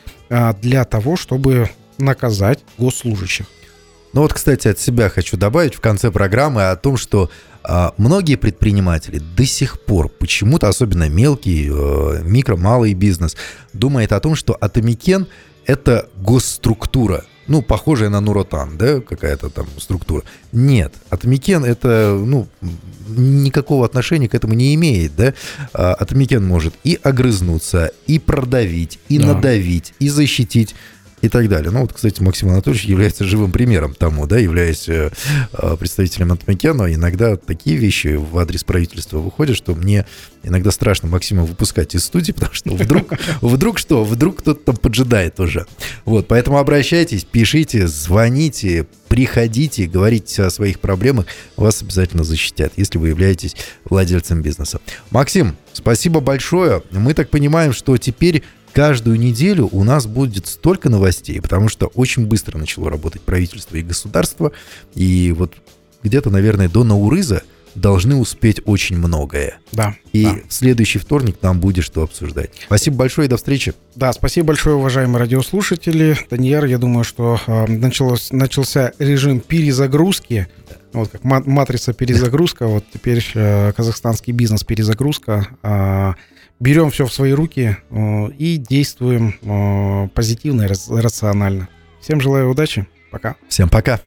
для 0.62 0.84
того, 0.84 1.16
чтобы 1.16 1.68
наказать 2.00 2.60
госслужащих. 2.78 3.46
Ну 4.12 4.22
вот, 4.22 4.32
кстати, 4.32 4.68
от 4.68 4.78
себя 4.78 5.08
хочу 5.08 5.36
добавить 5.36 5.74
в 5.74 5.80
конце 5.80 6.10
программы 6.10 6.70
о 6.70 6.76
том, 6.76 6.96
что 6.96 7.30
а, 7.62 7.94
многие 7.96 8.36
предприниматели 8.36 9.18
до 9.18 9.44
сих 9.44 9.80
пор 9.80 10.08
почему-то, 10.08 10.68
особенно 10.68 11.08
мелкий, 11.08 11.68
э, 11.70 12.22
микро, 12.24 12.56
малый 12.56 12.94
бизнес, 12.94 13.36
думает 13.72 14.12
о 14.12 14.20
том, 14.20 14.34
что 14.34 14.56
Атамекен– 14.60 15.26
это 15.66 16.08
госструктура, 16.16 17.24
ну, 17.46 17.62
похожая 17.62 18.08
на 18.08 18.20
Нур 18.20 18.42
Отан, 18.42 18.78
да, 18.78 19.00
какая-то 19.00 19.50
там 19.50 19.66
структура. 19.78 20.22
Нет, 20.52 20.94
Атамекен 21.10 21.64
это, 21.64 22.16
ну, 22.18 22.48
никакого 23.08 23.84
отношения 23.84 24.28
к 24.28 24.34
этому 24.34 24.54
не 24.54 24.74
имеет, 24.74 25.14
да. 25.16 25.34
А, 25.72 25.94
Атамекен 25.94 26.44
может 26.44 26.74
и 26.82 26.98
огрызнуться, 27.02 27.92
и 28.06 28.18
продавить, 28.18 28.98
и 29.08 29.18
да. 29.18 29.34
надавить, 29.34 29.94
и 29.98 30.08
защитить 30.08 30.74
и 31.22 31.28
так 31.28 31.48
далее. 31.48 31.70
Ну 31.70 31.80
вот, 31.80 31.92
кстати, 31.92 32.22
Максим 32.22 32.48
Анатольевич 32.48 32.84
является 32.84 33.24
живым 33.24 33.52
примером 33.52 33.94
тому, 33.94 34.26
да, 34.26 34.38
являясь 34.38 34.88
э, 34.88 35.10
э 35.52 35.76
представителем 35.78 36.32
Атмакена, 36.32 36.92
иногда 36.92 37.36
такие 37.36 37.76
вещи 37.76 38.16
в 38.16 38.38
адрес 38.38 38.64
правительства 38.64 39.18
выходят, 39.18 39.56
что 39.56 39.74
мне 39.74 40.06
иногда 40.42 40.70
страшно 40.70 41.08
Максима 41.08 41.44
выпускать 41.44 41.94
из 41.94 42.04
студии, 42.04 42.32
потому 42.40 42.54
что 42.54 42.74
вдруг, 42.74 43.12
вдруг 43.40 43.78
что, 43.78 44.04
вдруг 44.04 44.38
кто-то 44.38 44.60
там 44.64 44.76
поджидает 44.76 45.38
уже. 45.40 45.66
Вот, 46.04 46.28
поэтому 46.28 46.58
обращайтесь, 46.58 47.24
пишите, 47.24 47.86
звоните, 47.86 48.86
приходите, 49.08 49.86
говорите 49.86 50.44
о 50.44 50.50
своих 50.50 50.80
проблемах, 50.80 51.26
вас 51.56 51.82
обязательно 51.82 52.24
защитят, 52.24 52.72
если 52.76 52.98
вы 52.98 53.08
являетесь 53.08 53.56
владельцем 53.84 54.40
бизнеса. 54.40 54.80
Максим, 55.10 55.56
спасибо 55.72 56.20
большое. 56.20 56.82
Мы 56.90 57.14
так 57.14 57.28
понимаем, 57.28 57.72
что 57.72 57.96
теперь 57.98 58.42
каждую 58.72 59.18
неделю 59.18 59.68
у 59.72 59.84
нас 59.84 60.06
будет 60.06 60.46
столько 60.46 60.88
новостей, 60.88 61.40
потому 61.40 61.68
что 61.68 61.86
очень 61.88 62.26
быстро 62.26 62.58
начало 62.58 62.90
работать 62.90 63.22
правительство 63.22 63.76
и 63.76 63.82
государство, 63.82 64.52
и 64.94 65.34
вот 65.36 65.52
где-то, 66.02 66.30
наверное, 66.30 66.68
до 66.68 66.84
Наурыза 66.84 67.42
должны 67.74 68.16
успеть 68.16 68.60
очень 68.64 68.96
многое. 68.96 69.58
Да. 69.72 69.94
И 70.12 70.24
да. 70.24 70.38
в 70.48 70.52
следующий 70.52 70.98
вторник 70.98 71.36
нам 71.42 71.60
будет 71.60 71.84
что 71.84 72.02
обсуждать. 72.02 72.50
Спасибо 72.66 72.96
большое 72.96 73.26
и 73.26 73.28
до 73.28 73.36
встречи. 73.36 73.74
Да, 73.94 74.12
спасибо 74.12 74.48
большое, 74.48 74.76
уважаемые 74.76 75.20
радиослушатели. 75.20 76.18
Даниэр, 76.30 76.64
я 76.64 76.78
думаю, 76.78 77.04
что 77.04 77.38
э, 77.46 77.66
началось, 77.66 78.32
начался 78.32 78.92
режим 78.98 79.40
перезагрузки. 79.40 80.48
Вот 80.92 81.10
как 81.10 81.22
матрица 81.22 81.92
перезагрузка, 81.92 82.66
вот 82.66 82.84
теперь 82.92 83.24
э, 83.34 83.72
казахстанский 83.72 84.32
бизнес 84.32 84.64
перезагрузка. 84.64 85.46
Э, 85.62 86.14
берем 86.60 86.90
все 86.90 87.06
в 87.06 87.12
свои 87.12 87.32
руки 87.32 87.76
э, 87.90 88.28
и 88.38 88.56
действуем 88.58 89.34
э, 89.42 90.08
позитивно 90.14 90.62
и 90.62 90.66
рационально. 90.66 91.68
Всем 92.00 92.20
желаю 92.20 92.50
удачи. 92.50 92.86
Пока. 93.10 93.34
Всем 93.48 93.68
пока. 93.68 93.98